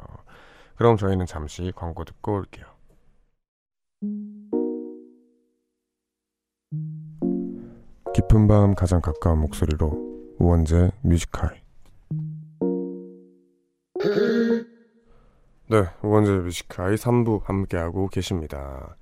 그럼 0.77 0.97
저희는 0.97 1.27
잠시 1.27 1.73
광고 1.75 2.05
듣고 2.05 2.35
올게요. 2.35 2.67
깊은 8.15 8.49
밤 8.49 8.75
가장 8.75 9.01
가까운 9.01 9.39
목소리로 9.41 10.37
우원재 10.39 10.91
Music 11.03 11.35
High 11.35 11.61
네, 15.71 15.85
우원재 16.03 16.31
Music 16.33 16.67
High 16.67 16.95
3부 16.95 17.45
함께하고 17.45 18.09
계십니다. 18.09 18.97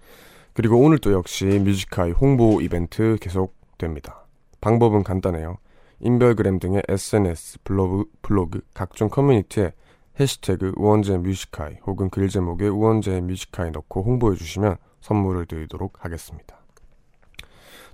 그리고 0.52 0.78
오늘 0.80 0.98
또 0.98 1.12
역시 1.12 1.44
Music 1.44 1.81
High 1.81 2.10
홍보 2.12 2.60
이벤트 2.60 3.16
계속됩니다. 3.20 4.26
방법은 4.60 5.02
간단해요. 5.04 5.58
인별그램 6.00 6.58
등의 6.58 6.82
SNS, 6.88 7.58
블로그, 7.64 8.04
블로그 8.22 8.60
각종 8.74 9.08
커뮤니티에 9.08 9.72
해시태그 10.18 10.72
우원재 10.76 11.18
Music 11.18 11.50
High 11.50 11.76
혹은 11.86 12.08
글 12.10 12.28
제목에 12.28 12.68
우원재 12.68 13.20
Music 13.20 13.48
High 13.48 13.70
넣고 13.70 14.02
홍보해 14.02 14.36
주시면 14.36 14.76
선물을 15.00 15.46
드리도록 15.46 16.04
하겠습니다. 16.04 16.56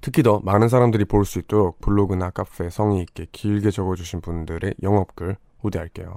특히 0.00 0.22
더 0.22 0.40
많은 0.40 0.68
사람들이 0.68 1.04
볼 1.04 1.24
수 1.24 1.38
있도록 1.38 1.80
블로그나 1.80 2.30
카페에 2.30 2.70
성의 2.70 3.02
있게 3.02 3.26
길게 3.30 3.70
적어주신 3.70 4.20
분들의 4.20 4.74
영업글 4.82 5.36
우대할게요. 5.62 6.16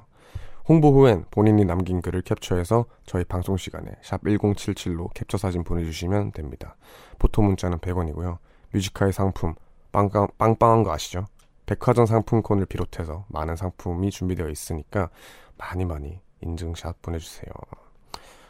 홍보 0.68 0.92
후엔 0.92 1.26
본인이 1.30 1.64
남긴 1.64 2.00
글을 2.00 2.22
캡처해서 2.22 2.86
저희 3.04 3.22
방송 3.22 3.56
시간에 3.56 3.92
샵 4.02 4.22
1077로 4.24 5.14
캡처 5.14 5.38
사진 5.38 5.62
보내주시면 5.62 6.32
됩니다. 6.32 6.76
보통 7.20 7.46
문자는 7.46 7.78
100원이고요. 7.78 8.38
Music 8.72 8.94
High 8.94 9.12
상품 9.12 9.54
빵빵, 9.92 10.28
빵빵한 10.36 10.82
거 10.82 10.92
아시죠? 10.92 11.26
백화점 11.66 12.06
상품권을 12.06 12.66
비롯해서 12.66 13.26
많은 13.28 13.56
상품이 13.56 14.10
준비되어 14.10 14.48
있으니까 14.48 15.10
많이 15.58 15.84
많이 15.84 16.20
인증샷 16.40 17.02
보내주세요. 17.02 17.52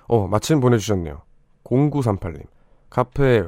어 0.08 0.28
마침 0.28 0.60
보내주셨네요. 0.60 1.22
0938님 1.64 2.46
카페 2.90 3.42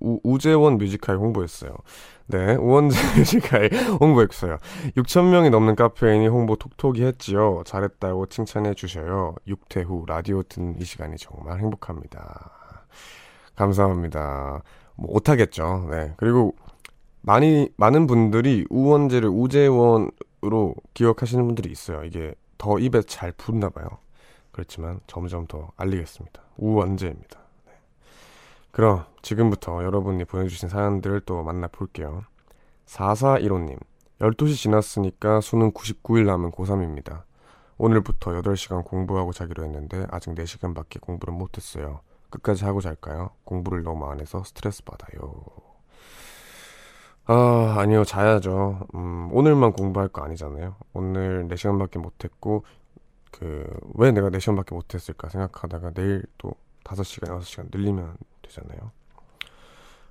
우, 0.00 0.20
우재원 0.22 0.76
Music 0.78 0.99
High 0.99 1.16
홍보했어요. 1.16 1.74
네, 2.26 2.54
우원재 2.56 2.96
Music 3.16 3.45
High 3.45 3.68
홍보했어요. 4.00 4.58
6,000명이 4.96 5.50
넘는 5.50 5.76
카페인이 5.76 6.26
홍보 6.28 6.56
톡톡히 6.56 7.04
했지요. 7.04 7.62
잘했다고 7.64 8.26
칭찬해 8.26 8.74
주셔요. 8.74 9.34
육퇴 9.46 9.84
후 9.86 10.04
라디오 10.06 10.42
듣는 10.42 10.78
이 10.78 10.84
시간이 10.84 11.16
정말 11.16 11.60
행복합니다. 11.60 12.50
감사합니다. 13.54 14.62
뭐, 14.96 15.12
못하겠죠. 15.12 15.88
네. 15.90 16.14
그리고 16.16 16.54
많이, 17.26 17.68
많은 17.76 18.06
분들이 18.06 18.64
우원재를 18.70 19.28
우재원으로 19.28 20.76
기억하시는 20.94 21.44
분들이 21.44 21.72
있어요. 21.72 22.04
이게 22.04 22.36
더 22.56 22.78
입에 22.78 23.02
잘 23.02 23.32
붙나 23.32 23.68
봐요. 23.68 23.88
그렇지만 24.52 25.00
점점 25.08 25.48
더 25.48 25.72
알리겠습니다. 25.76 26.40
우원재입니다. 26.56 27.40
네. 27.66 27.72
그럼 28.70 29.06
지금부터 29.22 29.82
여러분이 29.82 30.24
보내주신 30.24 30.68
사연들을 30.68 31.22
또 31.22 31.42
만나볼게요. 31.42 32.22
4415님, 32.86 33.80
12시 34.20 34.54
지났으니까 34.54 35.40
수능 35.40 35.72
99일 35.72 36.26
남은 36.26 36.52
고3입니다. 36.52 37.24
오늘부터 37.76 38.40
8시간 38.40 38.84
공부하고 38.84 39.32
자기로 39.32 39.64
했는데 39.64 40.06
아직 40.10 40.30
4시간밖에 40.30 41.00
공부를 41.00 41.34
못했어요. 41.34 42.02
끝까지 42.30 42.64
하고 42.64 42.80
잘까요? 42.80 43.30
공부를 43.42 43.82
너무 43.82 44.08
안 44.08 44.20
해서 44.20 44.44
스트레스 44.44 44.84
받아요. 44.84 45.65
아, 47.28 47.74
아니요, 47.78 48.04
자야죠. 48.04 48.86
음, 48.94 49.28
오늘만 49.32 49.72
공부할 49.72 50.08
거 50.08 50.22
아니잖아요. 50.22 50.76
오늘 50.92 51.48
4시간밖에 51.48 51.98
못했고, 51.98 52.64
그, 53.32 53.66
왜 53.94 54.12
내가 54.12 54.30
4시간밖에 54.30 54.72
못했을까 54.74 55.28
생각하다가 55.28 55.90
내일 55.90 56.24
또 56.38 56.52
5시간, 56.84 57.36
6시간 57.40 57.68
늘리면 57.72 58.16
되잖아요. 58.42 58.92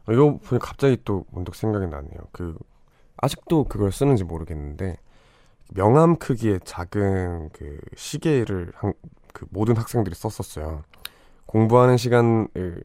어, 0.07 0.11
이거 0.11 0.37
보니 0.39 0.59
갑자기 0.59 0.97
또 1.05 1.25
문득 1.31 1.55
생각이 1.55 1.87
나네요. 1.87 2.19
그, 2.33 2.57
아직도 3.15 3.63
그걸 3.65 3.93
쓰는지 3.93 4.25
모르겠는데, 4.25 4.97
명암 5.73 6.17
크기의 6.17 6.59
작은 6.65 7.49
그 7.53 7.79
시계를 7.95 8.73
한, 8.75 8.93
그 9.33 9.45
모든 9.51 9.77
학생들이 9.77 10.13
썼었어요. 10.15 10.83
공부하는 11.45 11.95
시간을 11.95 12.83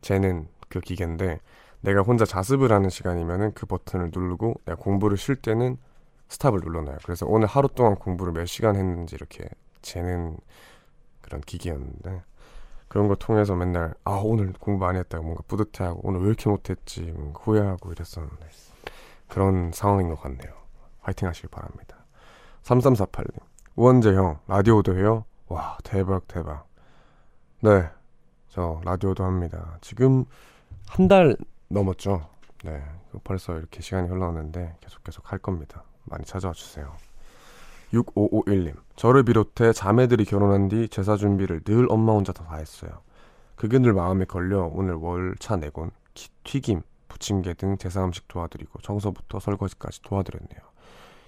재는 0.00 0.48
그 0.68 0.80
기계인데, 0.80 1.38
내가 1.86 2.02
혼자 2.02 2.24
자습을 2.24 2.72
하는 2.72 2.90
시간이면은 2.90 3.52
그 3.54 3.64
버튼을 3.64 4.10
누르고 4.12 4.54
내가 4.64 4.76
공부를 4.76 5.16
쉴 5.16 5.36
때는 5.36 5.76
스탑을 6.28 6.58
눌러놔요. 6.64 6.96
그래서 7.04 7.26
오늘 7.26 7.46
하루 7.46 7.68
동안 7.68 7.94
공부를 7.94 8.32
몇 8.32 8.46
시간 8.46 8.74
했는지 8.74 9.14
이렇게 9.14 9.48
재는 9.82 10.36
그런 11.20 11.40
기기였는데 11.42 12.22
그런 12.88 13.06
거 13.06 13.14
통해서 13.14 13.54
맨날 13.54 13.94
아 14.02 14.20
오늘 14.24 14.52
공부 14.54 14.84
많이 14.84 14.98
했다고 14.98 15.22
뭔가 15.22 15.42
뿌듯해하고 15.46 16.00
오늘 16.02 16.22
왜 16.22 16.26
이렇게 16.26 16.50
못했지 16.50 17.14
후회하고 17.38 17.92
이랬었는데 17.92 18.48
그런 19.28 19.70
상황인 19.72 20.08
것 20.08 20.20
같네요. 20.20 20.52
화이팅 21.02 21.28
하시길 21.28 21.50
바랍니다. 21.50 22.04
3348님 22.64 23.38
우원재 23.76 24.12
형 24.12 24.40
라디오도 24.48 24.96
해요? 24.98 25.24
와 25.46 25.78
대박 25.84 26.26
대박 26.26 26.66
네 27.60 27.90
저 28.48 28.80
라디오도 28.84 29.22
합니다. 29.22 29.78
지금 29.82 30.24
한 30.88 31.06
달 31.08 31.36
넘었죠. 31.68 32.28
네 32.64 32.82
벌써 33.24 33.58
이렇게 33.58 33.80
시간이 33.82 34.08
흘러왔는데 34.08 34.76
계속 34.80 35.02
계속 35.04 35.30
할 35.32 35.38
겁니다. 35.38 35.84
많이 36.04 36.24
찾아와 36.24 36.52
주세요. 36.54 36.96
6551님 37.92 38.74
저를 38.96 39.22
비롯해 39.24 39.72
자매들이 39.72 40.24
결혼한 40.24 40.68
뒤 40.68 40.88
제사 40.88 41.16
준비를 41.16 41.62
늘 41.62 41.86
엄마 41.90 42.12
혼자 42.12 42.32
다 42.32 42.56
했어요. 42.56 43.00
그게 43.54 43.78
늘 43.78 43.92
마음에 43.92 44.24
걸려 44.24 44.64
오늘 44.72 44.94
월차 44.94 45.56
내곤 45.56 45.90
기- 46.14 46.28
튀김, 46.44 46.82
부침개 47.08 47.54
등 47.54 47.78
제사 47.78 48.04
음식 48.04 48.28
도와드리고 48.28 48.80
청소부터 48.80 49.40
설거지까지 49.40 50.02
도와드렸네요. 50.02 50.60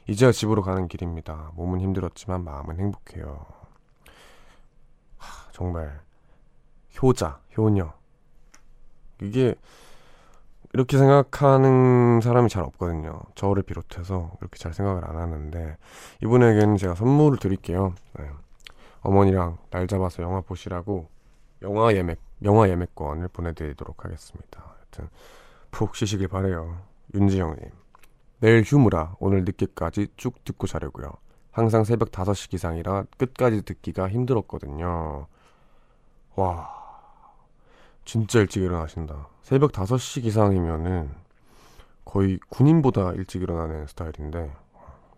이제야 0.08 0.32
집으로 0.32 0.62
가는 0.62 0.88
길입니다. 0.88 1.52
몸은 1.54 1.80
힘들었지만 1.80 2.42
마음은 2.44 2.78
행복해요. 2.78 3.46
하, 5.18 5.50
정말 5.52 6.00
효자, 7.02 7.40
효녀. 7.56 7.92
이게 9.20 9.54
이렇게 10.74 10.98
생각하는 10.98 12.20
사람이 12.20 12.48
잘 12.48 12.62
없거든요. 12.64 13.20
저를 13.34 13.62
비롯해서 13.62 14.32
그렇게 14.38 14.58
잘 14.58 14.74
생각을 14.74 15.04
안 15.04 15.16
하는데 15.16 15.76
이분에게는 16.22 16.76
제가 16.76 16.94
선물을 16.94 17.38
드릴게요. 17.38 17.94
네. 18.18 18.28
어머니랑 19.00 19.58
날 19.70 19.86
잡아서 19.86 20.22
영화 20.22 20.40
보시라고 20.40 21.08
영화 21.62 21.94
예매 21.94 22.16
영화 22.44 22.68
예매권을 22.68 23.28
보내드리도록 23.28 24.04
하겠습니다. 24.04 24.74
하여튼 24.76 25.08
푹 25.70 25.96
쉬시길 25.96 26.28
바래요. 26.28 26.78
윤지영님 27.14 27.70
내일 28.40 28.62
휴무라 28.62 29.16
오늘 29.18 29.44
늦게까지 29.44 30.08
쭉 30.16 30.44
듣고 30.44 30.66
자려고요. 30.66 31.10
항상 31.50 31.82
새벽 31.84 32.10
5시 32.10 32.50
기상이라 32.50 33.04
끝까지 33.16 33.62
듣기가 33.62 34.08
힘들었거든요. 34.08 35.26
와 36.36 36.77
진짜 38.08 38.38
일찍 38.40 38.62
일어나신다. 38.62 39.28
새벽 39.42 39.70
5시 39.72 40.22
기상이면은 40.22 41.10
거의 42.06 42.40
군인보다 42.48 43.12
일찍 43.12 43.42
일어나는 43.42 43.86
스타일인데 43.86 44.50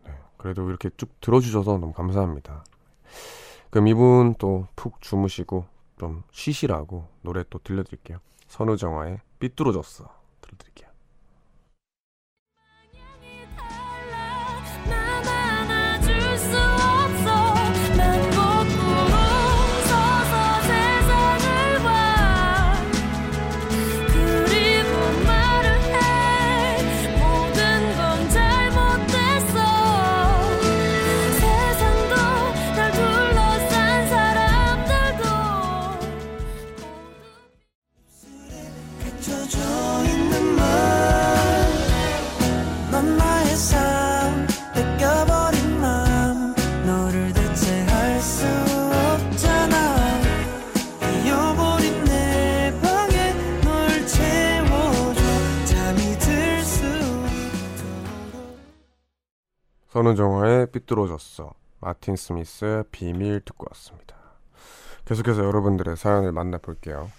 네, 0.07 0.13
그래도 0.37 0.69
이렇게 0.69 0.91
쭉 0.97 1.09
들어주셔서 1.21 1.79
너무 1.79 1.93
감사합니다. 1.93 2.65
그럼 3.71 3.87
이분 3.87 4.35
또 4.39 4.67
푹 4.75 5.01
주무시고 5.01 5.67
좀 6.01 6.25
쉬시라고 6.33 7.07
노래 7.23 7.45
또 7.49 7.61
들려드릴게요. 7.63 8.19
선우정아의 8.49 9.21
삐뚤어졌어 9.39 10.13
들려드릴게요. 10.41 10.90
선우정아의 59.91 60.69
삐뚤어졌어 60.71 61.53
마틴 61.81 62.15
스미스의 62.15 62.85
비밀 62.93 63.41
듣고 63.41 63.67
왔습니다. 63.71 64.15
계속해서 65.05 65.45
여러분들의 65.45 65.97
사연을 65.97 66.31
만나볼게요. 66.31 67.11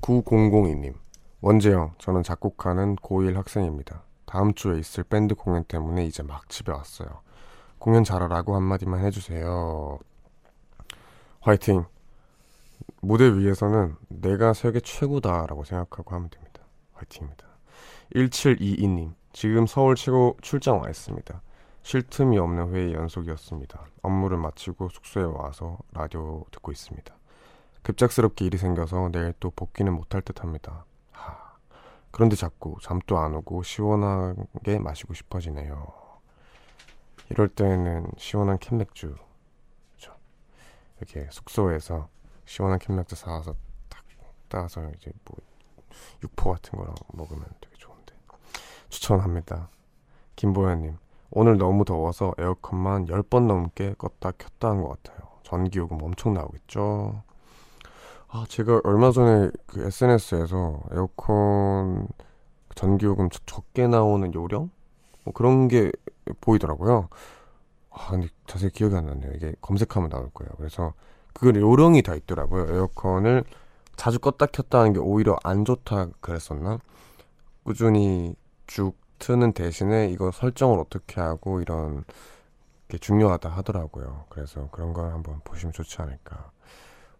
9002님 0.00 0.94
원재영 1.42 1.96
저는 1.98 2.22
작곡하는 2.22 2.96
고1 2.96 3.34
학생입니다. 3.34 4.02
다음 4.24 4.54
주에 4.54 4.78
있을 4.78 5.04
밴드 5.04 5.34
공연 5.34 5.62
때문에 5.64 6.06
이제 6.06 6.22
막 6.22 6.48
집에 6.48 6.72
왔어요. 6.72 7.20
공연 7.78 8.02
잘하라고 8.02 8.56
한마디만 8.56 9.04
해주세요. 9.04 9.98
화이팅. 11.40 11.84
무대 13.02 13.30
위에서는 13.30 13.96
내가 14.08 14.54
세계 14.54 14.80
최고다라고 14.80 15.64
생각하고 15.64 16.14
하면 16.14 16.30
됩니다. 16.30 16.62
화이팅입니다. 16.94 17.46
1722님, 18.14 19.12
지금 19.34 19.66
서울 19.66 19.96
치고 19.96 20.38
출장 20.40 20.80
와 20.80 20.88
있습니다. 20.88 21.42
쉴 21.82 22.02
틈이 22.02 22.38
없는 22.38 22.72
회의 22.74 22.94
연속이었습니다. 22.94 23.84
업무를 24.02 24.36
마치고 24.36 24.90
숙소에 24.90 25.24
와서 25.24 25.78
라디오 25.92 26.44
듣고 26.50 26.72
있습니다. 26.72 27.14
급작스럽게 27.82 28.44
일이 28.44 28.58
생겨서 28.58 29.08
내일 29.10 29.32
또 29.40 29.50
복귀는 29.50 29.92
못할 29.94 30.20
듯 30.20 30.42
합니다. 30.42 30.84
하, 31.12 31.56
그런데 32.10 32.36
자꾸 32.36 32.76
잠도 32.82 33.18
안 33.18 33.34
오고 33.34 33.62
시원하게 33.62 34.78
마시고 34.78 35.14
싶어지네요. 35.14 35.92
이럴 37.30 37.48
때는 37.48 38.10
시원한 38.18 38.58
캔맥주, 38.58 39.16
그렇죠. 39.88 40.16
이렇게 40.98 41.28
숙소에서 41.30 42.08
시원한 42.44 42.78
캔맥주 42.78 43.14
사와서 43.14 43.54
딱 43.88 44.04
따서 44.48 44.88
이제 44.96 45.10
뭐 45.24 45.38
육포 46.22 46.52
같은 46.52 46.78
거랑 46.78 46.94
먹으면 47.14 47.44
되게 47.60 47.74
좋은데 47.76 48.14
추천합니다. 48.90 49.70
김보현님 50.36 50.98
오늘 51.30 51.58
너무 51.58 51.84
더워서 51.84 52.32
에어컨만 52.38 53.06
10번 53.06 53.46
넘게 53.46 53.94
껐다 53.94 54.34
켰다 54.36 54.70
한 54.70 54.82
것 54.82 55.02
같아요. 55.02 55.28
전기요금 55.42 56.02
엄청 56.02 56.34
나오겠죠? 56.34 57.22
아, 58.28 58.44
제가 58.48 58.80
얼마 58.84 59.10
전에 59.10 59.50
그 59.66 59.84
SNS에서 59.86 60.80
에어컨 60.92 62.06
전기요금 62.74 63.30
적- 63.30 63.46
적게 63.46 63.86
나오는 63.88 64.32
요령? 64.32 64.70
뭐 65.24 65.34
그런 65.34 65.68
게 65.68 65.90
보이더라고요. 66.40 67.08
아, 67.90 68.10
근데 68.10 68.28
자세히 68.46 68.70
기억이 68.70 68.94
안 68.94 69.06
나네요. 69.06 69.32
이게 69.34 69.52
검색하면 69.60 70.10
나올 70.10 70.30
거예요. 70.32 70.50
그래서 70.56 70.94
그 71.32 71.52
요령이 71.54 72.02
다 72.02 72.14
있더라고요. 72.14 72.72
에어컨을 72.74 73.44
자주 73.96 74.18
껐다 74.18 74.50
켰다 74.52 74.80
하는 74.80 74.92
게 74.92 74.98
오히려 75.00 75.36
안 75.42 75.64
좋다 75.64 76.08
그랬었나? 76.20 76.78
꾸준히 77.64 78.34
쭉 78.66 78.94
트는 79.20 79.52
대신에 79.52 80.08
이거 80.08 80.32
설정을 80.32 80.80
어떻게 80.80 81.20
하고 81.20 81.60
이런 81.60 82.04
게 82.88 82.98
중요하다 82.98 83.48
하더라고요. 83.50 84.24
그래서 84.30 84.68
그런 84.72 84.92
걸 84.92 85.12
한번 85.12 85.40
보시면 85.44 85.72
좋지 85.72 86.02
않을까. 86.02 86.50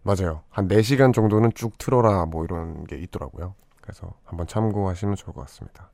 맞아요. 0.03 0.43
한 0.51 0.67
4시간 0.69 1.13
정도는 1.15 1.53
쭉 1.55 1.79
틀어라 1.79 2.27
뭐 2.27 2.45
이런 2.45 2.85
게 2.85 2.97
있더라고요. 2.97 3.55
그래서 3.81 4.15
한번 4.25 4.47
참고하시면 4.49 5.17
좋을 5.17 5.35
것 5.35 5.43
같습니다. 5.43 5.91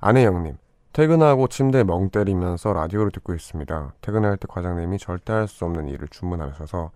안혜영님, 0.00 0.58
퇴근하고 0.92 1.48
침대에 1.48 1.84
멍 1.84 2.10
때리면서 2.10 2.72
라디오를 2.72 3.10
듣고 3.12 3.34
있습니다. 3.34 3.94
퇴근할 4.00 4.36
때 4.36 4.46
과장님이 4.48 4.98
절대 4.98 5.32
할 5.32 5.46
수 5.48 5.64
없는 5.64 5.88
일을 5.88 6.08
주문하셔서 6.08 6.90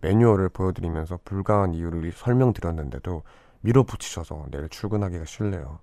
매뉴얼을 0.00 0.50
보여드리면서 0.50 1.18
불가한 1.24 1.74
이유를 1.74 2.12
설명드렸는데도 2.12 3.22
밀어붙이셔서 3.62 4.46
내일 4.50 4.68
출근하기가 4.68 5.24
싫네요. 5.24 5.80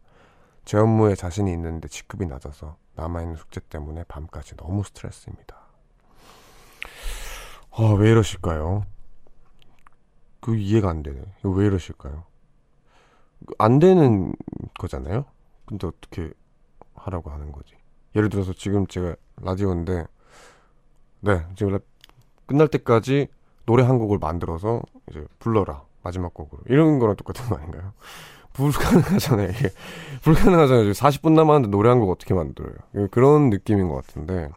제 0.66 0.78
업무에 0.78 1.16
자신이 1.16 1.52
있는데 1.54 1.88
직급이 1.88 2.26
낮아서 2.26 2.78
남아있는 2.96 3.36
숙제 3.36 3.62
때문에 3.70 4.04
밤까지 4.08 4.58
너무 4.58 4.84
스트레스입니다. 4.84 5.56
아, 7.72 7.84
왜 7.98 8.10
이러실까요? 8.10 8.86
그 10.40 10.56
이해가 10.56 10.90
안 10.90 11.04
되네. 11.04 11.22
왜 11.44 11.66
이러실까요? 11.66 12.24
안 13.60 13.80
되는 13.80 14.34
거잖아요? 14.80 15.26
근데 15.66 15.88
어떻게 15.88 16.32
하라고 16.96 17.30
하는 17.32 17.52
거지? 17.52 17.76
예를 18.16 18.30
들어서 18.30 18.54
지금 18.54 18.88
제가 18.88 19.16
라디오인데, 19.42 20.06
네, 21.20 21.46
지금 21.56 21.74
랩 21.74 21.86
끝날 22.46 22.68
때까지 22.68 23.28
노래 23.66 23.84
한 23.84 23.98
곡을 24.00 24.20
만들어서 24.20 24.82
이제 25.10 25.26
불러라. 25.40 25.84
마지막 26.02 26.34
곡으로. 26.34 26.62
이런 26.68 27.00
거랑 27.00 27.16
똑같은 27.16 27.50
거 27.50 27.56
아닌가요? 27.56 27.94
불가능하잖아요. 28.56 29.50
이게 29.50 29.70
불가능하잖아요. 30.22 30.92
40분 30.92 31.34
남았는데 31.34 31.70
노래 31.70 31.90
한 31.90 32.00
곡 32.00 32.10
어떻게 32.12 32.34
만들어요? 32.34 32.76
그런 33.12 33.50
느낌인 33.50 33.88
것 33.90 33.96
같은데, 33.96 34.50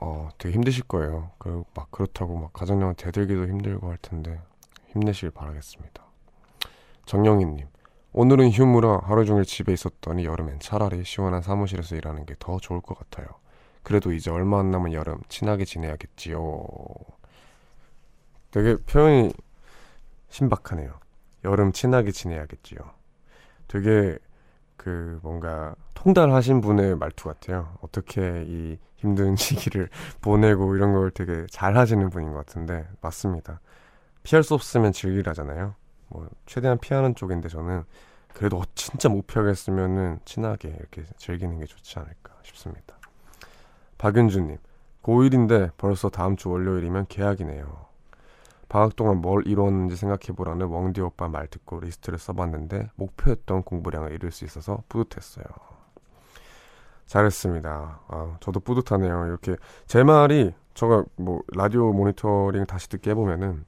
어, 0.00 0.28
되게 0.38 0.54
힘드실 0.54 0.84
거예요. 0.84 1.30
그, 1.38 1.64
막 1.74 1.90
그렇다고 1.90 2.36
막 2.38 2.52
가정력을 2.52 2.94
대들기도 2.94 3.46
힘들고 3.46 3.88
할 3.90 3.98
텐데, 3.98 4.40
힘내시길 4.92 5.30
바라겠습니다. 5.32 6.02
정영희님, 7.06 7.66
오늘은 8.12 8.50
휴무라 8.50 9.00
하루 9.04 9.24
종일 9.24 9.44
집에 9.44 9.72
있었더니 9.72 10.24
여름엔 10.24 10.60
차라리 10.60 11.04
시원한 11.04 11.42
사무실에서 11.42 11.96
일하는 11.96 12.24
게 12.26 12.34
더 12.38 12.58
좋을 12.58 12.80
것 12.80 12.96
같아요. 12.98 13.26
그래도 13.82 14.12
이제 14.12 14.30
얼마 14.30 14.60
안 14.60 14.70
남은 14.70 14.92
여름 14.92 15.18
친하게 15.28 15.64
지내야겠지요. 15.64 16.64
되게 18.50 18.76
표현이 18.76 19.32
신박하네요. 20.30 20.92
여름 21.44 21.72
친하게 21.72 22.10
지내야겠지요. 22.10 22.78
되게 23.68 24.18
그 24.76 25.18
뭔가 25.22 25.74
통달하신 25.94 26.60
분의 26.60 26.96
말투 26.96 27.28
같아요. 27.28 27.76
어떻게 27.80 28.44
이 28.46 28.78
힘든 28.96 29.36
시기를 29.36 29.88
보내고 30.20 30.76
이런 30.76 30.92
걸 30.92 31.10
되게 31.10 31.46
잘 31.50 31.76
하시는 31.76 32.08
분인 32.10 32.32
것 32.32 32.38
같은데 32.38 32.86
맞습니다. 33.00 33.60
피할 34.22 34.42
수 34.42 34.54
없으면 34.54 34.92
즐기라잖아요. 34.92 35.74
뭐 36.08 36.28
최대한 36.46 36.78
피하는 36.78 37.14
쪽인데 37.14 37.48
저는 37.48 37.84
그래도 38.32 38.58
어, 38.58 38.62
진짜 38.74 39.08
못 39.08 39.26
피하겠으면은 39.26 40.20
친하게 40.24 40.68
이렇게 40.68 41.04
즐기는 41.16 41.58
게 41.58 41.66
좋지 41.66 41.98
않을까 41.98 42.34
싶습니다. 42.42 42.98
박윤주님, 43.98 44.58
고1인데 45.02 45.70
벌써 45.76 46.08
다음 46.08 46.36
주 46.36 46.50
월요일이면 46.50 47.06
개학이네요. 47.08 47.86
방학 48.68 48.96
동안 48.96 49.20
뭘 49.20 49.46
이뤘는지 49.46 49.96
생각해보라는 49.96 50.66
웡디 50.66 51.00
오빠 51.00 51.28
말 51.28 51.46
듣고 51.46 51.80
리스트를 51.80 52.18
써봤는데 52.18 52.90
목표했던 52.96 53.62
공부량을 53.62 54.12
이룰 54.12 54.30
수 54.30 54.44
있어서 54.44 54.82
뿌듯했어요. 54.88 55.44
잘했습니다. 57.06 58.00
아, 58.08 58.36
저도 58.40 58.60
뿌듯하네요. 58.60 59.26
이렇게 59.26 59.56
제 59.86 60.02
말이 60.02 60.52
제가 60.74 61.04
뭐 61.16 61.42
라디오 61.54 61.92
모니터링 61.92 62.66
다시 62.66 62.88
듣게 62.88 63.10
해보면은 63.10 63.64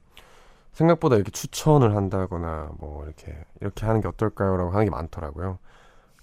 생각보다 0.73 1.15
이렇게 1.15 1.31
추천을 1.31 1.95
한다거나 1.95 2.71
뭐 2.77 3.03
이렇게 3.05 3.35
이렇게 3.61 3.85
하는 3.85 4.01
게 4.01 4.07
어떨까요라고 4.07 4.71
하는 4.71 4.85
게 4.85 4.91
많더라고요. 4.91 5.59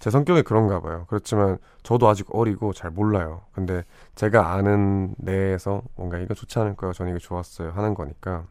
제 0.05 0.11
성격이 0.11 0.43
그런가 0.43 0.81
봐요. 0.83 1.07
그렇지만 1.09 1.57
저도 1.83 2.07
아직 2.09 2.27
어리고 2.31 2.75
잘 2.75 2.91
몰라요. 2.91 3.41
근데 3.53 3.85
제가 4.17 4.53
아는 4.53 5.15
내에서 5.17 5.81
뭔가 5.97 6.19
이거 6.19 6.35
좋지 6.35 6.59
않을까요? 6.59 6.93
저는 6.93 7.13
이거 7.13 7.19
좋았어요. 7.19 7.71
하는 7.71 7.95
거니까 7.95 8.45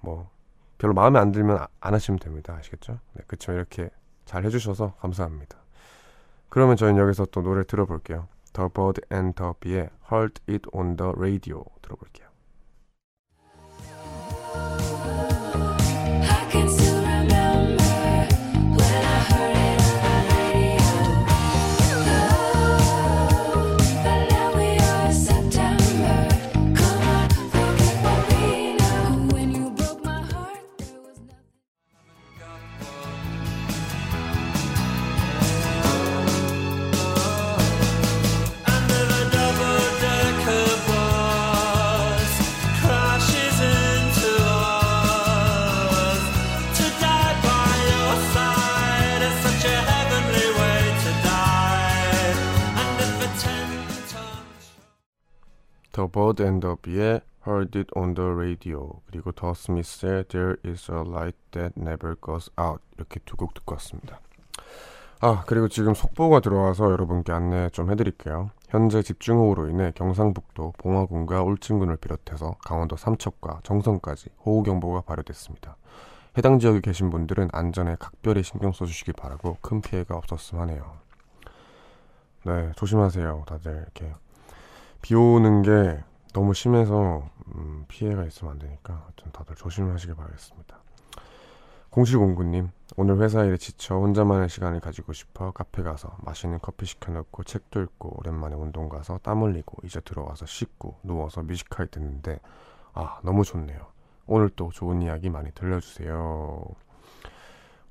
뭐 0.00 0.28
별로 0.76 0.92
마음에 0.92 1.18
안 1.18 1.32
들면 1.32 1.56
아- 1.56 1.68
안 1.80 1.94
하시면 1.94 2.18
됩니다. 2.18 2.54
아시겠죠? 2.58 2.98
네, 3.14 3.22
그렇지만 3.26 3.56
이렇게 3.56 3.88
잘 4.26 4.44
해주셔서 4.44 4.92
감사합니다. 5.00 5.56
그러면 6.50 6.76
저희는 6.76 7.00
여기서 7.00 7.24
또 7.30 7.40
노래 7.40 7.64
들어볼게요. 7.64 8.28
The 8.52 8.68
Bird 8.68 9.00
and 9.10 9.34
the 9.34 9.54
Bee의 9.60 9.88
Heard 10.12 10.42
It 10.46 10.68
on 10.74 10.98
the 10.98 11.10
Radio 11.16 11.64
들어볼게요. 11.80 12.28
And 56.40 56.60
the 56.60 56.76
Bee의 56.80 57.20
Heard 57.46 57.76
It 57.76 57.90
on 57.96 58.14
the 58.14 58.30
Radio 58.30 59.00
그리고 59.06 59.32
더 59.32 59.52
스미스의 59.52 60.24
There 60.28 60.56
is 60.64 60.90
a 60.90 61.00
light 61.00 61.36
that 61.50 61.74
never 61.76 62.14
goes 62.24 62.50
out 62.60 62.80
이렇게 62.96 63.18
두 63.24 63.36
곡 63.36 63.54
듣고 63.54 63.74
왔습니다. 63.74 64.20
아 65.20 65.44
그리고 65.46 65.68
지금 65.68 65.94
속보가 65.94 66.40
들어와서 66.40 66.90
여러분께 66.90 67.32
안내 67.32 67.68
좀 67.70 67.90
해드릴게요. 67.90 68.50
현재 68.68 69.02
집중호우로 69.02 69.68
인해 69.68 69.92
경상북도 69.94 70.74
봉화군과 70.78 71.42
울진군을 71.42 71.96
비롯해서 71.98 72.56
강원도 72.64 72.96
삼척과 72.96 73.60
정선까지 73.62 74.30
호우경보가 74.46 75.02
발효됐습니다. 75.02 75.76
해당 76.38 76.58
지역에 76.58 76.80
계신 76.80 77.10
분들은 77.10 77.50
안전에 77.52 77.96
각별히 78.00 78.42
신경 78.42 78.72
써주시기 78.72 79.12
바라고 79.12 79.58
큰 79.60 79.80
피해가 79.80 80.16
없었으면 80.16 80.62
하네요. 80.70 80.92
네 82.44 82.72
조심하세요 82.76 83.44
다들 83.46 83.72
이렇게 83.82 84.12
비 85.02 85.14
오는 85.14 85.62
게 85.62 86.02
너무 86.32 86.54
심해서 86.54 87.28
음, 87.54 87.84
피해가 87.88 88.24
있으면 88.24 88.54
안 88.54 88.58
되니까 88.58 88.94
하여튼 88.94 89.32
다들 89.32 89.54
조심하시길 89.56 90.14
바라겠습니다. 90.14 90.78
0709님 91.90 92.70
오늘 92.96 93.18
회사 93.20 93.44
일에 93.44 93.56
지쳐 93.56 93.96
혼자만의 93.96 94.48
시간을 94.48 94.80
가지고 94.80 95.12
싶어 95.12 95.50
카페 95.50 95.82
가서 95.82 96.16
맛있는 96.22 96.58
커피 96.60 96.86
시켜놓고 96.86 97.44
책도 97.44 97.82
읽고 97.82 98.18
오랜만에 98.18 98.54
운동 98.54 98.88
가서 98.88 99.18
땀 99.22 99.42
흘리고 99.42 99.78
이제 99.84 100.00
들어와서 100.00 100.46
씻고 100.46 100.98
누워서 101.02 101.42
뮤지컬 101.42 101.86
듣는데 101.86 102.40
아 102.94 103.20
너무 103.22 103.44
좋네요. 103.44 103.86
오늘 104.26 104.48
또 104.50 104.70
좋은 104.70 105.02
이야기 105.02 105.28
많이 105.30 105.50
들려주세요. 105.52 106.14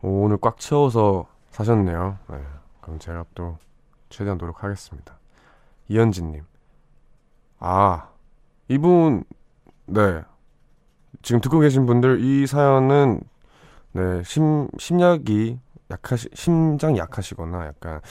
오, 0.03 0.23
오늘 0.23 0.37
꽉 0.37 0.57
채워서 0.57 1.27
사셨네요. 1.51 2.17
네, 2.29 2.43
그럼 2.81 2.97
제가 2.97 3.25
또 3.35 3.57
최대한 4.09 4.37
노력하겠습니다. 4.37 5.17
이현진님 5.89 6.43
아 7.59 8.11
이분 8.68 9.24
네 9.86 10.24
지금 11.22 11.41
듣고 11.41 11.59
계신 11.59 11.86
분들 11.86 12.22
이 12.22 12.47
사연은 12.47 13.22
네 13.93 14.24
심, 14.24 14.68
심약이 14.78 15.59
약하시 15.91 16.30
심장이 16.34 16.97
약하시거나 16.97 17.68
약간 17.68 18.01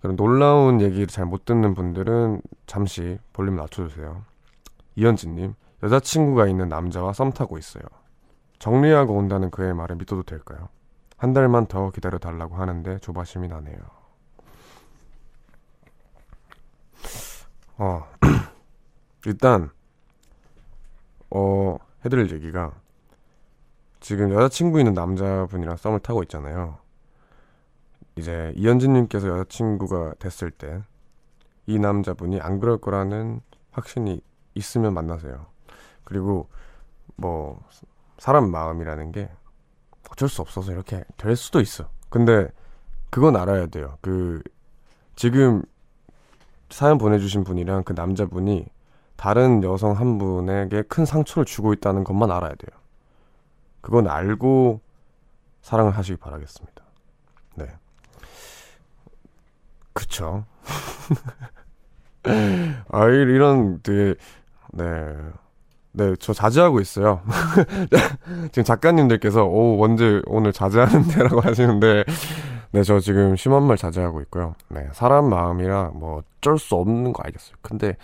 그런 0.00 0.16
놀라운 0.16 0.80
얘기를 0.80 1.06
잘 1.08 1.26
못 1.26 1.44
듣는 1.44 1.74
분들은 1.74 2.40
잠시 2.66 3.18
볼륨 3.32 3.56
낮춰주세요. 3.56 4.22
이현진님 4.94 5.54
여자친구가 5.82 6.46
있는 6.46 6.68
남자와 6.68 7.12
썸 7.12 7.32
타고 7.32 7.58
있어요. 7.58 7.82
정리하고 8.58 9.14
온다는 9.14 9.50
그의 9.50 9.74
말을 9.74 9.96
믿어도 9.96 10.22
될까요? 10.22 10.68
한 11.16 11.32
달만 11.32 11.66
더 11.66 11.90
기다려 11.90 12.18
달라고 12.18 12.56
하는데 12.56 12.98
조바심이 12.98 13.48
나네요. 13.48 13.78
어 17.78 18.04
일단 19.26 19.70
어 21.30 21.78
해드릴 22.04 22.32
얘기가 22.32 22.72
지금 24.00 24.32
여자친구 24.32 24.78
있는 24.78 24.94
남자분이랑 24.94 25.76
썸을 25.76 26.00
타고 26.00 26.22
있잖아요. 26.22 26.78
이제 28.16 28.52
이현진님께서 28.56 29.28
여자친구가 29.28 30.14
됐을 30.18 30.50
때 30.50 30.82
이 31.68 31.78
남자분이 31.78 32.40
안 32.40 32.60
그럴 32.60 32.78
거라는 32.78 33.42
확신이 33.72 34.22
있으면 34.54 34.94
만나세요. 34.94 35.46
그리고 36.02 36.48
뭐 37.14 37.62
사람 38.16 38.50
마음이라는 38.50 39.12
게 39.12 39.30
어쩔 40.10 40.30
수 40.30 40.40
없어서 40.40 40.72
이렇게 40.72 41.04
될 41.18 41.36
수도 41.36 41.60
있어. 41.60 41.90
근데 42.08 42.48
그건 43.10 43.36
알아야 43.36 43.66
돼요. 43.66 43.98
그 44.00 44.42
지금 45.14 45.62
사연 46.70 46.96
보내주신 46.96 47.44
분이랑 47.44 47.84
그 47.84 47.92
남자분이 47.92 48.66
다른 49.18 49.64
여성 49.64 49.92
한 49.98 50.16
분에게 50.16 50.82
큰 50.82 51.04
상처를 51.04 51.44
주고 51.44 51.72
있다는 51.72 52.04
것만 52.04 52.30
알아야 52.30 52.54
돼요. 52.54 52.70
그건 53.80 54.06
알고 54.06 54.80
사랑을 55.60 55.90
하시기 55.90 56.18
바라겠습니다. 56.18 56.82
네. 57.56 57.66
그쵸. 59.92 60.44
아, 62.92 63.08
이- 63.08 63.12
이런 63.14 63.80
되게, 63.82 64.14
네. 64.72 64.84
네, 65.90 66.14
저 66.20 66.32
자제하고 66.32 66.80
있어요. 66.80 67.20
지금 68.52 68.62
작가님들께서, 68.62 69.44
오, 69.44 69.78
원재 69.78 70.22
오늘 70.26 70.52
자제하는데 70.52 71.22
라고 71.24 71.40
하시는데, 71.42 72.04
네, 72.70 72.82
저 72.84 73.00
지금 73.00 73.34
심한 73.34 73.64
말 73.64 73.76
자제하고 73.76 74.20
있고요. 74.22 74.54
네, 74.68 74.86
사람 74.92 75.28
마음이라 75.28 75.90
뭐 75.94 76.22
어쩔 76.38 76.56
수 76.58 76.76
없는 76.76 77.12
거 77.12 77.22
알겠어요. 77.24 77.56
근데 77.62 77.96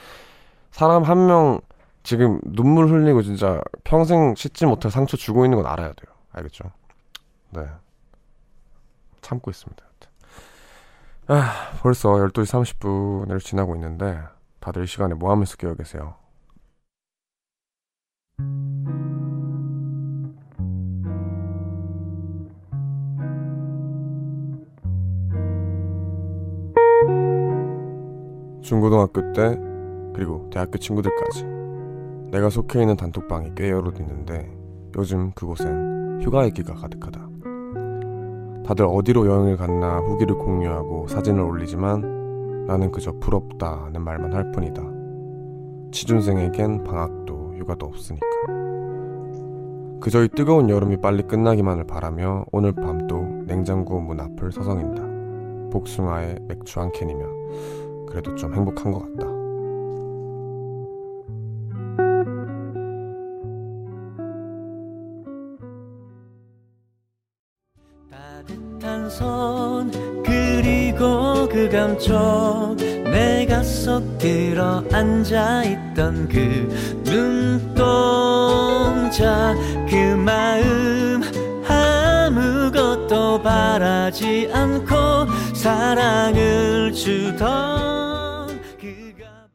사람 0.75 1.05
한 1.05 1.27
명 1.29 1.61
지금 2.03 2.41
눈물 2.45 2.89
흘리고 2.89 3.23
진짜 3.23 3.61
평생 3.85 4.35
씻지 4.35 4.67
못할 4.67 4.91
상처 4.91 5.17
주고 5.17 5.45
있는 5.47 5.57
건 5.63 5.67
알아야 5.71 5.93
돼요. 5.93 6.13
알겠죠? 6.33 6.65
네. 7.51 7.65
참고 9.21 9.53
있습니다. 9.53 9.85
아, 11.29 11.71
벌써 11.81 12.11
12시 12.11 12.43
30분을 12.81 13.39
지나고 13.41 13.77
있는데 13.77 14.19
다들 14.59 14.83
이 14.83 14.87
시간에 14.89 15.15
뭐 15.15 15.31
하면서 15.31 15.57
깨어 15.57 15.75
계세요? 15.77 16.17
중고등학교 28.63 29.33
때 29.33 29.74
그리고 30.15 30.49
대학교 30.51 30.79
친구들까지 30.79 31.45
내가 32.31 32.49
속해 32.49 32.81
있는 32.81 32.97
단톡방이 32.97 33.53
꽤 33.55 33.71
여럿 33.71 34.01
있는데 34.01 34.51
요즘 34.97 35.33
그곳엔 35.33 36.21
휴가 36.23 36.47
얘기가 36.47 36.75
가득하다. 36.75 37.29
다들 38.65 38.87
어디로 38.87 39.27
여행을 39.27 39.57
갔나 39.57 39.99
후기를 39.99 40.37
공유하고 40.37 41.07
사진을 41.09 41.43
올리지만 41.43 42.67
나는 42.67 42.91
그저 42.91 43.13
부럽다는 43.21 44.03
말만 44.03 44.33
할 44.33 44.51
뿐이다. 44.53 44.83
취준생에겐 45.93 46.83
방학도 46.85 47.55
휴가도 47.57 47.87
없으니까. 47.87 48.27
그저 50.01 50.25
이 50.25 50.29
뜨거운 50.29 50.71
여름이 50.71 50.99
빨리 50.99 51.23
끝나기만을 51.23 51.85
바라며 51.85 52.45
오늘 52.53 52.73
밤도 52.73 53.45
냉장고 53.47 54.01
문 54.01 54.21
앞을 54.21 54.53
서성인다. 54.53 55.71
복숭아에 55.71 56.37
맥주 56.49 56.81
한 56.81 56.91
캔이며 56.93 57.25
그래도 58.09 58.35
좀 58.35 58.55
행복한 58.55 58.93
것 58.93 59.01
같다. 59.01 59.34
그 71.55 71.69
감촉 71.69 72.75
내가 72.77 73.63
속 73.63 74.19
들어 74.19 74.83
앉아있던 74.93 76.29
그 76.29 76.69
눈동자 77.05 78.35
그 79.89 79.95
마음 80.17 81.23
아무것도 81.65 83.41
바라지 83.41 84.51
않고 84.53 84.97
사랑을 85.55 86.93
주던 86.93 88.61
그가 88.81 89.47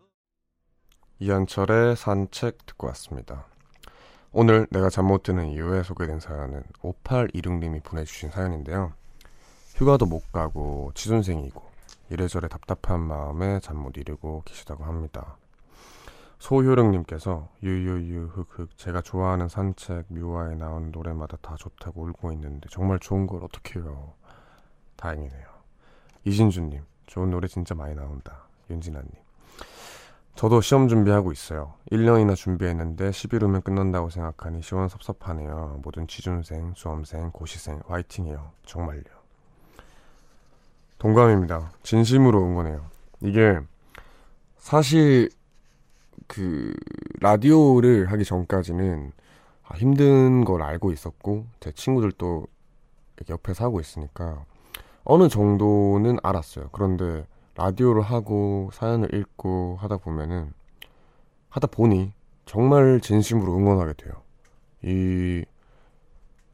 이한철의 1.19 1.97
산책 1.97 2.65
듣고 2.65 2.87
왔습니다. 2.87 3.43
오늘 4.31 4.67
내가 4.71 4.89
잠 4.89 5.05
못 5.05 5.23
드는 5.23 5.49
이유에 5.49 5.83
소개된 5.83 6.21
사연은 6.21 6.63
5826님이 6.81 7.83
보내주신 7.83 8.31
사연인데요. 8.31 8.93
휴가도 9.75 10.05
못 10.05 10.31
가고 10.31 10.93
취준생이고 10.95 11.68
이래저래 12.09 12.47
답답한 12.47 13.01
마음에 13.01 13.59
잠 13.59 13.77
못 13.77 13.97
이루고 13.97 14.43
계시다고 14.45 14.83
합니다. 14.83 15.37
소효령님께서 16.39 17.49
유유유 17.63 18.27
흑흑 18.33 18.77
제가 18.77 19.01
좋아하는 19.01 19.49
산책 19.49 20.05
뮤화에 20.09 20.55
나오는 20.55 20.91
노래마다 20.91 21.37
다 21.41 21.55
좋다고 21.57 22.03
울고 22.03 22.31
있는데 22.33 22.67
정말 22.71 22.99
좋은 22.99 23.27
걸 23.27 23.43
어떡해요. 23.43 24.13
다행이네요. 24.95 25.47
이신주님 26.25 26.81
좋은 27.07 27.29
노래 27.29 27.47
진짜 27.47 27.75
많이 27.75 27.93
나온다. 27.95 28.47
윤진아님 28.69 29.09
저도 30.35 30.61
시험 30.61 30.87
준비하고 30.87 31.33
있어요. 31.33 31.73
1년이나 31.91 32.35
준비했는데 32.35 33.09
10일 33.09 33.41
후면 33.41 33.61
끝난다고 33.61 34.09
생각하니 34.09 34.61
시원 34.61 34.87
섭섭하네요. 34.87 35.81
모든 35.83 36.07
취준생, 36.07 36.73
수험생, 36.75 37.31
고시생 37.31 37.81
화이팅해요. 37.87 38.51
정말요. 38.65 39.18
동감입니다. 40.99 41.71
진심으로 41.81 42.43
응원해요. 42.43 42.85
이게 43.21 43.57
사실 44.57 45.29
그 46.27 46.73
라디오를 47.21 48.11
하기 48.11 48.23
전까지는 48.23 49.11
아, 49.63 49.75
힘든 49.75 50.43
걸 50.43 50.61
알고 50.61 50.91
있었고 50.91 51.45
제 51.59 51.71
친구들도 51.71 52.47
옆에서 53.29 53.65
하고 53.65 53.79
있으니까 53.79 54.43
어느 55.03 55.29
정도는 55.29 56.17
알았어요. 56.21 56.69
그런데 56.71 57.25
라디오를 57.55 58.01
하고 58.01 58.69
사연을 58.73 59.13
읽고 59.13 59.77
하다 59.79 59.97
보면은 59.97 60.53
하다 61.49 61.67
보니 61.67 62.11
정말 62.45 62.99
진심으로 63.01 63.55
응원하게 63.55 63.93
돼요. 63.93 64.13
이 64.83 65.45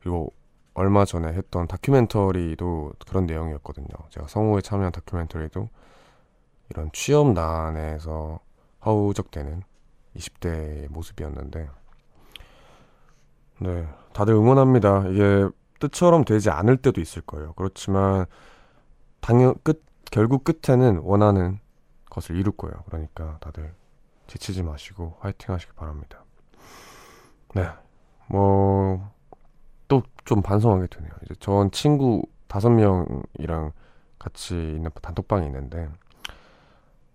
그리고 0.02 0.32
얼마 0.76 1.06
전에 1.06 1.30
했던 1.30 1.68
다큐멘터리도 1.68 2.94
그런 3.08 3.26
내용이었거든요. 3.26 3.88
제가 4.10 4.28
성우에 4.28 4.62
참여한 4.62 4.92
다큐멘터리도 4.92 5.70
이런 6.70 6.92
취업난에서 6.94 8.40
허우적대는 8.86 9.64
20대의 10.16 10.92
모습이었는데 10.92 11.70
네 13.62 13.88
다들 14.14 14.34
응원합니다. 14.34 15.08
이게 15.08 15.50
뜻처럼 15.80 16.26
되지 16.26 16.50
않을 16.50 16.78
때도 16.78 17.02
있을 17.02 17.22
거예요. 17.22 17.54
그렇지만 17.54 18.26
당연 19.22 19.56
끝 19.64 19.84
결국 20.12 20.44
끝에는 20.44 21.00
원하는 21.00 21.60
것을 22.10 22.36
이룰 22.36 22.56
거예요. 22.56 22.76
그러니까 22.86 23.38
다들 23.40 23.74
지치지 24.28 24.64
마시고 24.64 25.18
화이팅 25.20 25.54
하시길 25.54 25.76
바랍니다. 25.76 26.24
네. 27.54 27.70
뭐, 28.28 29.12
또 29.88 30.02
좀 30.26 30.42
반성하게 30.42 30.88
되네요. 30.88 31.12
이제 31.24 31.36
전 31.40 31.70
친구 31.70 32.24
다섯 32.48 32.70
명이랑 32.72 33.72
같이 34.18 34.56
있는 34.56 34.90
단톡방이 35.02 35.46
있는데, 35.46 35.88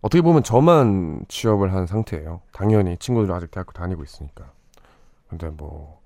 어떻게 0.01 0.23
보면 0.23 0.45
저만 0.45 1.25
취업을 1.29 1.75
한 1.75 1.87
상태예요. 1.87 2.41
당연히 2.53 2.97
친구들은 2.99 3.35
아직 3.35 3.51
대학교 3.51 3.73
다니고 3.73 4.05
있으니까. 4.05 4.53
근데 5.29 5.49
뭐, 5.51 6.01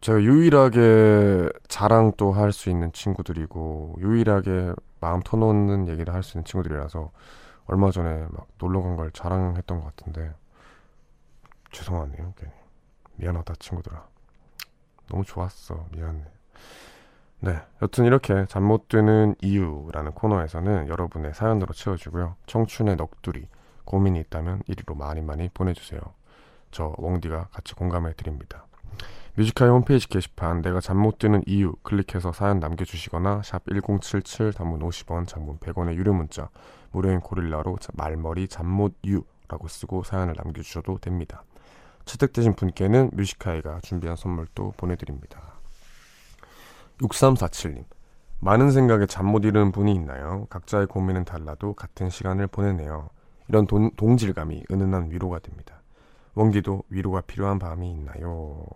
제가 0.00 0.22
유일하게 0.22 1.48
자랑도 1.66 2.32
할수 2.32 2.70
있는 2.70 2.92
친구들이고, 2.92 3.96
유일하게 3.98 4.72
마음 5.00 5.20
터놓는 5.20 5.88
얘기를 5.88 6.14
할 6.14 6.22
수 6.22 6.38
있는 6.38 6.44
친구들이라서, 6.44 7.10
얼마 7.66 7.90
전에 7.90 8.26
막 8.30 8.46
놀러 8.58 8.82
간 8.82 8.96
걸 8.96 9.10
자랑했던 9.10 9.80
것 9.80 9.96
같은데, 9.96 10.32
죄송하네요. 11.72 12.34
괜히. 12.36 12.52
미안하다, 13.16 13.54
친구들아. 13.58 14.13
너무 15.08 15.24
좋았어. 15.24 15.86
미안해. 15.92 16.22
네. 17.40 17.60
여튼 17.82 18.04
이렇게 18.06 18.46
잠 18.48 18.62
못 18.64 18.88
드는 18.88 19.34
이유라는 19.42 20.12
코너에서는 20.12 20.88
여러분의 20.88 21.34
사연으로 21.34 21.74
채워주고요. 21.74 22.36
청춘의 22.46 22.96
넋두리, 22.96 23.46
고민이 23.84 24.18
있다면 24.20 24.62
이리로 24.66 24.94
많이 24.94 25.20
많이 25.20 25.48
보내주세요. 25.52 26.00
저 26.70 26.94
웡디가 26.96 27.48
같이 27.52 27.74
공감해 27.74 28.14
드립니다. 28.14 28.66
뮤지카이 29.36 29.68
홈페이지 29.68 30.08
게시판 30.08 30.62
내가 30.62 30.80
잠 30.80 30.96
못 30.96 31.18
드는 31.18 31.42
이유 31.46 31.74
클릭해서 31.82 32.32
사연 32.32 32.60
남겨주시거나 32.60 33.42
샵 33.44 33.64
1077 33.66 34.52
단문 34.52 34.80
50원 34.80 35.26
장문 35.26 35.58
100원의 35.58 35.94
유료 35.96 36.12
문자 36.14 36.48
무료인 36.92 37.20
고릴라로 37.20 37.76
자- 37.78 37.92
말머리 37.94 38.46
잠 38.48 38.66
못 38.66 38.94
유라고 39.04 39.66
쓰고 39.68 40.04
사연을 40.04 40.34
남겨주셔도 40.36 40.98
됩니다. 40.98 41.42
채택되신 42.04 42.54
분께는 42.54 43.10
뮤지카이가 43.14 43.80
준비한 43.82 44.16
선물도 44.16 44.74
보내드립니다. 44.76 45.40
6347님 46.98 47.84
많은 48.40 48.70
생각에 48.70 49.06
잠 49.06 49.26
못 49.26 49.44
이루는 49.44 49.72
분이 49.72 49.92
있나요? 49.94 50.46
각자의 50.50 50.86
고민은 50.86 51.24
달라도 51.24 51.72
같은 51.74 52.10
시간을 52.10 52.46
보내네요. 52.48 53.08
이런 53.48 53.66
동, 53.66 53.90
동질감이 53.96 54.64
은은한 54.70 55.10
위로가 55.10 55.38
됩니다. 55.38 55.80
웡디도 56.34 56.84
위로가 56.90 57.22
필요한 57.22 57.58
밤이 57.58 57.90
있나요? 57.90 58.66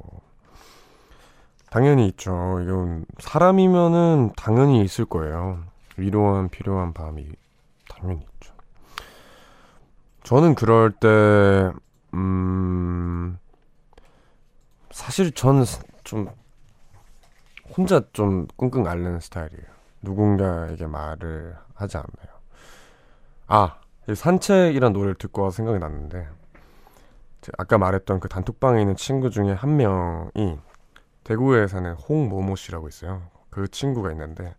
당연히 1.70 2.06
있죠. 2.08 2.60
이건 2.62 3.04
사람이면은 3.18 4.32
당연히 4.36 4.82
있을 4.82 5.04
거예요. 5.04 5.62
위로한 5.96 6.48
필요한 6.48 6.92
밤이 6.94 7.26
당연히 7.88 8.22
있죠. 8.22 8.54
저는 10.22 10.54
그럴 10.54 10.92
때, 10.92 11.70
음, 12.14 13.38
사실 14.90 15.32
저는 15.32 15.64
좀 16.04 16.28
혼자 17.76 18.02
좀 18.12 18.46
끙끙 18.56 18.86
앓는 18.86 19.20
스타일이에요. 19.20 19.64
누군가에게 20.02 20.86
말을 20.86 21.56
하지 21.74 21.96
않나요? 21.96 22.38
아, 23.46 23.80
이 24.08 24.14
산책이란 24.14 24.92
노래를 24.92 25.14
듣고 25.14 25.42
와서 25.42 25.56
생각이 25.56 25.78
났는데, 25.78 26.28
제 27.40 27.52
아까 27.58 27.78
말했던 27.78 28.20
그 28.20 28.28
단톡방에 28.28 28.80
있는 28.80 28.96
친구 28.96 29.30
중에 29.30 29.52
한 29.52 29.76
명이 29.76 30.58
대구에 31.24 31.66
사는 31.66 31.92
홍모모 31.92 32.56
씨라고 32.56 32.88
있어요. 32.88 33.22
그 33.50 33.68
친구가 33.68 34.10
있는데, 34.12 34.54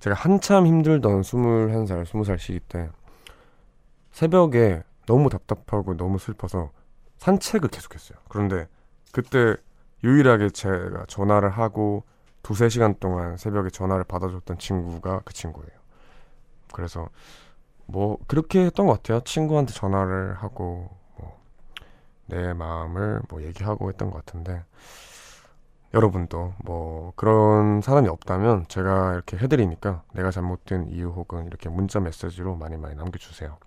제가 0.00 0.14
한참 0.14 0.66
힘들던 0.66 1.22
21살, 1.22 2.04
20살 2.04 2.38
시기 2.38 2.60
때, 2.60 2.90
새벽에 4.12 4.82
너무 5.06 5.28
답답하고 5.30 5.96
너무 5.96 6.18
슬퍼서 6.18 6.70
산책을 7.18 7.68
계속했어요. 7.70 8.18
그런데 8.28 8.68
그때 9.12 9.56
유일하게 10.02 10.50
제가 10.50 11.06
전화를 11.08 11.50
하고 11.50 12.04
두세 12.42 12.68
시간 12.68 12.94
동안 13.00 13.36
새벽에 13.36 13.70
전화를 13.70 14.04
받아줬던 14.04 14.58
친구가 14.58 15.22
그 15.24 15.32
친구예요. 15.32 15.70
그래서 16.72 17.08
뭐 17.86 18.18
그렇게 18.26 18.64
했던 18.64 18.86
것 18.86 18.94
같아요. 18.94 19.20
친구한테 19.20 19.72
전화를 19.72 20.34
하고 20.34 20.90
뭐 21.18 21.44
내 22.26 22.52
마음을 22.52 23.20
뭐 23.28 23.42
얘기하고 23.42 23.88
했던 23.88 24.10
것 24.10 24.24
같은데 24.24 24.64
여러분도 25.92 26.54
뭐 26.64 27.12
그런 27.14 27.80
사람이 27.80 28.08
없다면 28.08 28.66
제가 28.68 29.12
이렇게 29.12 29.36
해드리니까 29.36 30.02
내가 30.12 30.30
잘못된 30.32 30.88
이유 30.88 31.08
혹은 31.10 31.46
이렇게 31.46 31.68
문자 31.68 32.00
메시지로 32.00 32.56
많이 32.56 32.76
많이 32.76 32.96
남겨주세요. 32.96 33.58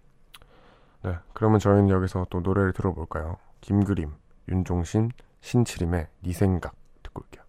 네, 1.04 1.18
그러면 1.34 1.60
저희는 1.60 1.90
여기서 1.90 2.28
또 2.30 2.42
노래를 2.42 2.74
들어볼까요? 2.74 3.38
김그림, 3.62 4.14
윤종신, 4.50 5.12
신치림의 5.42 6.08
네 6.22 6.34
생각 6.34 6.76
듣고 7.04 7.22
올게요. 7.22 7.47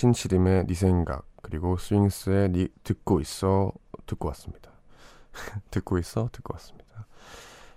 신, 0.00 0.14
신치림의 0.14 0.66
네 0.66 0.74
생각 0.74 1.26
그리고 1.42 1.76
스윙스의 1.76 2.52
네 2.52 2.68
듣고 2.84 3.20
있어 3.20 3.70
듣고 4.06 4.28
왔습니다. 4.28 4.70
듣고 5.70 5.98
있어 5.98 6.30
듣고 6.32 6.54
왔습니다. 6.54 7.06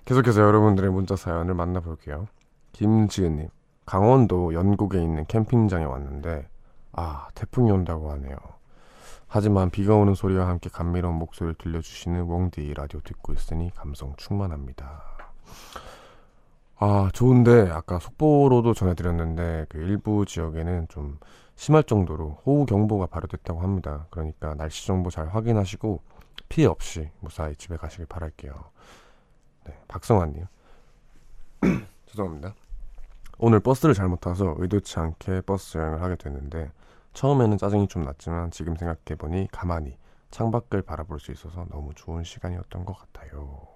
계속해서 0.05 0.39
여러분들의 0.39 0.89
문자 0.89 1.17
사연을 1.17 1.53
만나볼게요. 1.53 2.29
김지은님, 2.71 3.49
강원도 3.85 4.53
연곡에 4.53 5.01
있는 5.01 5.25
캠핑장에 5.25 5.83
왔는데 5.83 6.47
아 6.93 7.27
태풍이 7.35 7.69
온다고 7.71 8.09
하네요. 8.13 8.37
하지만 9.27 9.69
비가 9.69 9.95
오는 9.95 10.15
소리와 10.15 10.47
함께 10.47 10.69
감미로운 10.69 11.15
목소리를 11.15 11.55
들려주시는 11.55 12.21
웡디 12.21 12.73
라디오 12.73 13.01
듣고 13.01 13.33
있으니 13.33 13.69
감성 13.75 14.13
충만합니다. 14.15 15.03
아, 16.77 17.09
좋은데 17.13 17.69
아까 17.69 17.99
속보로도 17.99 18.73
전해드렸는데 18.73 19.65
그 19.67 19.77
일부 19.77 20.25
지역에는 20.25 20.87
좀 20.87 21.17
심할 21.55 21.83
정도로 21.83 22.41
호우 22.45 22.65
경보가 22.65 23.07
발효됐다고 23.07 23.61
합니다. 23.61 24.07
그러니까 24.09 24.55
날씨 24.55 24.87
정보 24.87 25.09
잘 25.09 25.27
확인하시고 25.27 26.01
피해 26.49 26.67
없이 26.67 27.09
무사히 27.19 27.55
집에 27.55 27.77
가시길 27.77 28.05
바랄게요. 28.07 28.53
네, 29.65 29.79
박성환님. 29.87 30.45
죄송합니다. 32.07 32.53
오늘 33.37 33.59
버스를 33.59 33.93
잘못 33.93 34.21
타서 34.21 34.55
의도치 34.57 34.99
않게 34.99 35.41
버스 35.41 35.77
여행을 35.77 36.01
하게 36.01 36.15
됐는데 36.15 36.71
처음에는 37.13 37.57
짜증이 37.57 37.87
좀 37.87 38.03
났지만 38.03 38.51
지금 38.51 38.75
생각해보니 38.75 39.49
가만히 39.51 39.97
창밖을 40.31 40.81
바라볼 40.81 41.19
수 41.19 41.31
있어서 41.31 41.65
너무 41.69 41.93
좋은 41.93 42.23
시간이었던 42.23 42.85
것 42.85 42.97
같아요. 42.97 43.67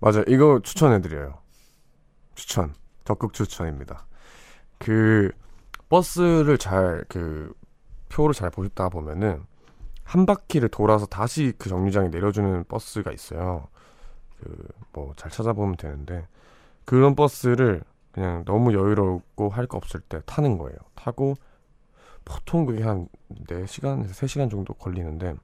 맞아요. 0.00 0.24
이거 0.26 0.60
추천해드려요. 0.62 1.38
추천. 2.34 2.74
적극 3.04 3.32
추천입니다. 3.32 4.06
그, 4.78 5.32
버스를 5.88 6.58
잘, 6.58 7.04
그, 7.08 7.52
표를 8.08 8.34
잘 8.34 8.50
보셨다 8.50 8.88
보면은, 8.88 9.44
한 10.04 10.26
바퀴를 10.26 10.68
돌아서 10.70 11.06
다시 11.06 11.52
그 11.58 11.68
정류장에 11.68 12.08
내려주는 12.08 12.64
버스가 12.64 13.12
있어요. 13.12 13.68
그, 14.40 14.68
뭐, 14.92 15.12
잘 15.16 15.30
찾아보면 15.30 15.76
되는데, 15.76 16.26
그런 16.84 17.14
버스를 17.16 17.82
그냥 18.12 18.44
너무 18.46 18.72
여유롭고 18.74 19.50
할 19.50 19.66
거 19.66 19.76
없을 19.76 20.00
때 20.00 20.20
타는 20.26 20.58
거예요. 20.58 20.76
타고, 20.94 21.34
보통 22.24 22.66
그게 22.66 22.82
한 22.84 23.08
4시간에서 23.48 24.10
3시간 24.10 24.50
정도 24.50 24.74
걸리는데, 24.74 25.34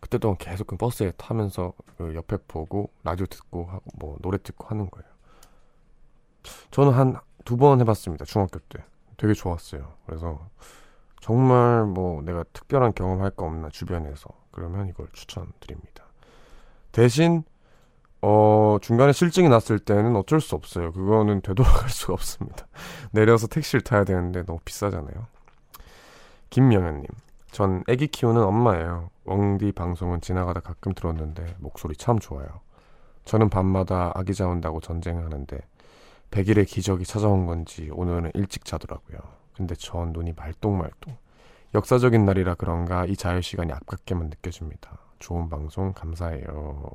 그때 0.00 0.18
동안 0.18 0.36
계속 0.38 0.66
그 0.66 0.76
버스에 0.76 1.12
타면서 1.16 1.72
그 1.98 2.14
옆에 2.14 2.38
보고 2.48 2.90
라디오 3.04 3.26
듣고 3.26 3.64
하고 3.66 3.82
뭐 3.98 4.16
노래 4.22 4.38
듣고 4.38 4.66
하는 4.68 4.90
거예요. 4.90 5.08
저는 6.70 6.92
한 6.92 7.16
두 7.44 7.56
번 7.56 7.80
해봤습니다. 7.80 8.24
중학교 8.26 8.58
때 8.68 8.84
되게 9.20 9.34
좋았어요. 9.34 9.86
그래서 10.06 10.48
정말 11.20 11.84
뭐 11.84 12.22
내가 12.22 12.42
특별한 12.54 12.94
경험할 12.94 13.32
거 13.32 13.44
없나 13.44 13.68
주변에서 13.68 14.30
그러면 14.50 14.88
이걸 14.88 15.08
추천드립니다. 15.12 16.04
대신 16.90 17.44
어 18.22 18.78
중간에 18.80 19.12
실증이 19.12 19.50
났을 19.50 19.78
때는 19.78 20.16
어쩔 20.16 20.40
수 20.40 20.54
없어요. 20.54 20.92
그거는 20.92 21.42
되돌아갈 21.42 21.90
수가 21.90 22.14
없습니다. 22.14 22.66
내려서 23.12 23.46
택시를 23.46 23.82
타야 23.82 24.04
되는데 24.04 24.42
너무 24.46 24.58
비싸잖아요. 24.64 25.26
김명현님, 26.48 27.06
전 27.50 27.84
아기 27.88 28.06
키우는 28.06 28.42
엄마예요. 28.42 29.10
웡디 29.26 29.72
방송은 29.72 30.22
지나가다 30.22 30.60
가끔 30.60 30.94
들었는데 30.94 31.56
목소리 31.58 31.94
참 31.94 32.18
좋아요. 32.18 32.48
저는 33.26 33.50
밤마다 33.50 34.12
아기 34.14 34.32
자온다고 34.32 34.80
전쟁하는데 34.80 35.60
100일의 36.30 36.66
기적이 36.66 37.04
찾아온 37.04 37.46
건지 37.46 37.90
오늘은 37.92 38.32
일찍 38.34 38.64
자더라고요. 38.64 39.18
근데 39.54 39.74
전 39.74 40.12
눈이 40.12 40.34
말똥말똥. 40.36 41.16
역사적인 41.74 42.24
날이라 42.24 42.54
그런가 42.56 43.04
이 43.04 43.16
자유 43.16 43.42
시간이 43.42 43.72
아깝게만 43.72 44.30
느껴집니다. 44.30 44.98
좋은 45.18 45.48
방송 45.48 45.92
감사해요. 45.92 46.90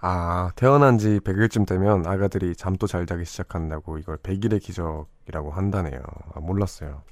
아, 0.00 0.50
태어난 0.56 0.98
지 0.98 1.18
100일쯤 1.20 1.66
되면 1.66 2.06
아가들이 2.06 2.56
잠도 2.56 2.86
잘 2.86 3.06
자기 3.06 3.24
시작한다고 3.24 3.98
이걸 3.98 4.16
100일의 4.18 4.60
기적이라고 4.60 5.50
한다네요. 5.50 6.02
아, 6.34 6.40
몰랐어요. 6.40 7.02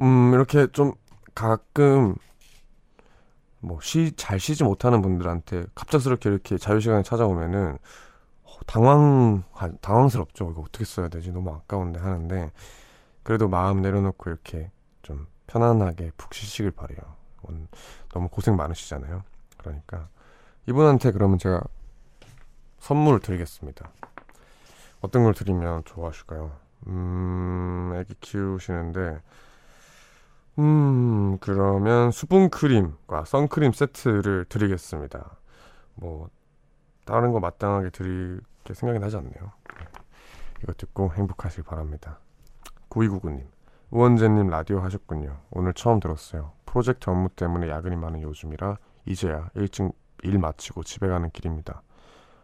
음, 0.00 0.32
이렇게 0.34 0.66
좀 0.72 0.92
가끔 1.34 2.14
뭐 3.60 3.78
쉬, 3.80 4.12
잘 4.16 4.40
쉬지 4.40 4.64
못하는 4.64 5.00
분들한테 5.02 5.64
갑작스럽게 5.74 6.28
이렇게 6.28 6.58
자유시간이 6.58 7.04
찾아오면은 7.04 7.74
어, 7.74 7.78
당황, 8.66 9.44
당황스럽죠. 9.80 10.50
이거 10.50 10.62
어떻게 10.62 10.84
써야 10.84 11.08
되지? 11.08 11.32
너무 11.32 11.50
아까운데 11.54 12.00
하는데 12.00 12.50
그래도 13.22 13.48
마음 13.48 13.82
내려놓고 13.82 14.30
이렇게 14.30 14.70
좀 15.02 15.26
편안하게 15.46 16.12
푹 16.16 16.34
쉬시길 16.34 16.70
바래요. 16.70 16.98
너무 18.12 18.28
고생 18.28 18.56
많으시잖아요. 18.56 19.22
그러니까 19.58 20.08
이분한테 20.66 21.12
그러면 21.12 21.38
제가 21.38 21.60
선물을 22.78 23.20
드리겠습니다. 23.20 23.90
어떤 25.00 25.24
걸 25.24 25.34
드리면 25.34 25.84
좋아하실까요? 25.84 26.52
음, 26.86 27.92
애기 27.96 28.14
키우시는데 28.20 29.20
음, 30.58 31.38
그러면 31.38 32.10
수분 32.10 32.50
크림과 32.50 33.24
선크림 33.24 33.72
세트를 33.72 34.44
드리겠습니다. 34.48 35.36
뭐, 35.94 36.28
다른 37.04 37.32
거 37.32 37.40
마땅하게 37.40 37.90
드릴 37.90 38.40
게 38.40 38.51
생각이 38.74 38.98
나지 38.98 39.16
않네요. 39.16 39.32
네. 39.78 39.84
이거 40.62 40.72
듣고 40.74 41.12
행복하실 41.12 41.64
바랍니다. 41.64 42.18
9299님, 42.90 43.46
우원재님 43.90 44.48
라디오 44.48 44.80
하셨군요. 44.80 45.40
오늘 45.50 45.72
처음 45.74 45.98
들었어요. 46.00 46.52
프로젝트 46.66 47.10
업무 47.10 47.28
때문에 47.30 47.68
야근이 47.68 47.96
많은 47.96 48.22
요즘이라 48.22 48.78
이제야 49.06 49.50
일찍 49.54 49.90
일 50.22 50.38
마치고 50.38 50.84
집에 50.84 51.08
가는 51.08 51.28
길입니다. 51.30 51.82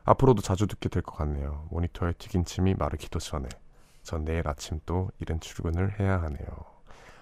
앞으로도 0.04 0.42
자주 0.42 0.66
듣게 0.66 0.88
될 0.88 1.02
것 1.02 1.14
같네요. 1.16 1.66
모니터에 1.70 2.12
튀긴 2.14 2.44
침이 2.44 2.74
마르기도 2.74 3.18
전에. 3.18 3.48
전 4.02 4.24
내일 4.24 4.48
아침 4.48 4.80
또 4.86 5.10
이른 5.20 5.38
출근을 5.38 6.00
해야 6.00 6.20
하네요. 6.22 6.46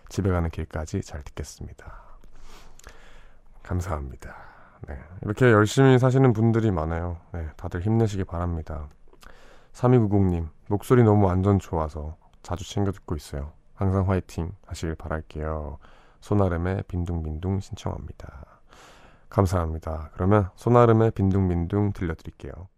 집에 0.08 0.30
가는 0.30 0.48
길까지 0.50 1.02
잘 1.02 1.22
듣겠습니다. 1.22 2.00
감사합니다. 3.64 4.55
네. 4.88 4.98
이렇게 5.22 5.46
열심히 5.46 5.98
사시는 5.98 6.32
분들이 6.32 6.70
많아요. 6.70 7.18
네. 7.32 7.48
다들 7.56 7.82
힘내시기 7.82 8.24
바랍니다. 8.24 8.88
3290님, 9.72 10.48
목소리 10.68 11.02
너무 11.02 11.26
완전 11.26 11.58
좋아서 11.58 12.16
자주 12.42 12.68
챙겨 12.68 12.92
듣고 12.92 13.14
있어요. 13.16 13.52
항상 13.74 14.08
화이팅 14.08 14.52
하시길 14.66 14.94
바랄게요. 14.94 15.78
소나름의 16.20 16.84
빈둥빈둥 16.88 17.60
신청합니다. 17.60 18.60
감사합니다. 19.28 20.10
그러면 20.14 20.48
소나름의 20.56 21.10
빈둥빈둥 21.12 21.92
들려드릴게요. 21.92 22.68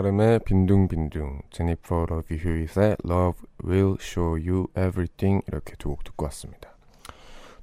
소나름의 0.00 0.40
빈둥빈둥, 0.46 1.42
제니퍼 1.50 2.06
러비 2.08 2.38
휴잇의 2.38 2.96
Love 3.04 3.42
Will 3.64 3.96
Show 4.00 4.40
You 4.40 4.66
Everything 4.70 5.42
이렇게 5.46 5.74
두 5.76 5.90
곡 5.90 6.04
듣고 6.04 6.24
왔습니다. 6.24 6.70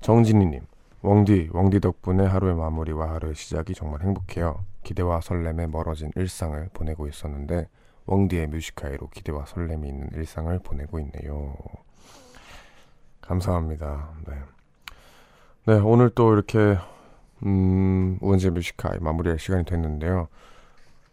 정진희님, 0.01 0.61
웡디, 1.01 1.49
웡디 1.51 1.79
덕분에 1.79 2.25
하루의 2.25 2.55
마무리와 2.55 3.13
하루의 3.13 3.33
시작이 3.33 3.73
정말 3.73 4.01
행복해요. 4.01 4.63
기대와 4.83 5.21
설렘에 5.21 5.67
멀어진 5.67 6.11
일상을 6.15 6.69
보내고 6.73 7.07
있었는데 7.07 7.69
웡디의 8.05 8.47
뮤지카이로 8.47 9.09
기대와 9.09 9.45
설렘이 9.45 9.87
있는 9.87 10.09
일상을 10.13 10.59
보내고 10.59 10.99
있네요. 10.99 11.55
감사합니다. 13.21 14.09
네. 14.27 14.33
네, 15.65 15.79
오늘 15.79 16.11
또 16.11 16.33
이렇게 16.33 16.77
음, 17.45 18.19
우은재 18.21 18.51
뮤지카이 18.51 18.99
마무리할 18.99 19.39
시간이 19.39 19.65
됐는데요. 19.65 20.27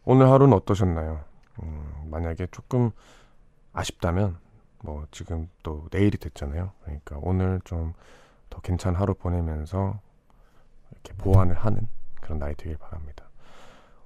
오늘 0.04 0.30
하루는 0.30 0.54
어떠셨나요? 0.56 1.20
음, 1.62 2.08
만약에 2.10 2.46
조금 2.50 2.90
아쉽다면 3.72 4.36
뭐 4.82 5.06
지금 5.10 5.48
또 5.62 5.86
내일이 5.90 6.18
됐잖아요. 6.18 6.72
그러니까 6.84 7.18
오늘 7.22 7.60
좀 7.64 7.94
더 8.50 8.60
괜찮은 8.60 9.00
하루 9.00 9.14
보내면서 9.14 9.98
이렇게 10.92 11.12
보완을 11.14 11.56
하는 11.56 11.88
그런 12.20 12.38
날이 12.38 12.54
되길 12.54 12.76
바랍니다. 12.76 13.24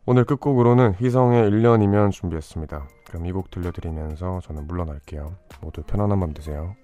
오늘 0.07 0.25
끝곡으로는 0.25 0.95
희성의 0.99 1.51
1년이면 1.51 2.13
준비했습니다. 2.13 2.89
그럼 3.07 3.27
이 3.27 3.33
곡 3.33 3.51
들려드리면서 3.51 4.41
저는 4.43 4.67
물러날게요. 4.67 5.35
모두 5.61 5.83
편안한 5.83 6.19
밤 6.19 6.33
되세요. 6.33 6.75